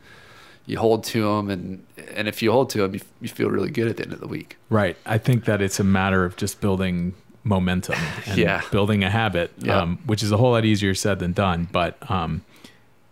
you 0.71 0.79
hold 0.79 1.05
to 1.05 1.23
them 1.23 1.51
and 1.51 1.85
and 2.15 2.29
if 2.29 2.43
you 2.43 2.53
hold 2.53 2.71
to 2.71 2.79
them 2.79 2.95
you, 2.95 3.01
you 3.21 3.29
feel 3.29 3.51
really 3.51 3.71
good 3.71 3.89
at 3.89 3.97
the 3.97 4.05
end 4.05 4.13
of 4.13 4.21
the 4.21 4.29
week. 4.29 4.57
Right. 4.69 4.97
I 5.05 5.19
think 5.19 5.45
that 5.45 5.61
it's 5.61 5.81
a 5.81 5.85
matter 5.85 6.25
of 6.25 6.37
just 6.37 6.61
building 6.61 7.15
momentum 7.43 7.97
and 8.27 8.39
yeah. 8.39 8.63
building 8.71 9.03
a 9.03 9.11
habit 9.11 9.51
yeah. 9.59 9.81
um, 9.81 9.99
which 10.07 10.23
is 10.23 10.31
a 10.31 10.37
whole 10.37 10.53
lot 10.53 10.65
easier 10.65 10.95
said 10.95 11.19
than 11.19 11.33
done 11.33 11.69
but 11.73 11.99
um, 12.11 12.43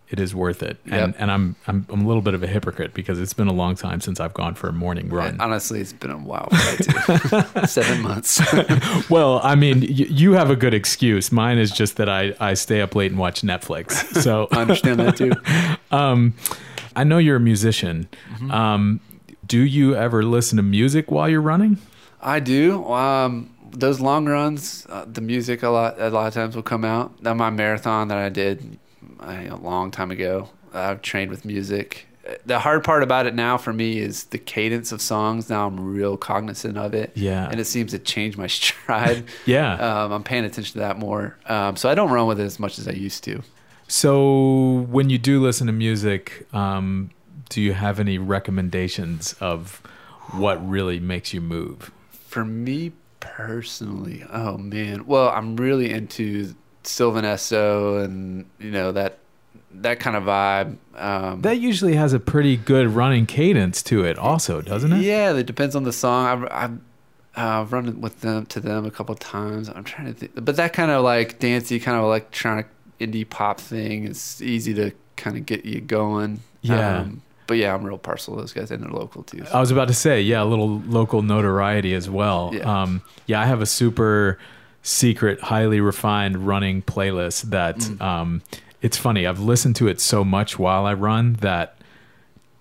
it 0.09 0.19
is 0.19 0.33
worth 0.33 0.63
it. 0.63 0.77
And, 0.85 1.13
yep. 1.13 1.15
and 1.19 1.31
I'm, 1.31 1.55
I'm 1.67 1.85
i'm 1.89 2.01
a 2.01 2.07
little 2.07 2.21
bit 2.21 2.33
of 2.33 2.41
a 2.41 2.47
hypocrite 2.47 2.93
because 2.93 3.19
it's 3.19 3.33
been 3.33 3.47
a 3.47 3.53
long 3.53 3.75
time 3.75 4.01
since 4.01 4.19
i've 4.19 4.33
gone 4.33 4.55
for 4.55 4.67
a 4.69 4.73
morning 4.73 5.09
run. 5.09 5.39
honestly 5.39 5.79
it's 5.81 5.93
been 5.93 6.11
a 6.11 6.17
while 6.17 6.49
too. 6.49 7.65
Seven 7.67 8.01
months. 8.01 8.41
Well 9.09 9.39
i 9.43 9.55
mean 9.55 9.81
y- 9.81 9.87
you 9.87 10.33
have 10.33 10.49
a 10.49 10.55
good 10.55 10.73
excuse. 10.73 11.31
Mine 11.31 11.57
is 11.57 11.71
just 11.71 11.97
that 11.97 12.09
i 12.09 12.33
i 12.39 12.53
stay 12.53 12.81
up 12.81 12.95
late 12.95 13.11
and 13.11 13.19
watch 13.19 13.41
netflix. 13.41 13.91
So 14.21 14.47
i 14.51 14.61
understand 14.61 14.99
that 14.99 15.17
too. 15.17 15.33
Um, 15.95 16.33
I 16.95 17.03
know 17.03 17.17
you're 17.17 17.37
a 17.37 17.41
musician. 17.41 18.07
Mm-hmm. 18.33 18.51
Um, 18.51 18.99
do 19.45 19.59
you 19.59 19.95
ever 19.95 20.23
listen 20.23 20.57
to 20.57 20.63
music 20.63 21.11
while 21.11 21.27
you're 21.27 21.41
running? 21.41 21.77
I 22.21 22.39
do. 22.39 22.85
Um, 22.91 23.55
those 23.71 23.99
long 23.99 24.27
runs, 24.27 24.85
uh, 24.89 25.05
the 25.05 25.21
music 25.21 25.63
a 25.63 25.69
lot 25.69 25.99
a 25.99 26.09
lot 26.09 26.27
of 26.27 26.33
times 26.33 26.55
will 26.55 26.63
come 26.63 26.83
out. 26.85 27.23
That 27.23 27.35
my 27.35 27.49
marathon 27.49 28.07
that 28.09 28.17
I 28.17 28.29
did 28.29 28.77
a 29.19 29.55
long 29.55 29.91
time 29.91 30.11
ago. 30.11 30.49
I've 30.73 31.01
trained 31.01 31.31
with 31.31 31.45
music. 31.45 32.05
The 32.45 32.59
hard 32.59 32.83
part 32.83 33.01
about 33.01 33.25
it 33.25 33.33
now 33.33 33.57
for 33.57 33.73
me 33.73 33.97
is 33.97 34.25
the 34.25 34.37
cadence 34.37 34.91
of 34.91 35.01
songs. 35.01 35.49
Now 35.49 35.65
I'm 35.65 35.79
real 35.79 36.15
cognizant 36.15 36.77
of 36.77 36.93
it. 36.93 37.11
Yeah. 37.15 37.49
And 37.49 37.59
it 37.59 37.65
seems 37.65 37.91
to 37.91 37.99
change 37.99 38.37
my 38.37 38.45
stride. 38.57 39.25
yeah. 39.45 39.73
Um, 39.73 40.11
I'm 40.11 40.23
paying 40.23 40.45
attention 40.45 40.73
to 40.73 40.79
that 40.79 40.99
more. 40.99 41.37
Um, 41.47 41.75
so 41.75 41.89
I 41.89 41.95
don't 41.95 42.11
run 42.11 42.27
with 42.27 42.39
it 42.39 42.43
as 42.43 42.59
much 42.59 42.77
as 42.77 42.87
I 42.87 42.91
used 42.91 43.23
to. 43.23 43.41
So, 43.89 44.85
when 44.89 45.09
you 45.09 45.17
do 45.17 45.41
listen 45.41 45.65
to 45.65 45.73
music, 45.73 46.47
um, 46.53 47.09
do 47.49 47.59
you 47.59 47.73
have 47.73 47.99
any 47.99 48.19
recommendations 48.19 49.33
of 49.41 49.81
what 50.31 50.65
really 50.67 50.99
makes 50.99 51.33
you 51.33 51.41
move? 51.41 51.91
For 52.11 52.45
me 52.45 52.91
personally, 53.19 54.23
oh 54.31 54.57
man, 54.57 55.07
well, 55.07 55.29
I'm 55.29 55.55
really 55.55 55.91
into 55.91 56.53
Sylvan 56.83 57.25
Esso 57.25 58.03
and 58.03 58.45
you 58.59 58.69
know 58.69 58.91
that 58.91 59.17
that 59.71 59.99
kind 59.99 60.15
of 60.15 60.23
vibe. 60.23 60.77
Um, 60.95 61.41
that 61.41 61.59
usually 61.59 61.95
has 61.95 62.13
a 62.13 62.19
pretty 62.19 62.57
good 62.57 62.89
running 62.89 63.25
cadence 63.25 63.81
to 63.83 64.03
it, 64.03 64.19
also, 64.19 64.61
doesn't 64.61 64.93
it? 64.93 65.01
Yeah, 65.01 65.33
it 65.33 65.47
depends 65.47 65.75
on 65.75 65.83
the 65.83 65.93
song. 65.93 66.25
I've, 66.27 66.51
I've, 66.51 66.79
I've 67.35 67.73
run 67.73 68.01
with 68.01 68.21
them 68.21 68.45
to 68.47 68.59
them 68.59 68.85
a 68.85 68.91
couple 68.91 69.15
times. 69.15 69.67
I'm 69.69 69.83
trying 69.83 70.07
to 70.07 70.13
think, 70.13 70.31
but 70.35 70.55
that 70.57 70.73
kind 70.73 70.91
of 70.91 71.03
like 71.03 71.39
dancey, 71.39 71.79
kind 71.79 71.97
of 71.97 72.03
electronic 72.03 72.67
indie 72.99 73.29
pop 73.29 73.59
thing. 73.59 74.05
It's 74.05 74.41
easy 74.41 74.73
to 74.75 74.91
kind 75.15 75.37
of 75.37 75.45
get 75.45 75.65
you 75.65 75.81
going. 75.81 76.41
Yeah. 76.61 76.99
Um, 76.99 77.21
but 77.47 77.57
yeah, 77.57 77.73
I'm 77.73 77.83
real 77.83 77.97
partial 77.97 78.35
to 78.35 78.41
those 78.41 78.53
guys, 78.53 78.69
and 78.69 78.83
they're 78.83 78.91
local 78.91 79.23
too. 79.23 79.43
So. 79.43 79.51
I 79.51 79.59
was 79.59 79.71
about 79.71 79.87
to 79.87 79.93
say, 79.93 80.21
yeah, 80.21 80.43
a 80.43 80.45
little 80.45 80.79
local 80.81 81.23
notoriety 81.23 81.95
as 81.95 82.09
well. 82.09 82.51
Yeah. 82.53 82.81
Um, 82.81 83.01
yeah, 83.25 83.41
I 83.41 83.45
have 83.45 83.61
a 83.61 83.65
super 83.65 84.37
secret, 84.83 85.41
highly 85.41 85.81
refined 85.81 86.45
running 86.45 86.83
playlist 86.83 87.43
that 87.49 87.77
mm. 87.77 88.01
um, 88.01 88.43
it's 88.81 88.97
funny. 88.97 89.25
I've 89.25 89.39
listened 89.39 89.75
to 89.77 89.87
it 89.87 89.99
so 89.99 90.23
much 90.23 90.59
while 90.59 90.85
I 90.85 90.93
run 90.93 91.33
that 91.41 91.75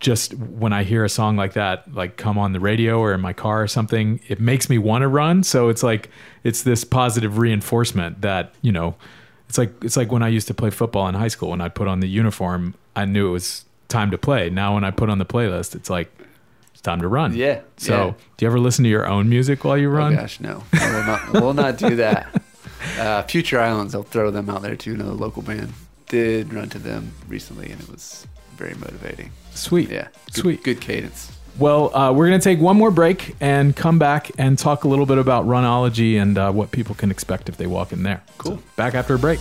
just 0.00 0.34
when 0.34 0.72
I 0.72 0.84
hear 0.84 1.04
a 1.04 1.08
song 1.08 1.36
like 1.36 1.54
that, 1.54 1.92
like 1.92 2.16
come 2.16 2.38
on 2.38 2.52
the 2.52 2.60
radio 2.60 2.98
or 2.98 3.12
in 3.12 3.20
my 3.20 3.32
car 3.32 3.62
or 3.62 3.68
something, 3.68 4.20
it 4.28 4.40
makes 4.40 4.70
me 4.70 4.78
want 4.78 5.02
to 5.02 5.08
run. 5.08 5.42
So 5.42 5.68
it's 5.68 5.82
like 5.82 6.10
it's 6.44 6.62
this 6.62 6.84
positive 6.84 7.38
reinforcement 7.38 8.20
that 8.22 8.54
you 8.62 8.72
know 8.72 8.94
it's 9.48 9.58
like 9.58 9.72
it's 9.82 9.96
like 9.96 10.12
when 10.12 10.22
I 10.22 10.28
used 10.28 10.46
to 10.48 10.54
play 10.54 10.70
football 10.70 11.08
in 11.08 11.14
high 11.14 11.28
school. 11.28 11.50
When 11.50 11.60
I 11.60 11.68
put 11.68 11.88
on 11.88 12.00
the 12.00 12.08
uniform, 12.08 12.74
I 12.94 13.04
knew 13.04 13.28
it 13.28 13.32
was 13.32 13.64
time 13.88 14.10
to 14.10 14.18
play. 14.18 14.50
Now 14.50 14.74
when 14.74 14.84
I 14.84 14.90
put 14.90 15.08
on 15.08 15.18
the 15.18 15.26
playlist, 15.26 15.74
it's 15.74 15.88
like 15.90 16.10
it's 16.72 16.82
time 16.82 17.00
to 17.00 17.08
run. 17.08 17.34
Yeah. 17.34 17.62
So, 17.76 17.92
yeah. 17.92 18.12
do 18.36 18.44
you 18.44 18.50
ever 18.50 18.60
listen 18.60 18.84
to 18.84 18.90
your 18.90 19.08
own 19.08 19.28
music 19.28 19.64
while 19.64 19.78
you 19.78 19.88
run? 19.88 20.14
Oh 20.14 20.16
gosh, 20.16 20.40
no. 20.40 20.62
We'll 20.72 21.04
not, 21.04 21.32
we'll 21.32 21.54
not 21.54 21.78
do 21.78 21.96
that. 21.96 22.42
Uh, 22.96 23.22
Future 23.24 23.60
Islands, 23.60 23.92
I'll 23.92 24.04
throw 24.04 24.30
them 24.30 24.48
out 24.48 24.62
there 24.62 24.76
too. 24.76 24.94
Another 24.94 25.10
local 25.10 25.42
band 25.42 25.72
did 26.06 26.54
run 26.54 26.68
to 26.70 26.78
them 26.78 27.12
recently, 27.26 27.70
and 27.70 27.80
it 27.80 27.88
was 27.88 28.26
very 28.56 28.74
motivating. 28.74 29.32
Sweet. 29.52 29.90
Yeah. 29.90 30.08
Good, 30.26 30.34
Sweet. 30.42 30.62
Good 30.62 30.80
cadence. 30.80 31.32
Well, 31.58 31.92
uh, 31.92 32.12
we're 32.12 32.28
going 32.28 32.38
to 32.38 32.44
take 32.44 32.60
one 32.60 32.76
more 32.76 32.92
break 32.92 33.34
and 33.40 33.74
come 33.74 33.98
back 33.98 34.30
and 34.38 34.56
talk 34.56 34.84
a 34.84 34.88
little 34.88 35.06
bit 35.06 35.18
about 35.18 35.44
Runologie 35.44 36.20
and 36.20 36.38
uh, 36.38 36.52
what 36.52 36.70
people 36.70 36.94
can 36.94 37.10
expect 37.10 37.48
if 37.48 37.56
they 37.56 37.66
walk 37.66 37.92
in 37.92 38.04
there. 38.04 38.22
Cool. 38.38 38.58
So 38.58 38.62
back 38.76 38.94
after 38.94 39.14
a 39.14 39.18
break. 39.18 39.40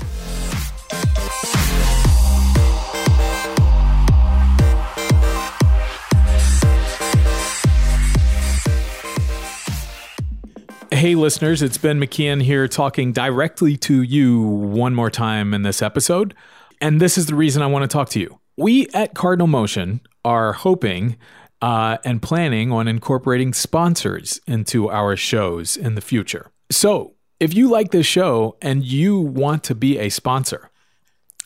Hey, 10.91 11.13
listeners, 11.13 11.61
it's 11.61 11.78
Ben 11.78 11.99
McKeon 11.99 12.41
here 12.41 12.68
talking 12.68 13.11
directly 13.11 13.78
to 13.78 14.01
you 14.01 14.41
one 14.41 14.95
more 14.95 15.11
time 15.11 15.53
in 15.53 15.61
this 15.61 15.84
episode. 15.84 16.34
And 16.82 16.99
this 16.99 17.20
is 17.20 17.28
the 17.28 17.36
reason 17.36 17.61
I 17.61 17.68
want 17.68 17.84
to 17.84 17.88
talk 17.88 18.09
to 18.09 18.20
you. 18.20 18.39
We 18.55 18.88
at 18.95 19.13
Cardinal 19.13 19.45
Motion 19.45 20.01
are 20.26 20.53
hoping 20.53 21.15
uh, 21.62 21.97
and 22.03 22.22
planning 22.22 22.72
on 22.72 22.88
incorporating 22.88 23.53
sponsors 23.53 24.39
into 24.47 24.89
our 24.89 25.16
shows 25.16 25.78
in 25.78 25.95
the 25.95 26.01
future. 26.01 26.51
So, 26.70 27.14
if 27.39 27.53
you 27.53 27.70
like 27.70 27.91
this 27.91 28.08
show 28.08 28.58
and 28.62 28.84
you 28.84 29.20
want 29.20 29.64
to 29.66 29.76
be 29.76 29.99
a 29.99 30.10
sponsor, 30.10 30.72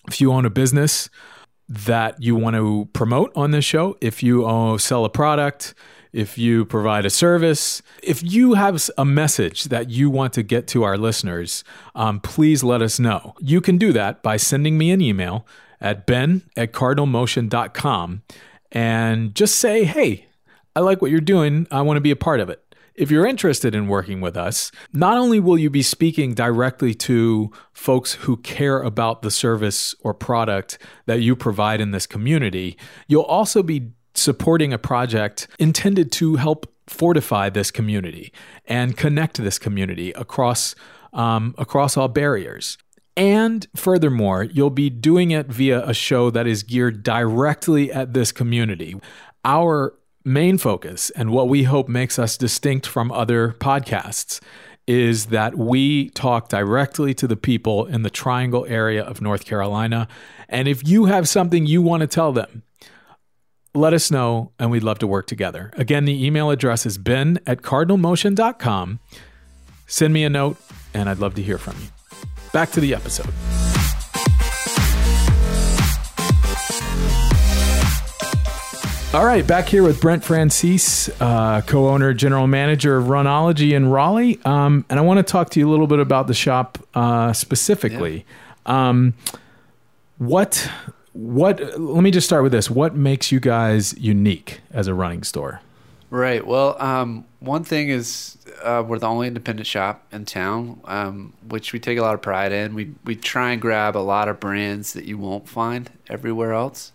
if 0.07 0.21
you 0.21 0.31
own 0.31 0.45
a 0.45 0.49
business 0.49 1.09
that 1.67 2.21
you 2.21 2.35
want 2.35 2.55
to 2.55 2.89
promote 2.93 3.31
on 3.35 3.51
this 3.51 3.65
show, 3.65 3.97
if 4.01 4.23
you 4.23 4.45
uh, 4.45 4.77
sell 4.77 5.05
a 5.05 5.09
product, 5.09 5.73
if 6.13 6.37
you 6.37 6.65
provide 6.65 7.05
a 7.05 7.09
service, 7.09 7.81
if 8.03 8.21
you 8.23 8.53
have 8.53 8.89
a 8.97 9.05
message 9.05 9.65
that 9.65 9.89
you 9.89 10.09
want 10.09 10.33
to 10.33 10.43
get 10.43 10.67
to 10.67 10.83
our 10.83 10.97
listeners, 10.97 11.63
um, 11.95 12.19
please 12.19 12.63
let 12.63 12.81
us 12.81 12.99
know. 12.99 13.33
You 13.39 13.61
can 13.61 13.77
do 13.77 13.93
that 13.93 14.21
by 14.21 14.37
sending 14.37 14.77
me 14.77 14.91
an 14.91 15.01
email 15.01 15.45
at 15.79 16.05
ben 16.05 16.43
at 16.57 16.73
cardinalmotion.com 16.73 18.23
and 18.71 19.35
just 19.35 19.55
say, 19.55 19.83
hey, 19.83 20.27
I 20.75 20.79
like 20.79 21.01
what 21.01 21.11
you're 21.11 21.19
doing. 21.19 21.67
I 21.71 21.81
want 21.81 21.97
to 21.97 22.01
be 22.01 22.11
a 22.11 22.15
part 22.15 22.39
of 22.39 22.49
it. 22.49 22.63
If 22.93 23.09
you're 23.09 23.25
interested 23.25 23.73
in 23.73 23.87
working 23.87 24.21
with 24.21 24.35
us, 24.35 24.71
not 24.93 25.17
only 25.17 25.39
will 25.39 25.57
you 25.57 25.69
be 25.69 25.81
speaking 25.81 26.33
directly 26.33 26.93
to 26.95 27.51
folks 27.73 28.13
who 28.13 28.37
care 28.37 28.81
about 28.81 29.21
the 29.21 29.31
service 29.31 29.95
or 30.01 30.13
product 30.13 30.77
that 31.05 31.21
you 31.21 31.35
provide 31.35 31.81
in 31.81 31.91
this 31.91 32.05
community, 32.05 32.77
you'll 33.07 33.23
also 33.23 33.63
be 33.63 33.91
supporting 34.13 34.73
a 34.73 34.77
project 34.77 35.47
intended 35.57 36.11
to 36.11 36.35
help 36.35 36.71
fortify 36.85 37.49
this 37.49 37.71
community 37.71 38.33
and 38.65 38.97
connect 38.97 39.37
this 39.37 39.57
community 39.57 40.11
across 40.11 40.75
um, 41.13 41.55
across 41.57 41.97
all 41.97 42.07
barriers. 42.07 42.77
And 43.17 43.67
furthermore, 43.75 44.43
you'll 44.43 44.69
be 44.69 44.89
doing 44.89 45.31
it 45.31 45.47
via 45.47 45.85
a 45.85 45.93
show 45.93 46.29
that 46.29 46.47
is 46.47 46.63
geared 46.63 47.03
directly 47.03 47.91
at 47.91 48.13
this 48.13 48.31
community. 48.31 48.95
Our 49.43 49.93
main 50.23 50.57
focus 50.57 51.09
and 51.11 51.31
what 51.31 51.49
we 51.49 51.63
hope 51.63 51.89
makes 51.89 52.17
us 52.17 52.37
distinct 52.37 52.85
from 52.85 53.11
other 53.11 53.53
podcasts 53.59 54.39
is 54.87 55.27
that 55.27 55.57
we 55.57 56.09
talk 56.11 56.49
directly 56.49 57.13
to 57.13 57.27
the 57.27 57.35
people 57.35 57.85
in 57.85 58.01
the 58.01 58.09
triangle 58.09 58.65
area 58.67 59.03
of 59.03 59.21
North 59.21 59.45
Carolina. 59.45 60.07
And 60.49 60.67
if 60.67 60.87
you 60.87 61.05
have 61.05 61.29
something 61.29 61.65
you 61.65 61.81
want 61.81 62.01
to 62.01 62.07
tell 62.07 62.31
them, 62.31 62.63
let 63.73 63.93
us 63.93 64.11
know 64.11 64.51
and 64.59 64.69
we'd 64.71 64.83
love 64.83 64.99
to 64.99 65.07
work 65.07 65.27
together. 65.27 65.71
Again, 65.77 66.05
the 66.05 66.25
email 66.25 66.49
address 66.49 66.85
is 66.85 66.97
ben 66.97 67.39
at 67.47 67.61
cardinalmotion.com. 67.61 68.99
Send 69.87 70.13
me 70.13 70.23
a 70.23 70.29
note 70.29 70.57
and 70.93 71.09
I'd 71.09 71.19
love 71.19 71.35
to 71.35 71.41
hear 71.41 71.57
from 71.57 71.77
you. 71.81 72.00
Back 72.53 72.71
to 72.71 72.79
the 72.79 72.93
episode. 72.93 73.33
All 79.13 79.25
right, 79.25 79.45
back 79.45 79.67
here 79.67 79.83
with 79.83 79.99
Brent 79.99 80.23
Francese, 80.23 81.09
uh, 81.19 81.59
co-owner, 81.67 82.13
general 82.13 82.47
manager 82.47 82.95
of 82.95 83.07
Runologie 83.07 83.73
in 83.73 83.89
Raleigh, 83.89 84.39
um, 84.45 84.85
and 84.89 84.97
I 84.97 85.01
want 85.01 85.17
to 85.17 85.23
talk 85.23 85.49
to 85.49 85.59
you 85.59 85.67
a 85.67 85.71
little 85.71 85.85
bit 85.87 85.99
about 85.99 86.27
the 86.27 86.33
shop 86.33 86.77
uh, 86.93 87.33
specifically. 87.33 88.25
Yeah. 88.65 88.89
Um, 88.89 89.13
what, 90.17 90.69
what? 91.11 91.59
Let 91.77 92.03
me 92.03 92.11
just 92.11 92.25
start 92.25 92.43
with 92.43 92.53
this. 92.53 92.69
What 92.69 92.95
makes 92.95 93.33
you 93.33 93.41
guys 93.41 93.93
unique 93.97 94.61
as 94.71 94.87
a 94.87 94.93
running 94.93 95.23
store? 95.23 95.59
Right. 96.11 96.45
Well, 96.45 96.75
um, 96.81 97.23
one 97.39 97.63
thing 97.63 97.87
is 97.87 98.37
uh, 98.61 98.83
we're 98.85 98.99
the 98.99 99.07
only 99.07 99.27
independent 99.27 99.65
shop 99.65 100.05
in 100.11 100.25
town, 100.25 100.81
um, 100.83 101.31
which 101.47 101.71
we 101.71 101.79
take 101.79 101.97
a 101.97 102.01
lot 102.01 102.13
of 102.13 102.21
pride 102.21 102.51
in. 102.51 102.75
We 102.75 102.91
we 103.05 103.15
try 103.15 103.51
and 103.53 103.61
grab 103.61 103.95
a 103.95 103.99
lot 103.99 104.27
of 104.27 104.37
brands 104.37 104.91
that 104.91 105.05
you 105.05 105.17
won't 105.17 105.47
find 105.47 105.89
everywhere 106.09 106.51
else 106.51 106.91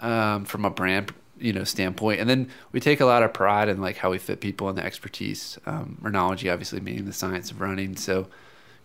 um, 0.00 0.44
from 0.44 0.66
a 0.66 0.70
brand 0.70 1.14
you 1.38 1.52
know 1.52 1.64
standpoint 1.64 2.20
and 2.20 2.30
then 2.30 2.48
we 2.70 2.78
take 2.78 3.00
a 3.00 3.04
lot 3.04 3.22
of 3.22 3.32
pride 3.32 3.68
in 3.68 3.80
like 3.80 3.96
how 3.96 4.10
we 4.10 4.18
fit 4.18 4.40
people 4.40 4.68
and 4.68 4.78
the 4.78 4.84
expertise 4.84 5.58
um, 5.66 5.98
Runologie 6.00 6.52
obviously 6.52 6.78
meaning 6.78 7.04
the 7.04 7.12
science 7.12 7.50
of 7.50 7.60
running 7.60 7.96
so 7.96 8.28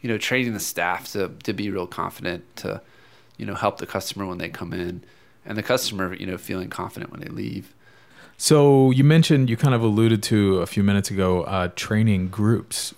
you 0.02 0.10
know 0.10 0.18
training 0.18 0.54
the 0.54 0.60
staff 0.60 1.12
to 1.12 1.30
to 1.44 1.54
be 1.54 1.70
real 1.70 1.86
confident 1.86 2.44
to 2.56 2.82
you 3.38 3.46
know 3.46 3.54
help 3.54 3.78
the 3.78 3.86
customer 3.86 4.26
when 4.26 4.40
they 4.40 4.50
come 4.50 4.74
in 4.74 5.04
and 5.46 5.56
the 5.56 5.62
customer 5.62 6.16
you 6.16 6.26
know 6.26 6.38
feeling 6.38 6.70
confident 6.70 7.12
when 7.12 7.20
they 7.20 7.28
leave 7.28 7.76
so 8.40 8.92
you 8.92 9.04
mentioned 9.04 9.50
you 9.50 9.58
kind 9.58 9.74
of 9.74 9.82
alluded 9.82 10.22
to 10.24 10.58
a 10.60 10.68
few 10.68 10.84
minutes 10.84 11.10
ago 11.10 11.42
uh, 11.44 11.70
training 11.76 12.28
groups. 12.28 12.92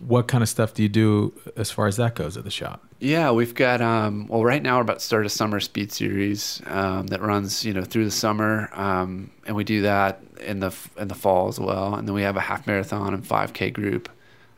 What 0.00 0.26
kind 0.26 0.42
of 0.42 0.48
stuff 0.48 0.74
do 0.74 0.82
you 0.82 0.88
do 0.88 1.32
as 1.56 1.70
far 1.70 1.86
as 1.86 1.96
that 1.98 2.16
goes 2.16 2.36
at 2.36 2.42
the 2.42 2.50
shop? 2.50 2.84
Yeah, 2.98 3.30
we've 3.30 3.54
got 3.54 3.80
um, 3.80 4.26
well 4.26 4.44
right 4.44 4.62
now 4.62 4.76
we're 4.76 4.82
about 4.82 4.98
to 4.98 5.04
start 5.04 5.24
a 5.24 5.28
summer 5.28 5.60
speed 5.60 5.92
series 5.92 6.60
um, 6.66 7.06
that 7.08 7.20
runs 7.20 7.64
you 7.64 7.72
know 7.72 7.84
through 7.84 8.04
the 8.04 8.10
summer, 8.10 8.70
um, 8.72 9.30
and 9.46 9.54
we 9.54 9.62
do 9.62 9.82
that 9.82 10.20
in 10.40 10.58
the 10.58 10.74
in 10.96 11.06
the 11.06 11.14
fall 11.14 11.46
as 11.46 11.60
well. 11.60 11.94
And 11.94 12.08
then 12.08 12.14
we 12.14 12.22
have 12.22 12.36
a 12.36 12.40
half 12.40 12.66
marathon 12.66 13.14
and 13.14 13.24
5K 13.24 13.72
group. 13.72 14.08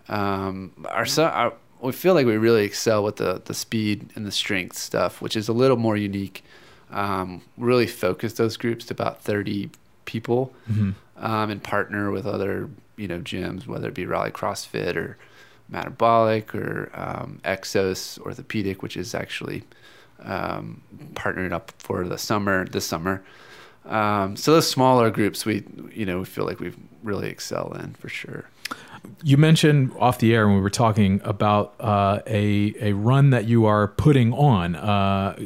Um, 0.08 0.72
our, 0.88 1.06
our 1.18 1.52
we 1.82 1.92
feel 1.92 2.14
like 2.14 2.24
we 2.24 2.38
really 2.38 2.64
excel 2.64 3.04
with 3.04 3.16
the 3.16 3.42
the 3.44 3.54
speed 3.54 4.10
and 4.14 4.26
the 4.26 4.32
strength 4.32 4.78
stuff, 4.78 5.20
which 5.20 5.36
is 5.36 5.48
a 5.48 5.52
little 5.52 5.76
more 5.76 5.98
unique. 5.98 6.42
Um, 6.90 7.42
really 7.58 7.86
focus 7.86 8.34
those 8.34 8.56
groups 8.56 8.86
to 8.86 8.94
about 8.94 9.22
30 9.22 9.70
people 10.04 10.52
mm-hmm. 10.70 10.92
um, 11.24 11.50
and 11.50 11.62
partner 11.62 12.10
with 12.10 12.26
other 12.26 12.70
you 12.96 13.08
know 13.08 13.20
gyms, 13.20 13.66
whether 13.66 13.88
it 13.88 13.94
be 13.94 14.06
Raleigh 14.06 14.30
CrossFit 14.30 14.96
or 14.96 15.16
Metabolic 15.68 16.54
or 16.54 16.90
um, 16.94 17.40
Exos 17.44 18.18
Orthopedic, 18.20 18.82
which 18.82 18.96
is 18.96 19.14
actually 19.14 19.64
um, 20.22 20.82
partnering 21.14 21.52
up 21.52 21.72
for 21.78 22.04
the 22.04 22.18
summer 22.18 22.66
this 22.66 22.86
summer. 22.86 23.24
Um, 23.86 24.36
so 24.36 24.52
those 24.52 24.68
smaller 24.68 25.10
groups, 25.10 25.44
we 25.44 25.64
you 25.92 26.06
know 26.06 26.18
we 26.20 26.24
feel 26.24 26.44
like 26.44 26.60
we 26.60 26.72
really 27.02 27.28
excel 27.28 27.72
in 27.72 27.94
for 27.94 28.08
sure. 28.08 28.48
You 29.22 29.36
mentioned 29.36 29.92
off 29.98 30.18
the 30.18 30.34
air 30.34 30.46
when 30.46 30.56
we 30.56 30.62
were 30.62 30.70
talking 30.70 31.20
about 31.24 31.74
uh, 31.80 32.20
a 32.26 32.74
a 32.80 32.92
run 32.92 33.30
that 33.30 33.46
you 33.46 33.66
are 33.66 33.88
putting 33.88 34.32
on. 34.32 34.76
Uh, 34.76 35.36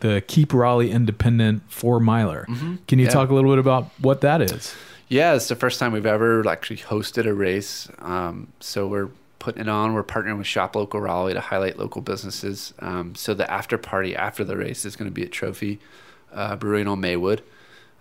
the 0.00 0.22
Keep 0.26 0.52
Raleigh 0.52 0.90
Independent 0.90 1.62
four 1.70 2.00
miler. 2.00 2.46
Mm-hmm. 2.48 2.76
Can 2.86 2.98
you 2.98 3.06
yeah. 3.06 3.10
talk 3.10 3.30
a 3.30 3.34
little 3.34 3.50
bit 3.50 3.58
about 3.58 3.90
what 3.98 4.20
that 4.20 4.42
is? 4.42 4.74
Yeah, 5.08 5.34
it's 5.34 5.48
the 5.48 5.56
first 5.56 5.78
time 5.78 5.92
we've 5.92 6.06
ever 6.06 6.46
actually 6.48 6.78
hosted 6.78 7.26
a 7.26 7.32
race. 7.32 7.88
Um, 8.00 8.48
so 8.60 8.86
we're 8.86 9.08
putting 9.38 9.62
it 9.62 9.68
on. 9.68 9.94
We're 9.94 10.02
partnering 10.02 10.38
with 10.38 10.46
Shop 10.46 10.74
Local 10.74 11.00
Raleigh 11.00 11.34
to 11.34 11.40
highlight 11.40 11.78
local 11.78 12.02
businesses. 12.02 12.74
Um, 12.80 13.14
so 13.14 13.32
the 13.32 13.48
after 13.50 13.78
party 13.78 14.16
after 14.16 14.44
the 14.44 14.56
race 14.56 14.84
is 14.84 14.96
going 14.96 15.08
to 15.08 15.14
be 15.14 15.22
at 15.22 15.32
Trophy 15.32 15.78
uh, 16.32 16.56
Brewing 16.56 16.88
on 16.88 17.00
Maywood 17.00 17.42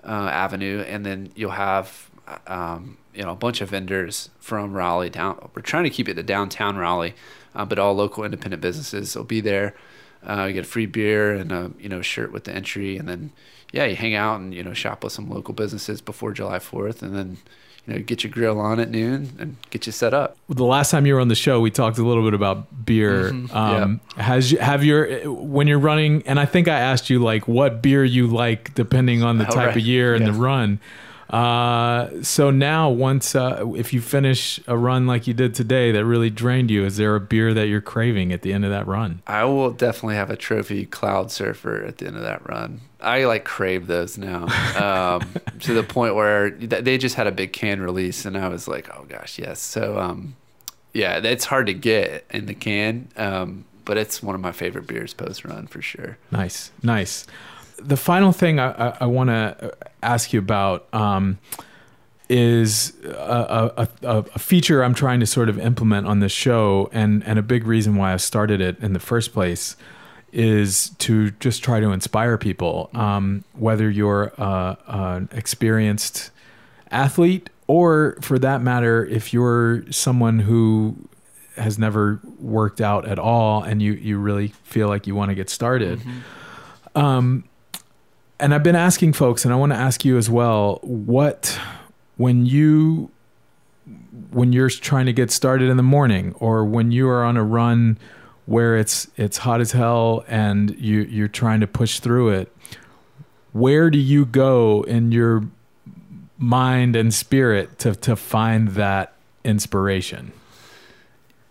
uh, 0.03 0.29
Avenue, 0.31 0.81
and 0.81 1.05
then 1.05 1.31
you'll 1.35 1.51
have 1.51 2.09
um, 2.47 2.97
you 3.15 3.23
know 3.23 3.31
a 3.31 3.35
bunch 3.35 3.61
of 3.61 3.69
vendors 3.69 4.29
from 4.39 4.73
Raleigh 4.73 5.09
down. 5.09 5.49
We're 5.55 5.61
trying 5.61 5.85
to 5.85 5.89
keep 5.89 6.07
it 6.09 6.15
to 6.15 6.23
downtown 6.23 6.77
Raleigh, 6.77 7.15
uh, 7.55 7.65
but 7.65 7.79
all 7.79 7.93
local 7.93 8.23
independent 8.23 8.61
businesses 8.61 9.15
will 9.15 9.23
be 9.23 9.41
there. 9.41 9.75
Uh, 10.27 10.45
you 10.45 10.53
get 10.53 10.65
a 10.65 10.67
free 10.67 10.85
beer 10.85 11.33
and 11.33 11.51
a 11.51 11.71
you 11.79 11.89
know 11.89 12.01
shirt 12.01 12.31
with 12.31 12.45
the 12.45 12.53
entry, 12.53 12.97
and 12.97 13.07
then 13.07 13.31
yeah, 13.71 13.85
you 13.85 13.95
hang 13.95 14.15
out 14.15 14.39
and 14.39 14.53
you 14.53 14.63
know 14.63 14.73
shop 14.73 15.03
with 15.03 15.13
some 15.13 15.29
local 15.29 15.53
businesses 15.53 16.01
before 16.01 16.31
July 16.31 16.59
Fourth, 16.59 17.01
and 17.01 17.15
then 17.15 17.37
you 17.85 17.93
know 17.93 17.99
get 17.99 18.23
your 18.23 18.31
grill 18.31 18.59
on 18.59 18.79
at 18.79 18.89
noon 18.89 19.33
and 19.37 19.57
get 19.69 19.85
you 19.85 19.91
set 19.91 20.13
up. 20.13 20.37
The 20.49 20.63
last 20.63 20.91
time 20.91 21.05
you 21.05 21.13
were 21.13 21.19
on 21.19 21.27
the 21.27 21.35
show, 21.35 21.59
we 21.59 21.71
talked 21.71 21.97
a 21.97 22.03
little 22.03 22.23
bit 22.23 22.33
about 22.33 22.85
beer. 22.85 23.31
Mm-hmm. 23.31 23.55
Um, 23.55 24.01
yeah. 24.17 24.23
Has 24.23 24.51
have 24.51 24.83
your 24.83 25.31
when 25.31 25.67
you're 25.67 25.79
running, 25.79 26.23
and 26.25 26.39
I 26.39 26.45
think 26.45 26.67
I 26.67 26.79
asked 26.79 27.09
you 27.09 27.19
like 27.19 27.47
what 27.47 27.81
beer 27.81 28.03
you 28.03 28.27
like 28.27 28.73
depending 28.73 29.23
on 29.23 29.37
the 29.37 29.47
oh, 29.47 29.51
type 29.51 29.67
right. 29.67 29.77
of 29.77 29.83
year 29.83 30.15
and 30.15 30.25
yeah. 30.25 30.31
the 30.31 30.37
run. 30.39 30.79
Uh, 31.29 32.21
so 32.21 32.51
now, 32.51 32.89
once 32.89 33.35
uh, 33.35 33.65
if 33.75 33.93
you 33.93 34.01
finish 34.01 34.59
a 34.67 34.77
run 34.77 35.07
like 35.07 35.27
you 35.27 35.33
did 35.33 35.53
today 35.55 35.91
that 35.91 36.05
really 36.05 36.29
drained 36.29 36.69
you, 36.69 36.85
is 36.85 36.97
there 36.97 37.15
a 37.15 37.19
beer 37.19 37.53
that 37.53 37.67
you're 37.67 37.81
craving 37.81 38.31
at 38.31 38.41
the 38.41 38.53
end 38.53 38.63
of 38.63 38.71
that 38.71 38.85
run? 38.87 39.21
I 39.27 39.43
will 39.45 39.71
definitely 39.71 40.15
have 40.15 40.29
a 40.29 40.35
trophy 40.35 40.85
cloud 40.85 41.31
surfer 41.31 41.83
at 41.83 41.97
the 41.97 42.07
end 42.07 42.17
of 42.17 42.23
that 42.23 42.47
run. 42.47 42.81
I 43.01 43.25
like 43.25 43.45
crave 43.45 43.87
those 43.87 44.17
now 44.17 44.45
um, 44.77 45.29
to 45.61 45.73
the 45.73 45.83
point 45.83 46.15
where 46.15 46.51
they 46.51 46.97
just 46.97 47.15
had 47.15 47.27
a 47.27 47.31
big 47.31 47.53
can 47.53 47.81
release, 47.81 48.25
and 48.25 48.37
I 48.37 48.47
was 48.47 48.67
like, 48.67 48.89
oh 48.95 49.05
gosh, 49.07 49.39
yes. 49.39 49.59
So 49.59 49.99
um, 49.99 50.35
yeah, 50.93 51.17
it's 51.17 51.45
hard 51.45 51.67
to 51.67 51.73
get 51.73 52.25
in 52.31 52.45
the 52.45 52.53
can, 52.53 53.09
um, 53.17 53.65
but 53.83 53.97
it's 53.97 54.23
one 54.23 54.35
of 54.35 54.41
my 54.41 54.51
favorite 54.51 54.87
beers 54.87 55.13
post 55.13 55.43
run 55.43 55.67
for 55.67 55.81
sure. 55.81 56.17
Nice, 56.31 56.71
nice 56.81 57.25
the 57.77 57.97
final 57.97 58.31
thing 58.31 58.59
I, 58.59 58.71
I, 58.71 58.97
I 59.01 59.05
want 59.05 59.29
to 59.29 59.75
ask 60.01 60.33
you 60.33 60.39
about 60.39 60.93
um, 60.93 61.39
is 62.29 62.93
a, 63.03 63.87
a, 64.03 64.23
a, 64.33 64.39
feature 64.39 64.83
I'm 64.83 64.93
trying 64.93 65.19
to 65.19 65.25
sort 65.25 65.49
of 65.49 65.59
implement 65.59 66.07
on 66.07 66.19
this 66.19 66.31
show, 66.31 66.89
and 66.91 67.23
and 67.23 67.37
a 67.37 67.43
big 67.43 67.65
reason 67.65 67.95
why 67.95 68.13
I 68.13 68.17
started 68.17 68.61
it 68.61 68.79
in 68.79 68.93
the 68.93 68.99
first 68.99 69.33
place 69.33 69.75
is 70.31 70.89
to 70.99 71.31
just 71.31 71.63
try 71.63 71.79
to 71.79 71.91
inspire 71.91 72.37
people, 72.37 72.89
um, 72.93 73.45
whether 73.53 73.89
you're 73.89 74.33
uh, 74.37 74.75
an 74.87 75.29
experienced 75.31 76.29
athlete 76.91 77.49
or, 77.67 78.17
for 78.21 78.37
that 78.39 78.61
matter, 78.61 79.05
if 79.05 79.33
you're 79.33 79.89
someone 79.91 80.39
who 80.39 80.95
has 81.55 81.79
never 81.79 82.19
worked 82.37 82.81
out 82.81 83.07
at 83.07 83.17
all 83.17 83.63
and 83.63 83.81
you 83.81 83.93
you 83.93 84.17
really 84.17 84.49
feel 84.63 84.89
like 84.89 85.07
you 85.07 85.15
want 85.15 85.29
to 85.29 85.35
get 85.35 85.49
started. 85.49 85.99
Mm-hmm. 85.99 86.99
Um, 86.99 87.43
and 88.39 88.53
I've 88.53 88.63
been 88.63 88.75
asking 88.75 89.13
folks, 89.13 89.45
and 89.45 89.53
I 89.53 89.57
want 89.57 89.71
to 89.71 89.77
ask 89.77 90.03
you 90.03 90.17
as 90.17 90.29
well. 90.29 90.79
What 90.81 91.59
when 92.17 92.45
you 92.45 93.11
when 94.31 94.51
you're 94.51 94.69
trying 94.69 95.05
to 95.05 95.13
get 95.13 95.31
started 95.31 95.69
in 95.69 95.77
the 95.77 95.83
morning, 95.83 96.35
or 96.39 96.65
when 96.65 96.91
you 96.91 97.07
are 97.07 97.23
on 97.23 97.37
a 97.37 97.43
run 97.43 97.97
where 98.45 98.77
it's 98.77 99.07
it's 99.17 99.37
hot 99.37 99.61
as 99.61 99.71
hell 99.71 100.23
and 100.27 100.75
you 100.77 101.01
you're 101.01 101.27
trying 101.27 101.61
to 101.61 101.67
push 101.67 101.99
through 101.99 102.29
it, 102.29 102.55
where 103.53 103.89
do 103.89 103.97
you 103.97 104.25
go 104.25 104.83
in 104.83 105.11
your 105.11 105.43
mind 106.37 106.95
and 106.95 107.13
spirit 107.13 107.79
to 107.79 107.95
to 107.95 108.15
find 108.15 108.69
that 108.69 109.13
inspiration? 109.43 110.31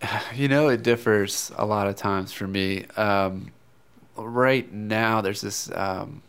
You 0.35 0.47
know, 0.49 0.67
it 0.67 0.83
differs 0.83 1.51
a 1.57 1.65
lot 1.65 1.87
of 1.87 1.95
times 1.95 2.31
for 2.31 2.45
me. 2.45 2.85
Um, 2.95 3.51
right 4.15 4.71
now, 4.71 5.21
there's 5.21 5.41
this 5.41 5.71
um, 5.73 6.21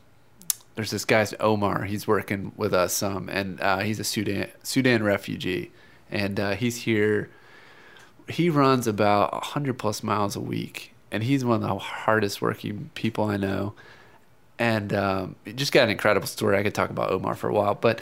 there's 0.77 0.91
this 0.91 1.05
guy 1.05 1.27
Omar. 1.41 1.85
He's 1.85 2.07
working 2.07 2.53
with 2.57 2.73
us, 2.73 3.03
um, 3.03 3.29
and 3.29 3.61
uh, 3.61 3.81
he's 3.81 3.99
a 3.99 4.05
Sudan 4.05 4.49
Sudan 4.63 5.03
refugee, 5.03 5.73
and 6.11 6.39
uh, 6.39 6.53
he's 6.53 6.83
here. 6.83 7.31
He 8.29 8.51
runs 8.51 8.87
about 8.87 9.43
hundred 9.43 9.79
plus 9.79 10.03
miles 10.03 10.37
a 10.37 10.41
week, 10.41 10.95
and 11.11 11.23
he's 11.23 11.45
one 11.45 11.63
of 11.63 11.69
the 11.69 11.79
hardest 11.79 12.41
working 12.41 12.91
people 12.95 13.25
I 13.25 13.37
know. 13.37 13.75
And 14.59 14.95
um, 14.95 15.37
just 15.55 15.73
got 15.73 15.85
an 15.85 15.91
incredible 15.91 16.27
story. 16.27 16.57
I 16.57 16.63
could 16.63 16.75
talk 16.75 16.91
about 16.91 17.11
Omar 17.11 17.35
for 17.35 17.49
a 17.49 17.53
while, 17.53 17.75
but 17.75 18.01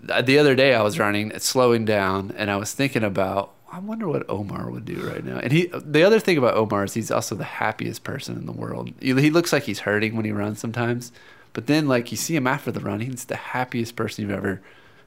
the 0.00 0.38
other 0.38 0.54
day 0.54 0.74
I 0.74 0.82
was 0.82 0.98
running, 0.98 1.36
slowing 1.38 1.84
down, 1.84 2.32
and 2.36 2.50
I 2.50 2.56
was 2.56 2.72
thinking 2.72 3.04
about 3.04 3.52
I 3.70 3.80
wonder 3.80 4.06
what 4.06 4.28
Omar 4.28 4.70
would 4.70 4.84
do 4.84 5.08
right 5.08 5.24
now. 5.24 5.38
And 5.38 5.52
he, 5.52 5.70
the 5.74 6.04
other 6.04 6.20
thing 6.20 6.38
about 6.38 6.54
Omar 6.54 6.84
is 6.84 6.94
he's 6.94 7.10
also 7.10 7.34
the 7.34 7.44
happiest 7.44 8.04
person 8.04 8.36
in 8.36 8.46
the 8.46 8.52
world. 8.52 8.92
He, 9.00 9.12
he 9.14 9.30
looks 9.30 9.52
like 9.52 9.64
he's 9.64 9.80
hurting 9.80 10.14
when 10.14 10.24
he 10.24 10.30
runs 10.30 10.60
sometimes, 10.60 11.10
but 11.56 11.68
then 11.68 11.88
like 11.88 12.10
you 12.10 12.18
see 12.18 12.36
him 12.36 12.46
after 12.46 12.70
the 12.70 12.80
run, 12.80 13.00
he's 13.00 13.24
the 13.24 13.34
happiest 13.34 13.96
person 13.96 14.20
you've 14.20 14.36
ever, 14.36 14.60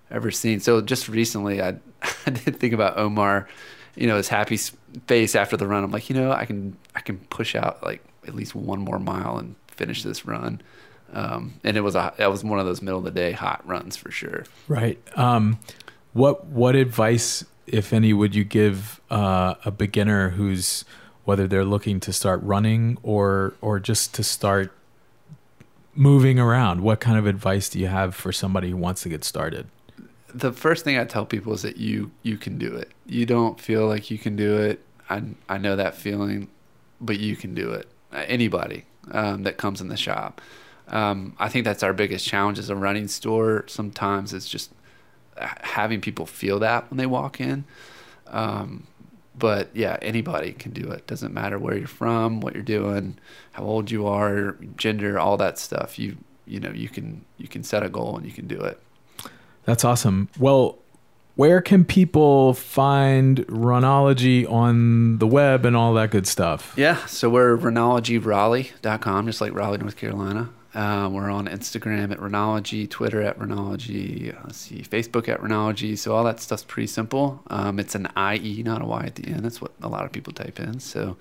ever 0.09 0.31
seen. 0.31 0.59
So 0.59 0.81
just 0.81 1.07
recently, 1.07 1.61
I, 1.61 1.75
I 2.25 2.31
did 2.31 2.59
think 2.59 2.73
about 2.73 2.97
Omar, 2.97 3.47
you 3.95 4.07
know, 4.07 4.17
his 4.17 4.29
happy 4.29 4.57
face 5.05 5.35
after 5.35 5.55
the 5.57 5.67
run. 5.67 5.83
I'm 5.83 5.91
like, 5.91 6.09
you 6.09 6.15
know, 6.15 6.31
I 6.31 6.45
can, 6.45 6.75
I 6.95 7.01
can 7.01 7.19
push 7.19 7.53
out 7.53 7.83
like 7.83 8.03
at 8.27 8.33
least 8.33 8.55
one 8.55 8.79
more 8.79 8.97
mile 8.97 9.37
and 9.37 9.53
finish 9.67 10.01
this 10.01 10.25
run. 10.25 10.63
Um, 11.13 11.53
and 11.63 11.77
it 11.77 11.81
was 11.81 11.93
a, 11.93 12.15
that 12.17 12.31
was 12.31 12.43
one 12.43 12.57
of 12.57 12.65
those 12.65 12.81
middle 12.81 12.97
of 12.97 13.05
the 13.05 13.11
day 13.11 13.31
hot 13.31 13.61
runs 13.67 13.95
for 13.95 14.09
sure. 14.09 14.45
Right. 14.67 14.97
Um, 15.15 15.59
what, 16.13 16.47
what 16.47 16.75
advice 16.75 17.45
if 17.67 17.93
any, 17.93 18.11
would 18.11 18.33
you 18.33 18.43
give 18.43 18.99
uh, 19.11 19.53
a 19.63 19.69
beginner 19.69 20.29
who's 20.29 20.83
whether 21.25 21.47
they're 21.47 21.63
looking 21.63 21.99
to 21.99 22.11
start 22.11 22.41
running 22.41 22.97
or 23.03 23.53
or 23.61 23.79
just 23.79 24.15
to 24.15 24.23
start 24.23 24.73
moving 25.99 26.39
around? 26.39 26.81
What 26.81 27.01
kind 27.01 27.17
of 27.17 27.27
advice 27.27 27.67
do 27.69 27.77
you 27.77 27.87
have 27.87 28.15
for 28.15 28.31
somebody 28.31 28.69
who 28.69 28.77
wants 28.77 29.03
to 29.03 29.09
get 29.09 29.25
started? 29.25 29.67
The 30.33 30.53
first 30.53 30.85
thing 30.85 30.97
I 30.97 31.03
tell 31.03 31.25
people 31.25 31.53
is 31.53 31.61
that 31.63 31.77
you 31.77 32.11
you 32.23 32.37
can 32.37 32.57
do 32.57 32.73
it. 32.73 32.91
You 33.05 33.25
don't 33.25 33.59
feel 33.59 33.85
like 33.87 34.09
you 34.09 34.17
can 34.17 34.35
do 34.35 34.57
it. 34.57 34.83
I 35.09 35.23
I 35.49 35.57
know 35.57 35.75
that 35.75 35.95
feeling, 35.95 36.47
but 37.01 37.19
you 37.19 37.35
can 37.35 37.53
do 37.53 37.71
it. 37.71 37.87
Anybody 38.13 38.85
um, 39.11 39.43
that 39.43 39.57
comes 39.57 39.81
in 39.81 39.89
the 39.89 39.97
shop. 39.97 40.41
Um, 40.87 41.35
I 41.37 41.49
think 41.49 41.65
that's 41.65 41.83
our 41.83 41.93
biggest 41.93 42.25
challenge 42.25 42.57
as 42.57 42.69
a 42.69 42.75
running 42.75 43.07
store. 43.07 43.65
Sometimes 43.67 44.33
it's 44.33 44.47
just 44.47 44.71
having 45.37 46.01
people 46.01 46.25
feel 46.25 46.59
that 46.59 46.89
when 46.89 46.97
they 46.97 47.05
walk 47.05 47.39
in. 47.39 47.65
Um, 48.27 48.87
but 49.37 49.69
yeah, 49.73 49.97
anybody 50.01 50.53
can 50.53 50.71
do 50.71 50.89
it. 50.91 51.07
Doesn't 51.07 51.33
matter 51.33 51.57
where 51.57 51.77
you're 51.77 51.87
from, 51.87 52.41
what 52.41 52.53
you're 52.53 52.63
doing, 52.63 53.17
how 53.53 53.63
old 53.63 53.91
you 53.91 54.07
are, 54.07 54.57
gender, 54.75 55.19
all 55.19 55.37
that 55.37 55.57
stuff. 55.57 55.97
You 55.97 56.17
you 56.45 56.59
know 56.59 56.71
you 56.71 56.89
can 56.89 57.25
you 57.37 57.47
can 57.47 57.63
set 57.63 57.83
a 57.83 57.89
goal 57.89 58.17
and 58.17 58.25
you 58.25 58.31
can 58.31 58.47
do 58.47 58.59
it. 58.59 58.79
That's 59.65 59.85
awesome. 59.85 60.29
Well, 60.39 60.79
where 61.35 61.61
can 61.61 61.85
people 61.85 62.53
find 62.53 63.47
Runologie 63.47 64.49
on 64.51 65.19
the 65.19 65.27
web 65.27 65.65
and 65.65 65.75
all 65.75 65.93
that 65.93 66.11
good 66.11 66.27
stuff? 66.27 66.73
Yeah, 66.75 67.05
so 67.05 67.29
we're 67.29 67.57
runologieraleigh.com, 67.57 69.25
just 69.25 69.39
like 69.39 69.53
Raleigh, 69.53 69.77
North 69.77 69.95
Carolina. 69.95 70.49
Uh, 70.73 71.09
we're 71.11 71.29
on 71.29 71.47
Instagram 71.47 72.11
at 72.11 72.19
Runologie, 72.19 72.89
Twitter 72.89 73.21
at 73.21 73.39
Runologie, 73.39 74.35
let's 74.43 74.57
see, 74.57 74.83
Facebook 74.83 75.27
at 75.27 75.41
Runologie. 75.41 75.97
So 75.97 76.15
all 76.15 76.23
that 76.25 76.39
stuff's 76.39 76.63
pretty 76.63 76.87
simple. 76.87 77.41
Um, 77.47 77.79
it's 77.79 77.95
an 77.95 78.07
IE, 78.15 78.61
not 78.63 78.81
a 78.81 78.85
Y 78.85 79.03
at 79.05 79.15
the 79.15 79.27
end. 79.27 79.43
That's 79.43 79.59
what 79.59 79.71
a 79.81 79.87
lot 79.87 80.05
of 80.05 80.11
people 80.11 80.31
type 80.31 80.59
in. 80.59 80.79
So 80.79 81.17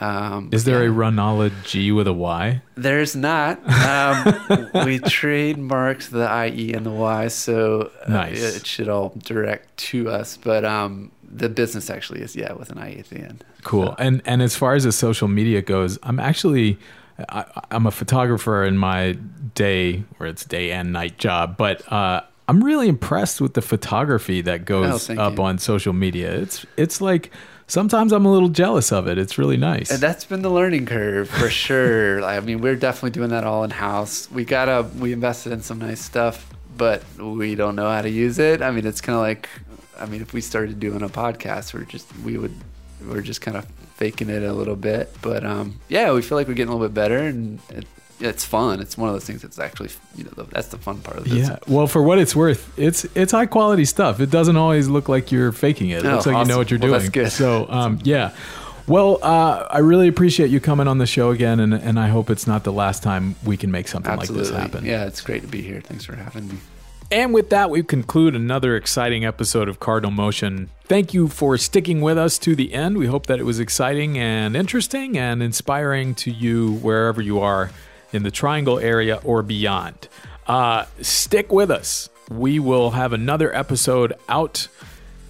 um, 0.00 0.48
is 0.50 0.64
there 0.64 0.82
yeah. 0.82 0.90
a 0.90 0.92
Runology 0.92 1.94
with 1.94 2.06
a 2.06 2.12
Y? 2.12 2.62
There's 2.74 3.14
not. 3.14 3.58
Um, 3.58 4.24
we 4.86 4.98
trademarked 4.98 6.08
the 6.08 6.46
IE 6.46 6.72
and 6.72 6.86
the 6.86 6.90
Y, 6.90 7.28
so 7.28 7.90
uh, 8.06 8.10
nice. 8.10 8.42
it, 8.42 8.56
it, 8.56 8.66
should 8.66 8.88
all 8.88 9.12
direct 9.18 9.76
to 9.76 10.08
us. 10.08 10.38
But 10.38 10.64
um, 10.64 11.12
the 11.22 11.50
business 11.50 11.90
actually 11.90 12.22
is 12.22 12.34
yeah 12.34 12.54
with 12.54 12.70
an 12.70 12.78
IE 12.78 12.98
at 12.98 13.10
the 13.10 13.18
end. 13.18 13.44
Cool. 13.62 13.88
So. 13.88 13.96
And 13.98 14.22
and 14.24 14.40
as 14.40 14.56
far 14.56 14.74
as 14.74 14.84
the 14.84 14.92
social 14.92 15.28
media 15.28 15.60
goes, 15.60 15.98
I'm 16.02 16.18
actually 16.18 16.78
I, 17.28 17.44
am 17.70 17.86
a 17.86 17.90
photographer 17.90 18.64
in 18.64 18.78
my 18.78 19.12
day, 19.54 20.04
or 20.18 20.26
it's 20.26 20.44
day 20.44 20.72
and 20.72 20.92
night 20.92 21.18
job, 21.18 21.56
but 21.56 21.90
uh, 21.92 22.22
I'm 22.48 22.64
really 22.64 22.88
impressed 22.88 23.40
with 23.40 23.54
the 23.54 23.62
photography 23.62 24.40
that 24.42 24.64
goes 24.64 25.08
oh, 25.10 25.14
up 25.16 25.36
you. 25.36 25.44
on 25.44 25.58
social 25.58 25.92
media. 25.92 26.32
It's 26.32 26.66
it's 26.76 27.00
like 27.00 27.30
sometimes 27.68 28.12
I'm 28.12 28.26
a 28.26 28.32
little 28.32 28.48
jealous 28.48 28.92
of 28.92 29.06
it. 29.06 29.18
It's 29.18 29.38
really 29.38 29.56
nice. 29.56 29.90
And 29.90 30.00
that's 30.00 30.24
been 30.24 30.42
the 30.42 30.50
learning 30.50 30.86
curve 30.86 31.30
for 31.30 31.48
sure. 31.64 32.22
I 32.24 32.40
mean, 32.40 32.60
we're 32.60 32.76
definitely 32.76 33.10
doing 33.10 33.30
that 33.30 33.44
all 33.44 33.64
in 33.64 33.70
house. 33.70 34.30
We 34.30 34.44
gotta 34.44 34.88
we 34.98 35.12
invested 35.12 35.52
in 35.52 35.62
some 35.62 35.78
nice 35.78 36.00
stuff, 36.00 36.52
but 36.76 37.02
we 37.18 37.54
don't 37.54 37.76
know 37.76 37.88
how 37.88 38.02
to 38.02 38.10
use 38.10 38.38
it. 38.38 38.62
I 38.62 38.70
mean, 38.70 38.86
it's 38.86 39.00
kind 39.00 39.14
of 39.14 39.22
like, 39.22 39.48
I 39.98 40.06
mean, 40.06 40.20
if 40.20 40.32
we 40.32 40.40
started 40.40 40.80
doing 40.80 41.02
a 41.02 41.08
podcast, 41.08 41.72
we're 41.72 41.84
just 41.84 42.08
we 42.24 42.36
would 42.36 42.54
we're 43.06 43.22
just 43.22 43.40
kind 43.40 43.56
of 43.56 43.66
faking 43.96 44.30
it 44.30 44.42
a 44.42 44.52
little 44.52 44.76
bit. 44.76 45.14
But 45.22 45.44
um, 45.44 45.80
yeah, 45.88 46.12
we 46.12 46.22
feel 46.22 46.36
like 46.38 46.48
we're 46.48 46.54
getting 46.54 46.72
a 46.72 46.76
little 46.76 46.88
bit 46.88 46.94
better, 46.94 47.18
and 47.18 47.60
it, 47.70 47.86
it's 48.20 48.44
fun. 48.44 48.80
It's 48.80 48.96
one 48.96 49.08
of 49.08 49.14
those 49.14 49.24
things 49.24 49.42
that's 49.42 49.58
actually 49.58 49.90
you 50.16 50.24
know 50.24 50.44
that's 50.50 50.68
the 50.68 50.78
fun 50.78 51.00
part 51.00 51.18
of 51.18 51.24
this. 51.24 51.48
Yeah. 51.48 51.58
Well, 51.66 51.86
for 51.86 52.02
what 52.02 52.18
it's 52.18 52.34
worth, 52.34 52.72
it's 52.78 53.04
it's 53.14 53.32
high 53.32 53.46
quality 53.46 53.84
stuff. 53.84 54.20
It 54.20 54.30
doesn't 54.30 54.56
always 54.56 54.88
look 54.88 55.08
like 55.08 55.32
you're 55.32 55.52
faking 55.52 55.90
it. 55.90 56.04
It 56.04 56.06
oh, 56.06 56.12
looks 56.14 56.26
like 56.26 56.36
awesome. 56.36 56.48
you 56.48 56.54
know 56.54 56.58
what 56.58 56.70
you're 56.70 56.80
well, 56.80 56.88
doing. 56.88 57.00
That's 57.00 57.10
good. 57.10 57.32
So 57.32 57.66
um, 57.68 57.98
yeah. 58.02 58.34
Well, 58.86 59.20
uh, 59.22 59.68
I 59.70 59.78
really 59.78 60.08
appreciate 60.08 60.50
you 60.50 60.58
coming 60.58 60.88
on 60.88 60.98
the 60.98 61.06
show 61.06 61.30
again, 61.30 61.60
and, 61.60 61.72
and 61.72 62.00
I 62.00 62.08
hope 62.08 62.28
it's 62.28 62.48
not 62.48 62.64
the 62.64 62.72
last 62.72 63.04
time 63.04 63.36
we 63.44 63.56
can 63.56 63.70
make 63.70 63.86
something 63.86 64.10
Absolutely. 64.10 64.50
like 64.50 64.52
this 64.52 64.60
happen. 64.60 64.84
Yeah, 64.84 65.06
it's 65.06 65.20
great 65.20 65.42
to 65.42 65.48
be 65.48 65.62
here. 65.62 65.80
Thanks 65.80 66.04
for 66.04 66.16
having 66.16 66.48
me. 66.48 66.56
And 67.12 67.34
with 67.34 67.50
that, 67.50 67.70
we 67.70 67.82
conclude 67.82 68.36
another 68.36 68.76
exciting 68.76 69.24
episode 69.24 69.68
of 69.68 69.80
Cardinal 69.80 70.12
Motion. 70.12 70.70
Thank 70.84 71.12
you 71.12 71.26
for 71.26 71.58
sticking 71.58 72.00
with 72.00 72.16
us 72.16 72.38
to 72.38 72.54
the 72.54 72.72
end. 72.72 72.98
We 72.98 73.06
hope 73.06 73.26
that 73.26 73.40
it 73.40 73.42
was 73.42 73.58
exciting 73.58 74.16
and 74.16 74.54
interesting 74.54 75.18
and 75.18 75.42
inspiring 75.42 76.14
to 76.16 76.30
you 76.30 76.74
wherever 76.74 77.20
you 77.20 77.40
are 77.40 77.72
in 78.12 78.22
the 78.22 78.30
Triangle 78.30 78.78
area 78.78 79.20
or 79.24 79.42
beyond. 79.42 80.06
Uh, 80.46 80.84
stick 81.00 81.50
with 81.50 81.68
us. 81.68 82.08
We 82.30 82.60
will 82.60 82.92
have 82.92 83.12
another 83.12 83.52
episode 83.56 84.12
out 84.28 84.68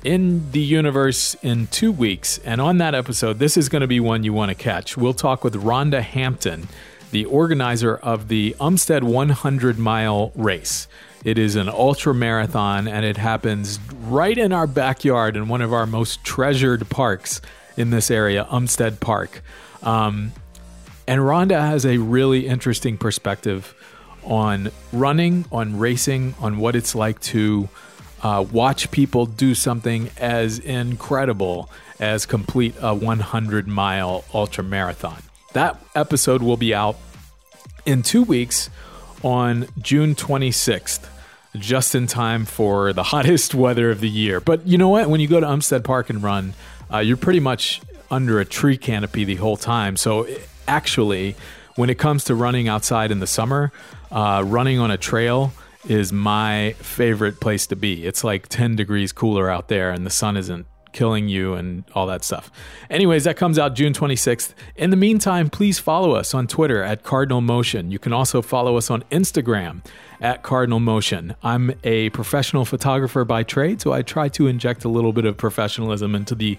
in 0.05 0.51
the 0.53 0.61
universe 0.61 1.35
in 1.43 1.67
two 1.69 1.93
weeks. 1.93 2.37
And 2.45 2.61
on 2.61 2.77
that 2.79 2.95
episode, 2.95 3.39
this 3.39 3.57
is 3.57 3.71
going 3.71 3.81
to 3.81 3.89
be 3.89 4.01
one 4.01 4.23
you 4.23 4.35
want 4.35 4.51
to 4.51 4.55
catch. 4.55 4.99
We'll 4.99 5.15
talk 5.15 5.43
with 5.43 5.55
Rhonda 5.55 6.03
Hampton, 6.03 6.69
the 7.11 7.25
organizer 7.25 7.97
of 7.97 8.29
the 8.29 8.55
Umstead 8.61 9.03
100 9.03 9.79
mile 9.79 10.33
race. 10.35 10.87
It 11.25 11.39
is 11.39 11.57
an 11.57 11.69
ultra 11.69 12.15
marathon 12.15 12.89
and 12.89 13.05
it 13.05 13.17
happens 13.17 13.79
right 14.05 14.37
in 14.37 14.53
our 14.53 14.67
backyard 14.67 15.37
in 15.37 15.49
one 15.49 15.61
of 15.61 15.73
our 15.73 15.87
most 15.87 16.25
treasured 16.25 16.89
parks 16.89 17.41
in 17.77 17.91
this 17.91 18.11
area, 18.11 18.47
Umstead 18.51 19.01
Park. 19.01 19.43
Um, 19.83 20.33
and 21.07 21.21
Rhonda 21.21 21.61
has 21.61 21.85
a 21.85 21.99
really 21.99 22.47
interesting 22.47 22.97
perspective 22.97 23.75
on 24.23 24.71
running, 24.93 25.45
on 25.51 25.79
racing, 25.79 26.35
on 26.41 26.59
what 26.59 26.77
it's 26.77 26.95
like 26.95 27.21
to 27.21 27.69
uh, 28.23 28.45
watch 28.53 28.91
people 28.91 29.27
do 29.27 29.55
something 29.55 30.11
as 30.19 30.59
incredible 30.59 31.71
as 31.99 32.27
complete 32.27 32.75
a 32.81 32.95
100 32.95 33.67
mile 33.67 34.25
ultra 34.33 34.65
marathon. 34.65 35.23
That 35.53 35.83
episode 35.95 36.43
will 36.43 36.57
be 36.57 36.75
out 36.75 36.97
in 37.85 38.03
two 38.03 38.23
weeks 38.23 38.71
on 39.23 39.67
June 39.79 40.15
26th, 40.15 41.07
just 41.57 41.95
in 41.95 42.07
time 42.07 42.45
for 42.45 42.93
the 42.93 43.03
hottest 43.15 43.55
weather 43.55 43.91
of 43.91 44.01
the 44.01 44.09
year. 44.09 44.41
But 44.41 44.67
you 44.67 44.79
know 44.79 44.89
what? 44.89 45.09
When 45.09 45.21
you 45.21 45.29
go 45.29 45.41
to 45.41 45.47
Umstead 45.47 45.85
Park 45.85 46.11
and 46.11 46.23
run, 46.23 46.55
uh, 46.93 46.99
you're 46.99 47.17
pretty 47.17 47.41
much 47.41 47.81
under 48.11 48.41
a 48.41 48.45
tree 48.45 48.77
canopy 48.77 49.25
the 49.25 49.37
whole 49.37 49.57
time. 49.57 49.97
So 49.97 50.27
actually, 50.67 51.37
when 51.77 51.91
it 51.91 51.99
comes 51.99 52.25
to 52.25 52.35
running 52.35 52.69
outside 52.69 53.11
in 53.11 53.21
the 53.21 53.27
summer, 53.27 53.73
uh, 54.11 54.43
running 54.47 54.79
on 54.79 54.91
a 54.91 54.97
trail 54.97 55.53
is 55.89 56.13
my 56.13 56.75
favorite 56.79 57.41
place 57.41 57.67
to 57.69 57.77
be. 57.77 58.05
It's 58.05 58.23
like 58.23 58.49
10 58.49 58.77
degrees 58.77 59.13
cooler 59.13 59.49
out 59.49 59.69
there 59.69 59.91
and 59.91 60.05
the 60.05 60.11
sun 60.11 60.37
isn't 60.37 60.67
killing 60.93 61.29
you 61.29 61.55
and 61.55 61.85
all 61.95 62.07
that 62.07 62.25
stuff. 62.25 62.51
Anyways, 62.89 63.25
that 63.25 63.37
comes 63.37 63.59
out 63.59 63.75
June 63.75 63.93
26th. 63.93 64.55
In 64.77 64.91
the 64.91 64.97
meantime, 64.97 65.51
please 65.51 65.79
follow 65.79 66.13
us 66.13 66.35
on 66.35 66.47
Twitter 66.47 66.83
at 66.83 67.03
Cardinal 67.03 67.41
Motion. 67.41 67.91
You 67.91 67.99
can 67.99 68.13
also 68.13 68.43
follow 68.43 68.77
us 68.77 68.91
on 68.91 69.03
Instagram 69.11 69.85
at 70.21 70.43
Cardinal 70.43 70.81
Motion. 70.81 71.35
I'm 71.43 71.73
a 71.85 72.11
professional 72.11 72.65
photographer 72.65 73.25
by 73.25 73.43
trade, 73.43 73.81
so 73.81 73.93
I 73.93 74.03
try 74.03 74.29
to 74.31 74.47
inject 74.47 74.85
a 74.85 74.89
little 74.89 75.13
bit 75.13 75.25
of 75.25 75.37
professionalism 75.37 76.15
into 76.15 76.35
the 76.35 76.59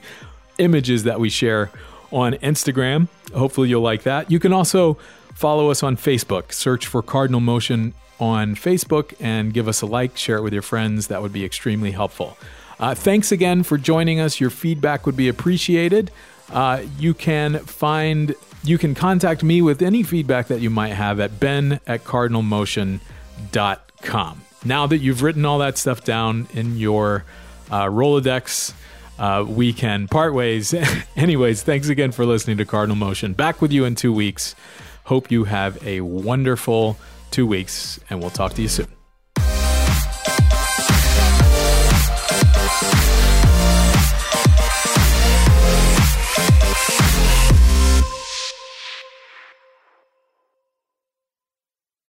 images 0.57 1.03
that 1.03 1.19
we 1.19 1.29
share 1.29 1.71
on 2.11 2.33
Instagram. 2.33 3.07
Hopefully, 3.33 3.69
you'll 3.69 3.81
like 3.81 4.03
that. 4.03 4.31
You 4.31 4.39
can 4.39 4.53
also 4.53 4.95
follow 5.33 5.71
us 5.71 5.83
on 5.83 5.97
Facebook. 5.97 6.51
Search 6.53 6.85
for 6.87 7.01
Cardinal 7.01 7.39
Motion 7.39 7.93
on 8.19 8.55
Facebook 8.55 9.13
and 9.19 9.53
give 9.53 9.67
us 9.67 9.81
a 9.81 9.85
like, 9.85 10.15
share 10.15 10.37
it 10.37 10.41
with 10.41 10.53
your 10.53 10.61
friends. 10.61 11.07
That 11.07 11.21
would 11.21 11.33
be 11.33 11.43
extremely 11.43 11.91
helpful. 11.91 12.37
Uh, 12.81 12.93
thanks 12.95 13.31
again 13.31 13.63
for 13.63 13.77
joining 13.77 14.19
us. 14.19 14.39
Your 14.39 14.49
feedback 14.49 15.05
would 15.05 15.15
be 15.15 15.29
appreciated. 15.29 16.09
Uh, 16.51 16.81
you 16.97 17.13
can 17.13 17.59
find, 17.59 18.33
you 18.63 18.79
can 18.79 18.95
contact 18.95 19.43
me 19.43 19.61
with 19.61 19.83
any 19.83 20.03
feedback 20.03 20.47
that 20.47 20.61
you 20.61 20.71
might 20.71 20.93
have 20.93 21.19
at 21.19 21.39
ben 21.39 21.79
at 21.85 22.03
cardinalmotion.com. 22.03 24.41
Now 24.65 24.87
that 24.87 24.97
you've 24.97 25.21
written 25.21 25.45
all 25.45 25.59
that 25.59 25.77
stuff 25.77 26.03
down 26.03 26.47
in 26.53 26.77
your 26.77 27.23
uh, 27.69 27.85
Rolodex, 27.85 28.73
uh, 29.19 29.45
we 29.47 29.73
can 29.73 30.07
part 30.07 30.33
ways. 30.33 30.73
Anyways, 31.15 31.61
thanks 31.63 31.87
again 31.87 32.11
for 32.11 32.25
listening 32.25 32.57
to 32.57 32.65
Cardinal 32.65 32.97
Motion. 32.97 33.33
Back 33.33 33.61
with 33.61 33.71
you 33.71 33.85
in 33.85 33.93
two 33.95 34.11
weeks. 34.11 34.55
Hope 35.05 35.31
you 35.31 35.45
have 35.45 35.81
a 35.85 36.01
wonderful 36.01 36.97
two 37.29 37.45
weeks, 37.45 37.99
and 38.09 38.19
we'll 38.19 38.31
talk 38.31 38.53
to 38.53 38.61
you 38.61 38.67
soon. 38.67 39.00